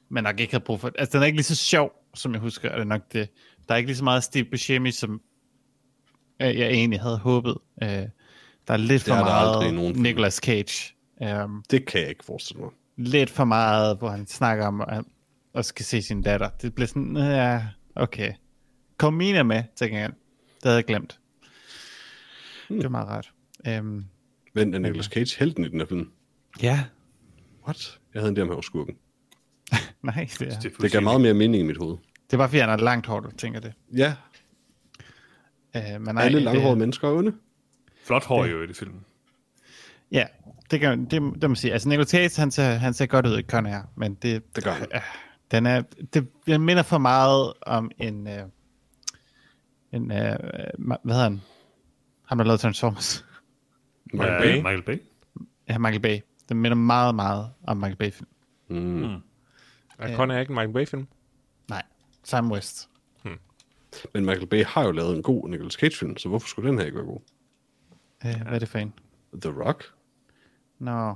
[0.09, 0.91] man nok ikke havde brug for.
[0.99, 3.28] Altså, den er ikke lige så sjov, som jeg husker, er det nok det.
[3.68, 5.20] Der er ikke lige så meget Steve Buscemi, som
[6.43, 7.57] øh, jeg egentlig havde håbet.
[7.82, 8.09] Øh, der
[8.68, 10.03] er lidt Det for er meget nogen.
[10.03, 10.95] Nicolas Cage.
[11.45, 12.70] Um, Det kan jeg ikke forestille mig.
[12.97, 15.05] lidt for meget, hvor han snakker om at,
[15.55, 16.49] at skal se sin datter.
[16.62, 17.66] Det bliver sådan, ja,
[17.97, 18.32] okay.
[18.99, 20.11] Kom Mina med, tænker jeg.
[20.62, 21.18] Det havde jeg glemt.
[22.68, 23.32] Det var meget rart.
[23.80, 24.04] Um,
[24.54, 26.11] Men er Nicolas Cage helten i den her film?
[26.62, 26.84] ja,
[27.64, 27.98] What?
[28.14, 28.94] Jeg havde en der med skurken.
[30.02, 30.61] nej, det er.
[30.80, 31.96] Det gav meget mere mening i mit hoved.
[32.26, 33.72] Det er bare fordi, han har langt hår, du tænker det.
[33.96, 34.14] Ja,
[35.76, 37.34] Uh, men nej, alle det- langhårede mennesker er onde.
[38.04, 38.94] Flot hår jo i det film.
[40.12, 40.26] Ja,
[40.70, 41.72] det kan det, det må man sige.
[41.72, 44.64] Altså, Nicolas Cage, han ser, han ser godt ud i Con Air, men det, Det
[44.64, 44.86] gør han.
[44.94, 45.00] øh,
[45.50, 45.82] den er,
[46.14, 48.42] det, den minder for meget om en, øh,
[49.93, 50.32] en øh,
[50.78, 51.41] ma- hvad hedder han?
[52.24, 53.24] Ham, der lavede Transformers.
[54.12, 54.57] Michael Ja, Bay.
[54.57, 54.99] Michael Bay.
[55.68, 56.18] Ja, Michael Bay.
[56.49, 58.28] Den minder meget, meget om Michael Bay-film.
[58.68, 59.14] Mm.
[59.99, 61.07] Er Con er ikke en Michael Bay-film?
[61.68, 61.82] Nej,
[62.24, 62.89] Sam West.
[64.14, 66.84] Men Michael Bay har jo lavet en god Nicolas Cage-film, så hvorfor skulle den her
[66.86, 67.20] ikke være god?
[68.26, 68.93] Øh, hvad er det for en?
[69.41, 69.84] The Rock?
[70.78, 71.14] Nå.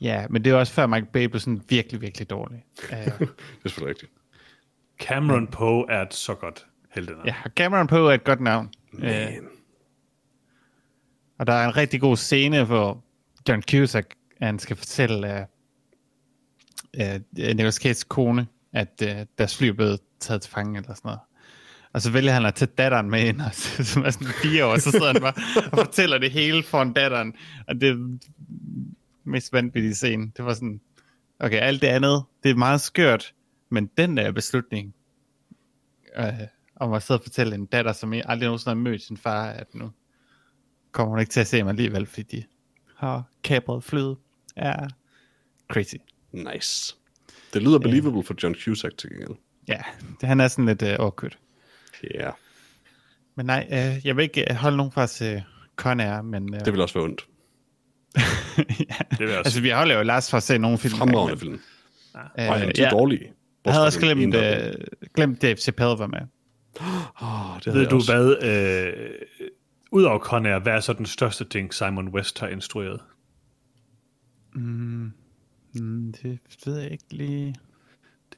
[0.00, 2.64] Ja, men det er også før Michael Bay blev sådan virkelig, virkelig dårlig.
[2.82, 4.12] Uh, Det er selvfølgelig rigtigt.
[4.98, 7.26] Cameron Poe er et så godt heldenavn.
[7.26, 8.70] ja, Cameron Poe er et godt navn.
[8.92, 9.04] Uh,
[11.38, 13.04] og der er en rigtig god scene, hvor
[13.48, 15.46] John Cusack han skal fortælle
[16.98, 20.94] uh, uh, Nicolas Cage's kone, at uh, deres fly er blevet taget til fange eller
[20.94, 21.20] sådan noget.
[21.92, 24.78] Og så vælger han at tage datteren med ind, og, som er sådan fire år,
[24.78, 25.34] så sidder han bare
[25.72, 27.34] og fortæller det hele foran datteren.
[27.68, 28.18] Og det er
[29.24, 30.30] mest vanvittige scene.
[30.36, 30.80] Det var sådan,
[31.40, 33.34] okay, alt det andet, det er meget skørt,
[33.68, 34.94] men den der beslutning,
[36.16, 36.40] øh,
[36.80, 39.74] om at sidde og fortælle en datter, som aldrig nogensinde har mødt sin far, at
[39.74, 39.90] nu
[40.92, 42.44] kommer hun ikke til at se mig alligevel, fordi de
[42.96, 44.16] har kapret flyet,
[44.56, 44.88] er
[45.72, 45.94] crazy.
[46.32, 46.96] Nice.
[47.54, 49.38] Det lyder believable for John Cusack til gengæld.
[49.68, 49.80] Ja,
[50.20, 51.38] det, han er sådan lidt øh, awkward.
[52.02, 52.32] Ja, yeah.
[53.34, 55.44] Men nej, øh, jeg vil ikke øh, holde nogen fra at se
[55.76, 56.54] Con Air, men...
[56.54, 57.26] Øh, det vil også være ondt.
[58.90, 58.94] ja.
[59.10, 59.38] Det vil også.
[59.38, 60.94] Altså, vi holder jo Lars for at se nogle film.
[60.94, 61.54] Fremragende film.
[61.54, 61.60] Øh,
[62.36, 62.90] Nej, de er ja.
[62.90, 63.32] dårlige.
[63.64, 64.74] Jeg havde også glemt, øh,
[65.14, 66.20] glemt Dave Chappelle var med.
[67.22, 68.12] Åh, det Ved du også.
[68.16, 69.10] hvad, øh,
[69.92, 73.00] udover Con Air, hvad er så den største ting, Simon West har instrueret?
[74.54, 75.12] Mm,
[76.22, 77.54] det ved jeg ikke lige.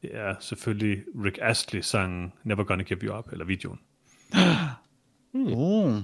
[0.02, 3.78] Det er selvfølgelig Rick Astley-sangen Never Gonna Give You Up, eller videoen.
[5.34, 5.46] Mm.
[5.52, 5.94] Uh,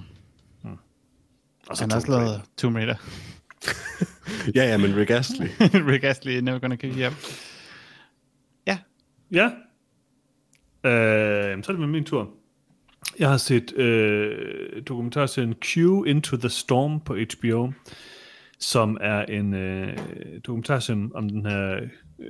[1.69, 2.95] Og så han har også lavet Tomb Raider.
[4.55, 5.47] Ja, ja, men Rick Astley.
[5.91, 7.13] Rick Astley, Never Gonna Give You Up.
[8.67, 8.77] Ja,
[9.31, 9.51] Ja.
[10.85, 12.29] Øh, så er det med min tur.
[13.19, 15.77] Jeg har set øh, dokumentarserien Q
[16.07, 17.71] Into the Storm på HBO,
[18.59, 19.97] som er en øh,
[20.47, 21.75] dokumentarserie om den her
[22.19, 22.29] øh,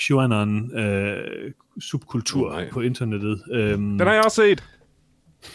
[0.00, 2.70] QAnon øh, subkultur Oh, nej.
[2.70, 3.42] på internettet.
[3.52, 4.64] Øhm, Den har jeg også set.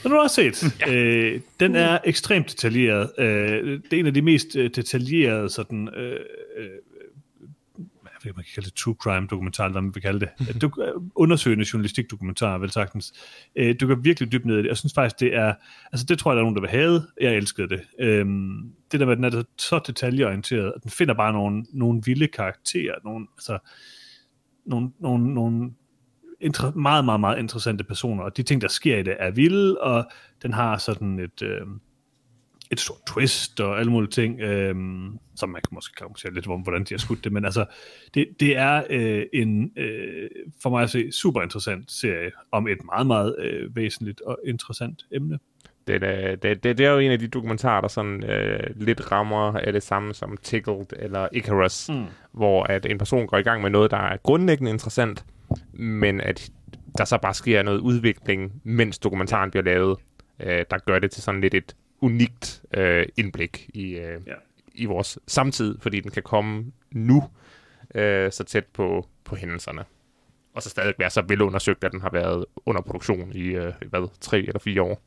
[0.04, 0.64] Den har du også set.
[0.88, 0.94] ja.
[0.96, 3.12] øh, den er ekstremt detaljeret.
[3.18, 6.20] Øh, det er en af de mest øh, detaljerede sådan, øh,
[6.58, 6.70] øh, jeg
[7.78, 10.62] ved ikke, man kan kalde det true crime dokumentar, eller hvad man vil kalde det.
[10.62, 13.14] Du, øh, undersøgende journalistik dokumentar, vel sagtens.
[13.56, 14.68] Øh, du kan virkelig dybt ned i det.
[14.68, 15.54] Jeg synes faktisk, det er,
[15.92, 17.02] altså det tror jeg, der er nogen, der vil have.
[17.22, 17.82] Jeg elskede det.
[18.00, 22.02] Øhm, det der med, at den er så detaljeorienteret, at den finder bare nogle, nogle
[22.06, 23.58] vilde karakterer, nogle, altså,
[24.66, 25.72] nogle, nogle, nogle
[26.44, 29.78] inter- meget, meget, meget interessante personer, og de ting, der sker i det, er vilde,
[29.78, 30.12] og
[30.42, 31.62] den har sådan et, øh,
[32.72, 34.76] et stort twist og alle mulige ting, øh,
[35.36, 37.66] som man kan måske kommentere lidt om, hvordan de har skudt det, men altså,
[38.14, 40.30] det, det er øh, en, øh,
[40.64, 45.06] for mig at se, super interessant serie om et meget, meget øh, væsentligt og interessant
[45.12, 45.40] emne.
[45.88, 49.12] Det, er- det, det, det er jo en af de dokumentarer, der sådan øh, lidt
[49.12, 52.06] rammer af det samme som Tickled eller Icarus, mm.
[52.32, 55.26] hvor at en person går i gang med noget, der er grundlæggende interessant,
[55.74, 56.52] men at
[56.98, 59.98] der så bare sker noget udvikling, mens dokumentaren bliver lavet,
[60.40, 64.34] øh, der gør det til sådan lidt et unikt øh, indblik i, øh, Ja.
[64.74, 67.24] i vores samtid, fordi den kan komme nu
[67.96, 69.84] øh, så tæt på, på hændelserne.
[70.56, 74.08] Og så stadig være så velundersøgt, at den har været under produktion i, øh, hvad,
[74.22, 75.02] tre eller fire år.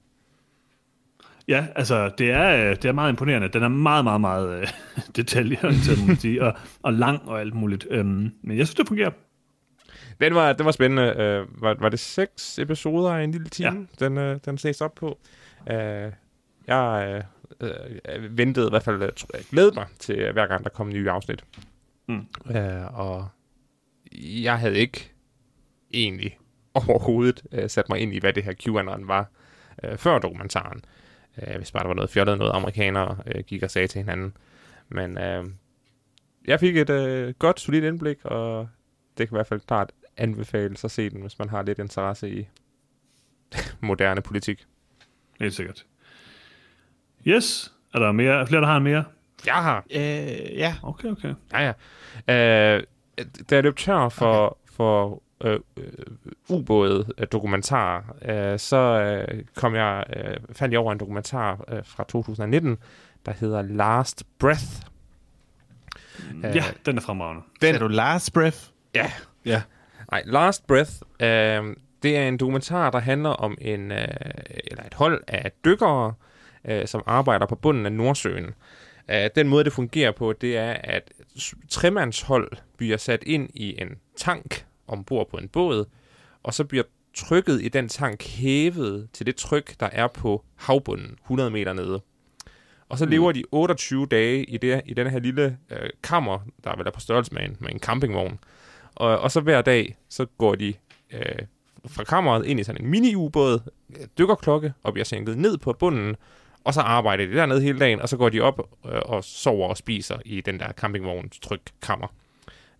[1.49, 3.49] Ja, altså, det er, øh, det er meget imponerende.
[3.49, 4.69] Den er meget, meget, meget øh,
[5.17, 7.87] detaljeorienteret, må man sige, og, og lang og alt muligt.
[7.91, 9.11] Øhm, men jeg synes, det fungerer.
[10.21, 11.03] Den var, den var spændende.
[11.03, 14.05] Øh, var, var det seks episoder af en lille time, ja.
[14.05, 15.19] den, øh, den ses op på?
[15.71, 16.13] Øh,
[16.67, 17.25] jeg
[17.61, 17.71] øh,
[18.09, 20.89] øh, ventede i hvert fald, øh, jeg glædede mig til øh, hver gang, der kom
[20.89, 21.45] nye afsnit.
[22.09, 22.27] Mm.
[22.57, 23.29] Øh, og
[24.12, 25.12] jeg havde ikke
[25.95, 26.39] egentlig
[26.75, 29.31] overhovedet øh, sat mig ind i, hvad det her QAnon var,
[29.85, 30.85] øh, før dokumentaren.
[31.43, 34.37] Øh, hvis bare der var noget fjollet, noget amerikanere øh, gik og sagde til hinanden.
[34.89, 35.45] Men øh,
[36.47, 38.69] jeg fik et øh, godt, solidt indblik, og
[39.19, 42.31] det kan i hvert fald klart anbefales at se den, hvis man har lidt interesse
[42.31, 42.49] i
[43.81, 44.65] moderne politik.
[45.41, 45.86] Helt sikkert.
[47.27, 48.41] Yes, er der mere?
[48.41, 49.05] Er flere, der har en mere?
[49.47, 49.85] Jeg har.
[49.91, 50.75] øh, ja.
[50.83, 51.35] Okay, okay.
[51.53, 51.73] Ja,
[52.29, 52.75] ja.
[52.77, 52.83] Øh,
[53.51, 54.57] da jeg løb tør for, okay.
[54.77, 55.85] for øh, øh,
[56.49, 61.83] ubåde øh, dokumentar, øh, så øh, kom jeg, øh, fandt jeg over en dokumentar øh,
[61.85, 62.79] fra 2019,
[63.27, 64.65] der hedder Last Breath.
[66.45, 67.43] Øh, Ja, den er fremragende.
[67.63, 67.75] Den...
[67.75, 68.59] Er du Lars Breath?
[68.95, 69.13] Ja,
[69.45, 69.63] Ja.
[70.11, 70.91] Nej, Last Breath,
[71.21, 74.09] øh, det er en dokumentar, der handler om en øh,
[74.65, 76.13] eller et hold af dykkere, øh,
[76.86, 78.55] som arbejder på bunden af Nordsøen.
[79.11, 81.12] Øh, den måde, det fungerer på, det er, at
[81.69, 85.85] tremandshold bliver sat ind i en tank ombord på en båd,
[86.43, 86.85] og så bliver
[87.15, 92.01] trykket i den tank hævet til det tryk, der er på havbunden, 100 meter nede.
[92.89, 96.77] Og så lever de 28 dage i, det, i den her lille øh, kammer, der
[96.77, 98.39] vel er på størrelse med en, med en campingvogn.
[98.95, 100.74] Og, og så hver dag, så går de
[101.12, 101.39] øh,
[101.86, 103.61] fra kammeret ind i sådan en mini-ubåd,
[103.91, 106.16] øh, dykkerklokke, og bliver sænket ned på bunden,
[106.65, 109.69] og så arbejder de dernede hele dagen, og så går de op øh, og sover
[109.69, 112.07] og spiser i den der campingvogns trykkammer.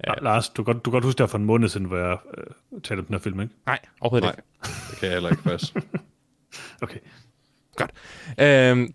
[0.06, 0.12] Ja.
[0.23, 2.19] Lars, du kan, godt, du kan godt huske det for en måned siden, hvor jeg
[2.39, 3.55] øh, talte om den her film, ikke?
[3.66, 4.90] Nej, overhovedet Nej, ikke.
[4.90, 5.74] det kan jeg heller ikke faktisk.
[6.82, 6.98] Okay.
[7.77, 7.90] Godt.
[8.40, 8.94] Øhm,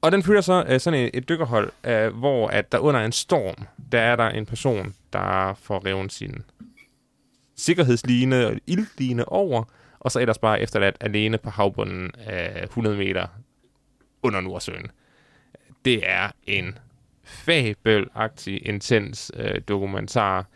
[0.00, 3.12] og den følger så øh, sådan et, et dykkerhold, øh, hvor at der under en
[3.12, 6.42] storm, der er der en person, der får revet sin
[7.56, 9.64] sikkerhedsline og ildline over,
[10.00, 13.26] og så ellers bare efterladt alene på havbunden øh, 100 meter
[14.22, 14.86] under Nordsøen.
[15.84, 16.78] Det er en
[17.24, 20.46] fabelagtig, intens øh, dokumentar,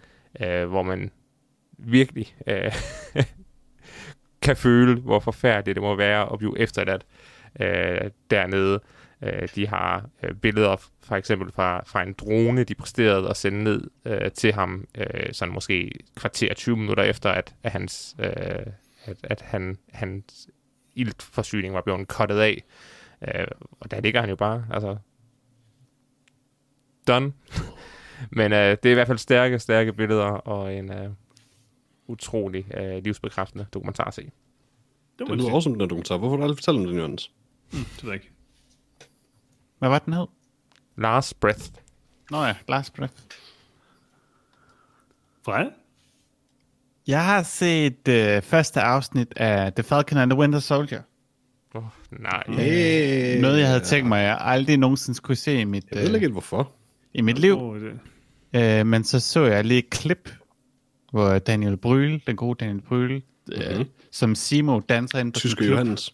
[0.40, 1.10] øh, hvor man
[1.78, 2.72] virkelig øh,
[4.42, 7.06] kan føle, hvor forfærdeligt det må være at blive efterladt
[7.60, 8.80] øh, dernede.
[9.22, 13.64] Øh, de har øh, billeder for eksempel fra, fra en drone, de præsterede at sende
[13.64, 18.66] ned øh, til ham, øh, sådan måske kvarter 20 minutter efter, at, at hans, øh,
[19.04, 20.48] at, at han, hans
[20.94, 22.62] iltforsyning var blevet kottet af.
[23.28, 23.46] Øh,
[23.80, 24.96] og der ligger han jo bare, altså,
[27.06, 27.32] done.
[28.30, 31.10] Men øh, det er i hvert fald stærke, stærke billeder og en øh,
[32.06, 34.22] utrolig øh, livsbekræftende dokumentar at se.
[35.18, 36.16] Det, Det lyder også som den dokumentar.
[36.16, 37.32] Hvorfor har du aldrig fortalt om den, Jørgens?
[37.70, 38.30] det ved jeg ikke.
[39.78, 40.26] Hvad var den hed?
[40.96, 41.70] Last Breath.
[42.30, 43.14] Nå ja, Last Breath.
[45.44, 45.70] Freja?
[47.06, 51.02] Jeg har set øh, første afsnit af The Falcon and the Winter Soldier.
[52.20, 52.42] Nej.
[52.48, 53.40] Hey.
[53.40, 56.14] Noget, jeg havde tænkt mig, jeg aldrig nogensinde skulle se i mit, Jeg ved øh,
[56.14, 56.72] ikke hvorfor.
[57.14, 57.76] i mit liv.
[58.54, 60.34] Øh, men så så jeg lige et klip,
[61.12, 63.20] hvor Daniel Brühl, den gode Daniel Brühl,
[63.52, 63.88] øh, Mhm.
[64.12, 65.70] som Simo danser ind på en Tyske klub.
[65.70, 66.12] Johannes.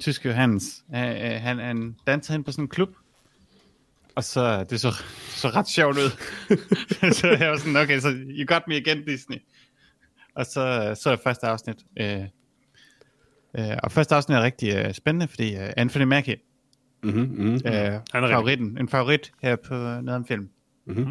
[0.00, 0.84] Tyske Johannes.
[0.94, 2.88] Øh, øh, han, han danser ind på sådan en klub.
[4.14, 4.94] Og så, det så,
[5.28, 6.10] så ret sjovt ud.
[7.20, 9.36] så jeg var sådan, okay, så you got me again, Disney.
[10.34, 11.76] Og så så jeg første afsnit.
[12.00, 12.20] Øh,
[13.58, 16.36] øh, og første afsnit er rigtig øh, spændende, fordi øh, Anthony Mackie,
[17.02, 17.54] Mm-hmm, mm-hmm.
[17.54, 20.48] øh, favoritten, en favorit her på noget om film.
[20.86, 21.08] Mhm.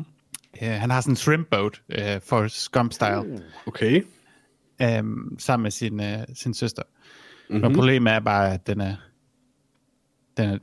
[0.64, 3.42] Øh, han har sådan en shrimp boat øh, for Scump Style.
[3.66, 4.04] Okay.
[4.82, 6.84] øhm, sammen med sin, øh, sin søster.
[6.84, 7.56] Mm-hmm.
[7.58, 7.64] Mhm.
[7.66, 8.96] Og problemet er bare, at den er,
[10.38, 10.58] den er,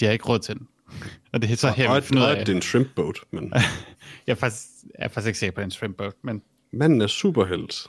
[0.00, 0.68] de har ikke råd til den.
[1.32, 2.40] Og det er så her, Og finder ud og af.
[2.40, 3.52] et, det er en shrimp boat, men
[4.26, 4.64] Jeg er faktisk,
[4.98, 6.42] jeg er faktisk ikke sikker på en shrimp boat, men,
[6.72, 7.86] manden er superhelt.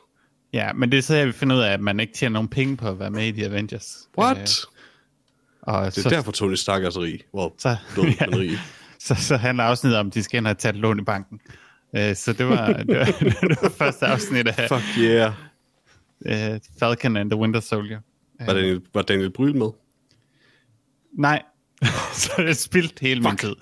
[0.53, 2.47] Ja, men det er så her, vi finder ud af, at man ikke tjener nogen
[2.47, 4.09] penge på at være med i The Avengers.
[4.17, 4.37] What?
[4.37, 4.45] Øh,
[5.61, 7.19] og det er så, derfor Tony Stark er så rig.
[7.33, 8.59] Well, så, men rig.
[8.99, 11.39] så, så handler afsnittet om, at de skal ind og tage et lån i banken.
[11.95, 13.05] Øh, så det var, det var,
[13.49, 15.33] det var første afsnit af Fuck yeah.
[16.25, 17.99] uh, Falcon and the Winter Soldier.
[18.45, 19.67] Var Daniel, var Daniel Bryl med?
[21.13, 21.41] Nej,
[22.13, 23.55] så jeg spildt hele min tid.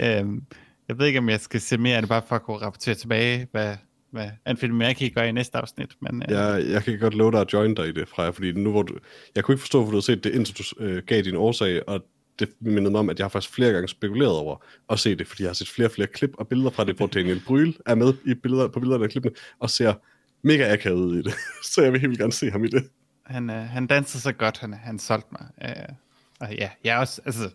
[0.00, 0.42] Øhm,
[0.88, 2.94] jeg ved ikke, om jeg skal se mere af det, bare for at kunne rapportere
[2.94, 3.76] tilbage, hvad,
[4.12, 5.90] hvad Anthony Mackie gør i næste afsnit.
[6.00, 8.52] Men, øh, Jeg, jeg kan godt love dig at join dig i det, Freja, fordi
[8.52, 8.94] nu hvor du...
[9.34, 11.88] Jeg kunne ikke forstå, hvor du havde set det, indtil du øh, gav din årsag,
[11.88, 12.04] og
[12.38, 14.56] det mindede mig om, at jeg har faktisk flere gange spekuleret over
[14.90, 16.96] at se det, fordi jeg har set flere og flere klip og billeder fra det,
[16.96, 19.94] hvor Daniel Bryl er med i billeder, på billederne af klippene, og ser
[20.42, 21.32] mega akavet ud i det.
[21.72, 22.88] Så jeg vil helt vildt gerne se ham i det.
[23.26, 25.46] han, øh, han danser så godt, han, han solgte mig.
[25.64, 25.94] Øh,
[26.40, 27.50] og ja, jeg er også, altså,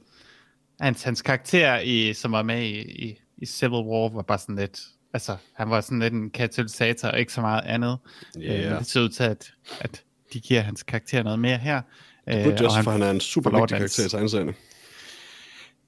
[0.80, 4.56] hans, hans karakter, i, som var med i, i, i Civil War, var bare sådan
[4.56, 4.82] lidt,
[5.14, 7.98] altså, han var sådan lidt en katalysator, og ikke så meget andet.
[8.40, 8.72] Ja.
[8.72, 10.04] Øh, det ser ud til, at, at
[10.34, 11.82] de giver hans karakter noget mere her.
[12.30, 14.56] Øh, Burde og også, for han er en super vigtig karakter i tegneserien.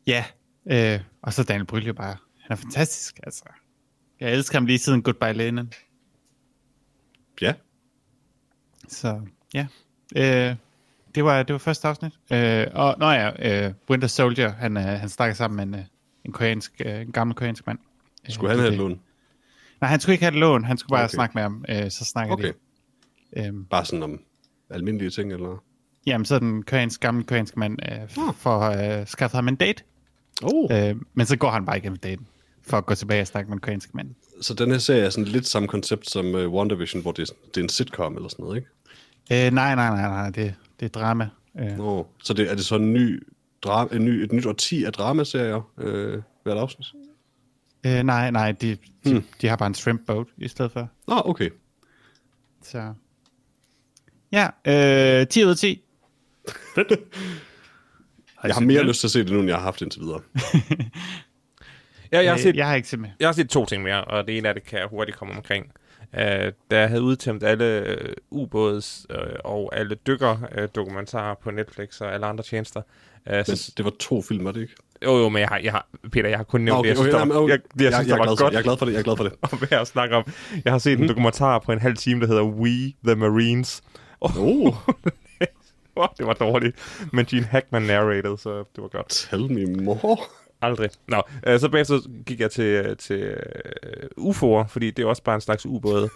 [0.07, 0.25] Ja,
[0.71, 2.17] øh, og så Daniel Brühl bare.
[2.39, 3.43] Han er fantastisk, altså.
[4.19, 5.73] Jeg elsker ham lige siden Goodbye Lenin.
[7.41, 7.53] Ja.
[8.87, 9.21] Så
[9.53, 9.67] ja,
[10.15, 10.55] øh,
[11.15, 12.13] det, var, det var første afsnit.
[12.31, 15.85] Øh, og nå ja, øh, Winter Soldier, han, øh, han snakker sammen med en, øh,
[16.25, 17.79] en, koreansk, øh, en gammel koreansk mand.
[18.29, 18.99] Skulle han have lån?
[19.81, 21.13] Nej, han skulle ikke have et lån, han skulle bare Okay.
[21.15, 21.65] snakke med ham.
[21.69, 22.51] Øh, så snakker Okay.
[23.37, 23.47] de.
[23.47, 24.19] Øh, Bare sådan om
[24.69, 25.63] almindelige ting, eller?
[26.07, 29.55] jamen, så den koreansk, gamle koreanske mand øh, f- for at øh, skaffe ham en
[29.55, 29.83] date.
[30.43, 30.69] Oh.
[30.89, 32.27] Øh, men så går han bare igennem daten,
[32.67, 34.09] for at gå tilbage og snakke med den koreanske mand.
[34.41, 37.33] Så den her serie er sådan lidt samme koncept som uh, WandaVision, hvor det er,
[37.47, 38.67] det er en sitcom eller sådan noget, ikke?
[39.47, 41.29] Øh, nej, nej, nej, nej, det, det er drama.
[41.59, 43.23] Øh, Nå, så det, er det så en ny,
[43.67, 46.87] dra- en ny, et nyt årti af dramaserier øh, hvert afsnit?
[47.85, 49.23] Øh, nej, nej, de, de, Hmm.
[49.41, 50.89] de har bare en shrimp boat i stedet for.
[51.07, 51.49] Nå, okay.
[52.63, 52.93] Så.
[54.31, 54.47] Ja,
[55.21, 55.81] øh, 10 ud af 10.
[56.75, 56.91] Fedt.
[58.43, 60.21] Jeg har mere lyst til at se det nu, end jeg har haft indtil videre.
[62.11, 63.09] Ja, jeg har, set, jeg har ikke set med.
[63.19, 65.33] jeg har set to ting mere, og det ene af det kan jeg hurtigt komme
[65.33, 65.65] omkring.
[66.13, 67.97] Uh, da jeg havde udtømt alle
[68.31, 72.81] uh, ubåds uh, og alle dykker uh, dokumentarer på Netflix og alle andre tjenester.
[73.29, 74.73] Uh, Men så, det var to film, var det ikke?
[75.05, 76.97] Jo, jo, men jeg har, jeg har, Peter, jeg har kun nævnt Nå, det, jeg
[76.97, 78.63] synes, der var, jeg, det, jeg, jeg, synes, jeg, er var glad godt jeg er
[78.63, 79.33] glad for det, jeg er glad for det.
[79.63, 80.23] at være at snakke om.
[80.65, 83.81] Jeg har set en dokumentar på en halv time, der hedder We the Marines.
[84.21, 84.75] Oh,
[85.99, 86.75] var, det var dårligt.
[87.13, 89.09] Men Gene Hackman narrated, så det var godt.
[89.09, 90.17] Tell me more.
[90.61, 90.89] Aldrig.
[91.07, 93.35] Nå, øh, så bagefter gik jeg til, til
[94.17, 96.09] uh, UFO'er, fordi det er også bare en slags ubåd.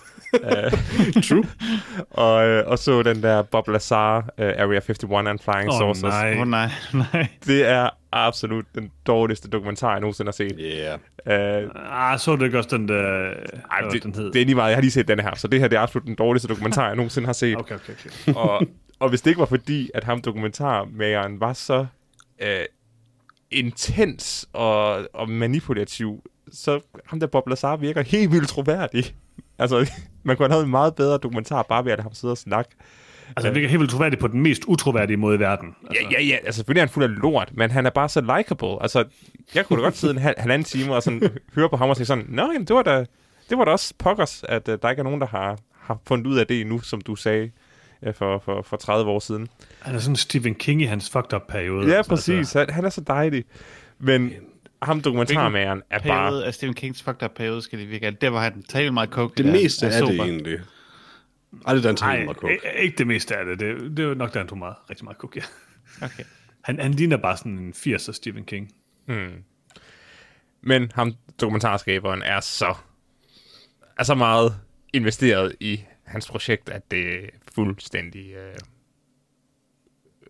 [1.28, 1.44] True.
[2.26, 6.02] og, øh, og så den der Bob Lazar, uh, Area 51 and Flying Åh, Saucers.
[6.04, 6.38] nej.
[6.40, 7.28] Oh, nej, nej.
[7.46, 10.56] Det er absolut den dårligste dokumentar, jeg nogensinde har set.
[10.60, 11.64] Yeah.
[11.66, 13.34] Uh, Ah, så du ikke også den der...
[13.72, 14.32] ej, det, den hed?
[14.32, 14.70] det er lige meget.
[14.70, 16.88] Jeg har lige set den her, så det her det er absolut den dårligste dokumentar,
[16.88, 17.58] jeg nogensinde har set.
[17.58, 18.34] Okay, okay, okay.
[18.40, 18.62] og,
[19.00, 21.86] og hvis det ikke var fordi, at ham dokumentarmageren var så
[22.42, 22.66] øh,
[23.54, 29.06] intens og, og manipulativ, så ham der Bob Lazar virker helt vildt troværdig.
[29.60, 29.92] Altså,
[30.24, 32.72] man kunne have lavet en meget bedre dokumentar, bare ved at ham sidde og snakke.
[33.28, 35.76] Altså, det virker helt vildt troværdigt på den mest utroværdige måde i verden.
[35.88, 38.10] Altså, Ja, ja, ja, altså selvfølgelig er han fuld af lort, men han er bare
[38.10, 38.82] så likable.
[38.82, 39.04] Altså,
[39.56, 41.96] jeg kunne da godt sidde en hal- halvanden time og sådan høre på ham og
[41.96, 43.06] sige sådan, Nå, jamen, det var da,
[43.50, 46.28] det var da også pokkers, at uh, der ikke er nogen, der har, har fundet
[46.28, 47.52] ud af det endnu, som du sagde
[48.12, 49.48] for, for, for 30 år siden.
[49.80, 51.88] Han er sådan Stephen King i hans fucked up periode.
[51.92, 52.54] Ja, Altså, præcis.
[52.54, 53.46] Han, han er så dejlig.
[54.00, 54.34] Men
[54.82, 56.28] ham dokumentarmageren er bare...
[56.30, 58.12] Periode af Stephen Kings fucked up periode, skal det virke.
[58.12, 59.34] Det var han talt meget coke.
[59.44, 60.60] Det meste Ja, er det egentlig.
[61.68, 62.60] Ej, det er taler mig coke.
[62.80, 63.60] ikke- det meste af det.
[63.60, 65.44] Det, det er nok, der han tog meget, rigtig meget kokain.
[66.02, 66.24] Okay.
[66.64, 68.72] Han, han ligner bare sådan en 80'er Stephen King.
[70.62, 72.74] Men ham dokumentarskaberen er så,
[74.00, 74.56] er så meget
[74.94, 75.84] investeret i
[76.14, 78.54] hans projekt, at det er fuldstændig øh,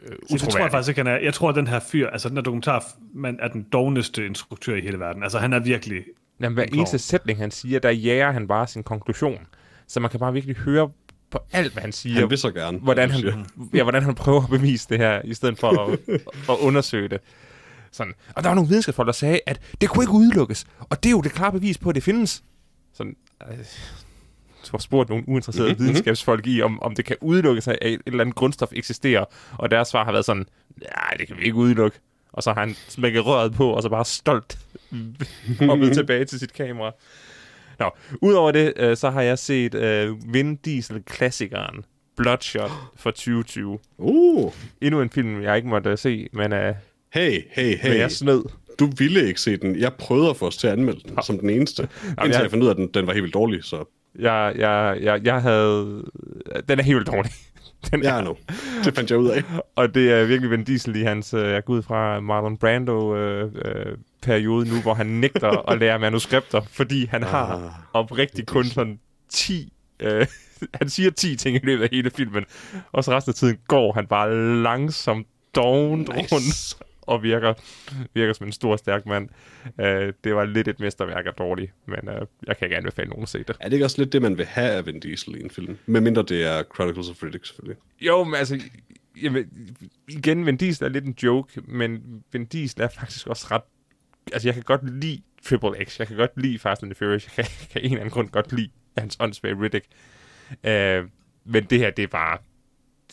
[0.02, 0.72] øh, Så det tror jeg utroværdigt.
[0.72, 1.18] faktisk ikke, han er.
[1.18, 4.76] Jeg tror, at den her fyr, altså den her dokumentar, man er den dogneste instruktør
[4.76, 5.24] i hele verden.
[5.24, 6.04] Altså han er virkelig...
[6.40, 9.48] Jamen, hver eneste sætning, han siger, der jager han bare sin konklusion.
[9.88, 10.92] Så man kan bare virkelig høre
[11.32, 12.20] på alt, hvad han siger.
[12.20, 12.78] Han vil så gerne.
[12.78, 13.44] hvordan han, siger.
[13.74, 16.00] ja, hvordan han prøver at bevise det her, i stedet for at,
[16.50, 17.22] at undersøge det.
[17.92, 18.14] Sådan.
[18.36, 20.66] Og der var nogle videnskabsfolk, der sagde, at det kunne ikke udelukkes.
[20.80, 22.44] Og det er jo det klare bevis på, at det findes.
[22.94, 23.16] Sådan,
[23.52, 23.58] øh,
[24.72, 25.88] har spurgt nogle uinteresserede Mhm, mm-hmm.
[25.88, 29.26] videnskabsfolk i, om, om det kan udelukkes, at et eller andet grundstof eksisterer.
[29.58, 30.46] Og deres svar har været sådan,
[30.82, 31.98] nej, det kan vi ikke udelukke.
[32.34, 34.58] Og så har han smækket røret på, og så bare stolt
[35.70, 36.92] hoppet tilbage til sit kamera.
[37.80, 37.90] Nå,
[38.22, 41.86] udover det, øh, så har jeg set øh, Vin Diesel-klassikeren
[42.18, 43.80] Bloodshot fra 2020.
[43.98, 46.76] Uh, Endnu en film, jeg ikke måtte se, men, øh,
[47.14, 47.98] hey, hey, men hey.
[48.00, 48.44] jeg snød.
[48.80, 49.76] Du ville ikke se den.
[49.80, 51.82] Jeg prøvede at få os til at anmelde den som den eneste.
[51.84, 54.54] Indtil jeg- jeg fandt ud af, at den, den var helt vildt dårlig, så Jeg,
[54.56, 56.04] jeg, jeg, jeg havde...
[56.70, 57.32] Den er helt dårlig.
[57.92, 58.38] Den ja, nu.
[58.84, 59.44] Det fandt jeg ud af.
[59.76, 63.16] Og det er virkelig Vin Diesel i hans, øh, jeg går ud fra Marlon Brando
[63.16, 68.48] øh, øh, periode nu, hvor han nægter at lære manuskripter, fordi han har Ah, oprigtigt
[68.48, 69.00] kun sådan
[69.30, 70.28] 10, øh,
[70.80, 72.46] han siger 10 ting i løbet af hele filmen,
[72.92, 76.36] og så resten af tiden går han bare langsomt dovent nice.
[76.36, 76.78] rundt
[77.22, 77.54] virker,
[78.14, 79.30] virker som en stor, stærk mand.
[79.80, 83.24] Øh, det var lidt et mesterværk af dårligt, men øh, jeg kan ikke anbefale nogen
[83.24, 83.58] at se det.
[83.60, 85.78] Er det ikke også lidt det, man vil have af Vin Diesel i en film?
[85.86, 87.78] Medmindre det er Chronicles of Riddick, selvfølgelig.
[88.02, 88.62] Jo, men altså,
[89.22, 89.46] jamen,
[90.08, 93.62] igen, Vin Diesel er lidt en joke, men Vin Diesel er faktisk også ret...
[94.34, 97.26] Altså, jeg kan godt lide Triple X, jeg kan godt lide Fast and the Furious,
[97.26, 99.86] jeg kan, jeg kan en eller anden grund godt lide hans åndssvage Riddick.
[100.52, 101.10] Uh,
[101.46, 102.38] men det her, det er bare...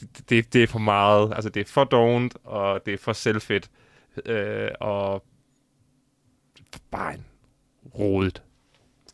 [0.01, 3.13] Det, det, det er for meget, altså det er for dovent, og det er for
[3.13, 3.71] selvfedt,
[4.17, 5.25] uh, og
[6.91, 7.25] bare en
[7.99, 8.43] rodet,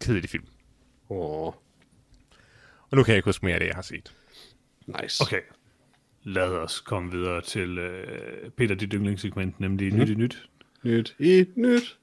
[0.01, 0.45] kedelig film.
[1.11, 1.47] Åh,
[2.91, 4.15] Og nu kan jeg ikke huske mere af det, jeg har set.
[4.87, 5.23] nice.
[5.23, 5.41] Okay.
[6.23, 9.99] Lad os komme videre til øh, Peter dit yndlingssegment, nemlig mm.
[9.99, 10.49] nyt i nyt.
[10.85, 11.99] Nyt i nyt.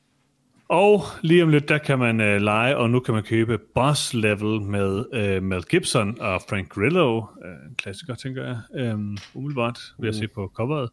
[0.68, 4.14] Og lige om lidt, der kan man øh, lege, og nu kan man købe Boss
[4.14, 7.18] Level med øh, Mel Gibson og Frank Grillo.
[7.46, 8.60] Øh, en klassiker, tænker jeg.
[8.76, 10.90] Øhm, umiddelbart, ved at se på coveret.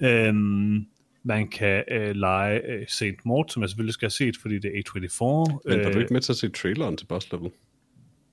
[0.00, 0.06] Mm.
[0.06, 0.86] Øhm,
[1.24, 3.24] man kan øh, lege øh, St.
[3.24, 5.24] Mort, som jeg selvfølgelig skal have set, fordi det er A24.
[5.68, 7.50] Men var du Øh, ikke med til at se traileren til Boss Level?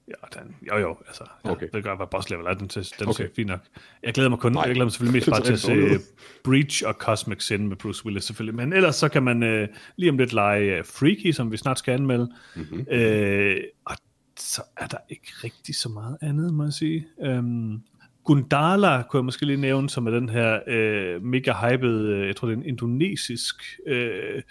[0.08, 1.68] Ja, den, jo jo, altså, jeg Okay.
[1.74, 3.24] ved godt, hvad boss level er, den, til, den okay.
[3.24, 3.60] Ser fint nok.
[4.04, 4.64] Jeg glæder mig kun, Nej.
[4.64, 6.04] jeg glæder mig selvfølgelig mest Det bare til at se dårligt
[6.44, 10.10] Breach og Cosmic Sin med Bruce Willis selvfølgelig, men ellers så kan man øh, lige
[10.10, 12.86] om lidt lege uh, Freaky, som vi snart skal anmelde, mm-hmm.
[12.92, 13.96] øh, og
[14.40, 17.08] så er der ikke rigtig så meget andet, må jeg sige.
[17.18, 17.84] Um,
[18.24, 22.36] Gundala kunne jeg måske lige nævne, som er den her øh, mega hyped, øh, jeg
[22.36, 24.42] tror det er en indonesisk øh,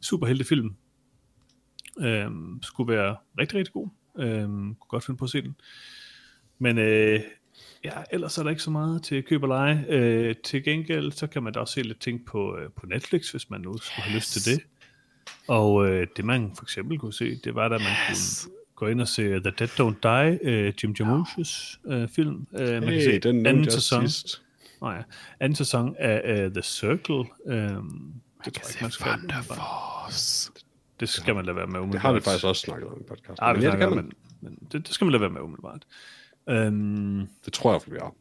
[0.00, 0.74] superheltefilm.
[2.00, 3.88] Øhm, skulle være rigtig, rigtig god.
[4.18, 5.56] Øhm, kunne godt finde på at se den.
[6.58, 7.20] Men øh,
[7.84, 9.84] ja, ellers er der ikke så meget til køb og lege.
[9.88, 13.30] Øh, til gengæld, så kan man da også se lidt ting på, øh, på Netflix,
[13.30, 14.62] hvis man nu skulle have lyst til det.
[15.48, 18.44] Og øh, det man for eksempel kunne se, det var da man yes.
[18.44, 22.46] kunne gå ind og se The Dead Don't Die, øh, Jim Jarmusch's øh, film.
[22.58, 24.08] Øh, man kan Hey, se den anden sæson.
[24.08, 24.42] sidst.
[24.82, 25.02] Nej, ja.
[25.40, 27.24] anden sæson af uh, The Circle.
[27.46, 28.12] Øhm,
[28.44, 29.08] det tror jeg ikke, man skal.
[31.00, 32.02] Det skal man lade være med Det umiddelbart.
[32.02, 33.36] har vi faktisk også snakket om i podcasten.
[33.38, 33.96] Ah, men vi ja, det kan man.
[34.04, 35.82] men, men det, det skal man lade være med umiddelbart.
[36.48, 38.14] Øhm, Det tror jeg, vi er.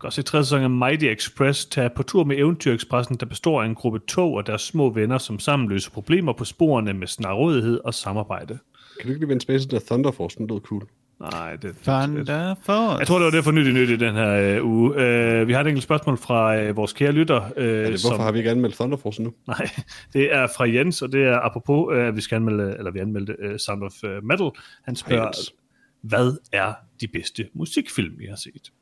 [0.00, 3.62] kan også se tredje sæson af Mighty Express tage på tur med Eventyrekspressen, der består
[3.62, 7.06] af en gruppe tog og deres små venner, som sammen løser problemer på sporene med
[7.06, 8.58] snarrådighed og samarbejde.
[9.00, 10.38] Kan du ikke lige vende tilbage til der Thunder Force?
[10.38, 10.82] Den lød cool.
[11.20, 12.98] Nej, det, Thunder Force.
[12.98, 15.00] Jeg tror, det var det for nyt i nyt i den her øh, uge.
[15.02, 17.42] Øh, vi har et enkelt spørgsmål fra øh, vores kære lytter.
[17.56, 19.32] Øh, Er det, hvorfor som, har vi ikke anmeldt Thunder Force nu?
[19.46, 19.70] Nej,
[20.12, 22.98] det er fra Jens, og det er apropos, øh, at vi skal anmelde, eller vi
[22.98, 24.50] anmeldte uh, Sound of uh, Metal.
[24.84, 25.54] Han spørger, Jens.
[26.02, 28.72] hvad er de bedste musikfilm, I har set?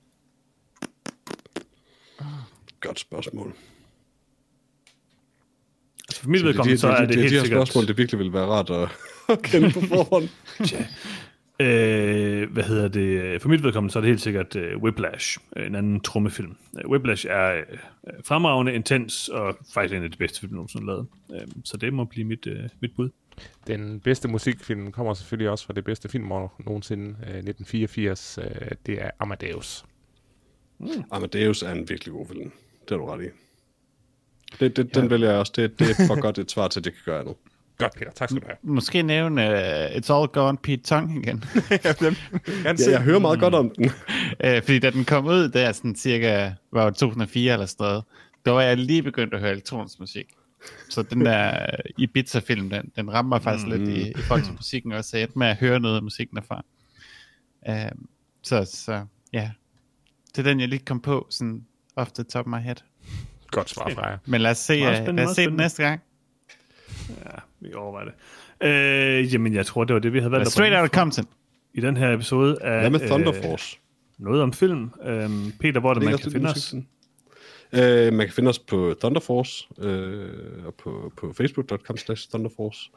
[2.80, 3.54] Godt spørgsmål.
[6.22, 7.58] For mit Så vedkommende, så er det de, helt de her sikkert...
[7.58, 8.88] spørgsmål, det virkelig ville være rart at,
[9.34, 10.28] at kende på forhånd.
[11.60, 13.42] Øh, hvad hedder det?
[13.42, 16.56] For mit vedkommende, så er det helt sikkert uh, Whiplash, en anden trummefilm.
[16.84, 20.92] Uh, Whiplash er uh, fremragende, intens, og faktisk en af de bedste film, nogensinde har
[20.92, 21.06] lavet.
[21.28, 23.10] Uh, så det må blive mit, uh, mit bud.
[23.66, 28.38] Den bedste musikfilm kommer selvfølgelig også fra det bedste filmår nogensinde, øh, 1984.
[28.38, 29.84] Øh, det er Amadeus.
[31.10, 32.52] Amadeus er en virkelig god film.
[32.82, 33.28] Det har du ret i.
[34.60, 35.52] Det, det, den vælger jeg også.
[35.56, 37.34] Det, det er for godt et svar til, at det kan gøre andet.
[37.78, 38.10] Godt, Peter.
[38.10, 38.56] Tak skal du have.
[38.62, 41.44] Måske nævne uh, It's All Gone Pete Tong igen.
[42.64, 42.90] Ja, se.
[42.90, 43.84] jeg hører meget godt om den.
[43.84, 48.04] uh, fordi da den kom ud, der sådan cirka, var det 2004 eller sådan noget,
[48.44, 50.26] der var jeg lige begyndt at høre elektronisk musik.
[50.88, 51.66] Så den der
[51.98, 53.72] Ibiza-film, den, den rammer faktisk mm.
[53.72, 56.36] lidt i, i forhold til musikken også, så jeg med at høre noget af musikken
[56.36, 56.64] derfra.
[57.68, 57.98] Uh,
[58.42, 59.50] så, så ja,
[60.36, 61.64] det er den, jeg lige kom på, sådan
[61.96, 62.76] off the top of my head.
[63.52, 64.18] Godt svar fra jer.
[64.26, 66.00] Men lad os se, Meget uh, spændende, lad os se den næste gang.
[67.08, 68.14] Ja, vi overvejer det.
[68.68, 71.24] Øh, jamen, jeg tror, det var det, vi havde valgt Straight out of Compton.
[71.74, 73.78] i den her episode af Hvad med Thunder øh, Force?
[74.18, 74.90] noget om film.
[75.04, 76.74] Øhm, Peter, hvor er det, Det man kan finde os?
[77.72, 82.90] Øh, man kan finde os på Thunder Force, øh, og på, på facebook.com slash thunderforce.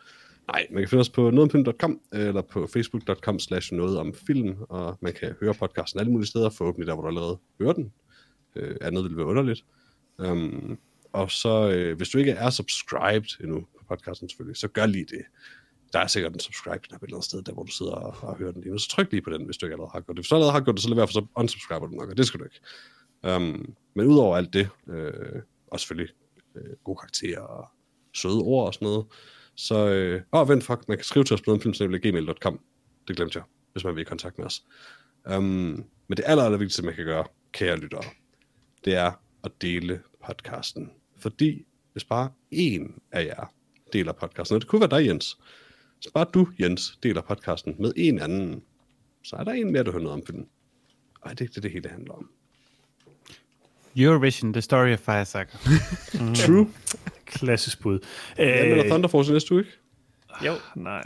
[0.52, 4.98] Nej, man kan finde os på nogetomfilm.com, eller på facebook.com slash noget om film, og
[5.02, 7.92] man kan høre podcasten alle mulige steder, forhåbentlig der, hvor du allerede hører den.
[8.56, 9.66] Øh, andet vil være underligt.
[10.18, 10.80] Um,
[11.14, 15.06] og så, øh, hvis du ikke er subscribed endnu på podcasten selvfølgelig, så gør lige
[15.06, 15.22] det.
[15.94, 18.38] Der er sikkert en subscribe-knap et eller andet sted, der hvor du sidder og, og
[18.38, 18.78] hører den lige nu.
[18.78, 20.24] Så tryk lige på den, hvis du ikke allerede har gjort det.
[20.24, 22.18] Hvis du allerede har gjort det, så lad være for så unsubscriber du nok, og
[22.18, 22.60] det skal du ikke.
[23.36, 26.14] Um, men udover alt det, øh, og selvfølgelig
[26.56, 27.68] øh, gode karakterer og
[28.14, 29.06] søde ord og sådan noget,
[29.56, 32.60] så, øh, åh, vent, fuck, man kan skrive til os på nogetomfilm.gmail.com.
[33.08, 34.64] Det glemte jeg, hvis man vil i kontakt med os.
[35.36, 38.04] Um, men det aller, aller vigtigste, man kan gøre, kære lyttere,
[38.86, 39.12] det er
[39.46, 40.92] at dele podcasten.
[41.18, 43.54] Fordi hvis bare én af jer
[43.94, 45.38] deler podcasten, og det kunne være dig, Jens,
[45.98, 48.64] hvis bare du, Jens, deler podcasten med en anden,
[49.24, 50.48] så er der en mere, der hører noget om filmen.
[51.22, 52.30] Og det er ikke det, det hele handler om.
[53.98, 55.58] Eurovision, The Story of Fire Saga.
[56.46, 56.68] True.
[57.26, 58.00] Klassisk bud.
[58.38, 59.78] Jeg melder Øh, Thunder Force næste uge, ikke?
[60.46, 60.54] Jo.
[60.76, 61.04] nej.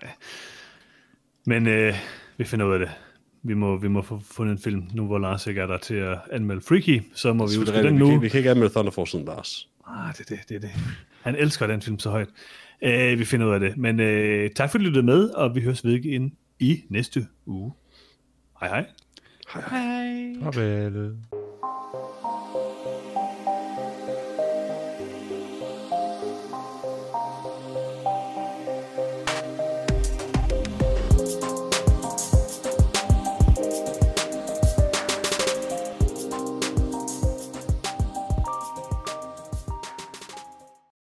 [1.45, 1.95] Men øh,
[2.37, 2.89] vi finder ud af det.
[3.43, 5.95] Vi må, vi må få fundet en film, nu hvor Lars ikke er der til
[5.95, 7.83] at anmelde Freaky, så må vi rigtigt.
[7.83, 8.09] den vi, nu.
[8.09, 9.69] kan, vi kan ikke anmelde Thunder Force uden Lars.
[9.87, 10.71] Ah, det er det, det er det.
[11.21, 12.29] Han elsker den film så højt.
[12.81, 13.77] Øh, vi finder ud af det.
[13.77, 17.27] Men øh, tak for at I lyttede med, og vi høres ved igen i næste
[17.45, 17.73] uge.
[18.59, 18.85] Hej hej.
[19.53, 20.33] Hej.
[20.43, 21.15] Farvel.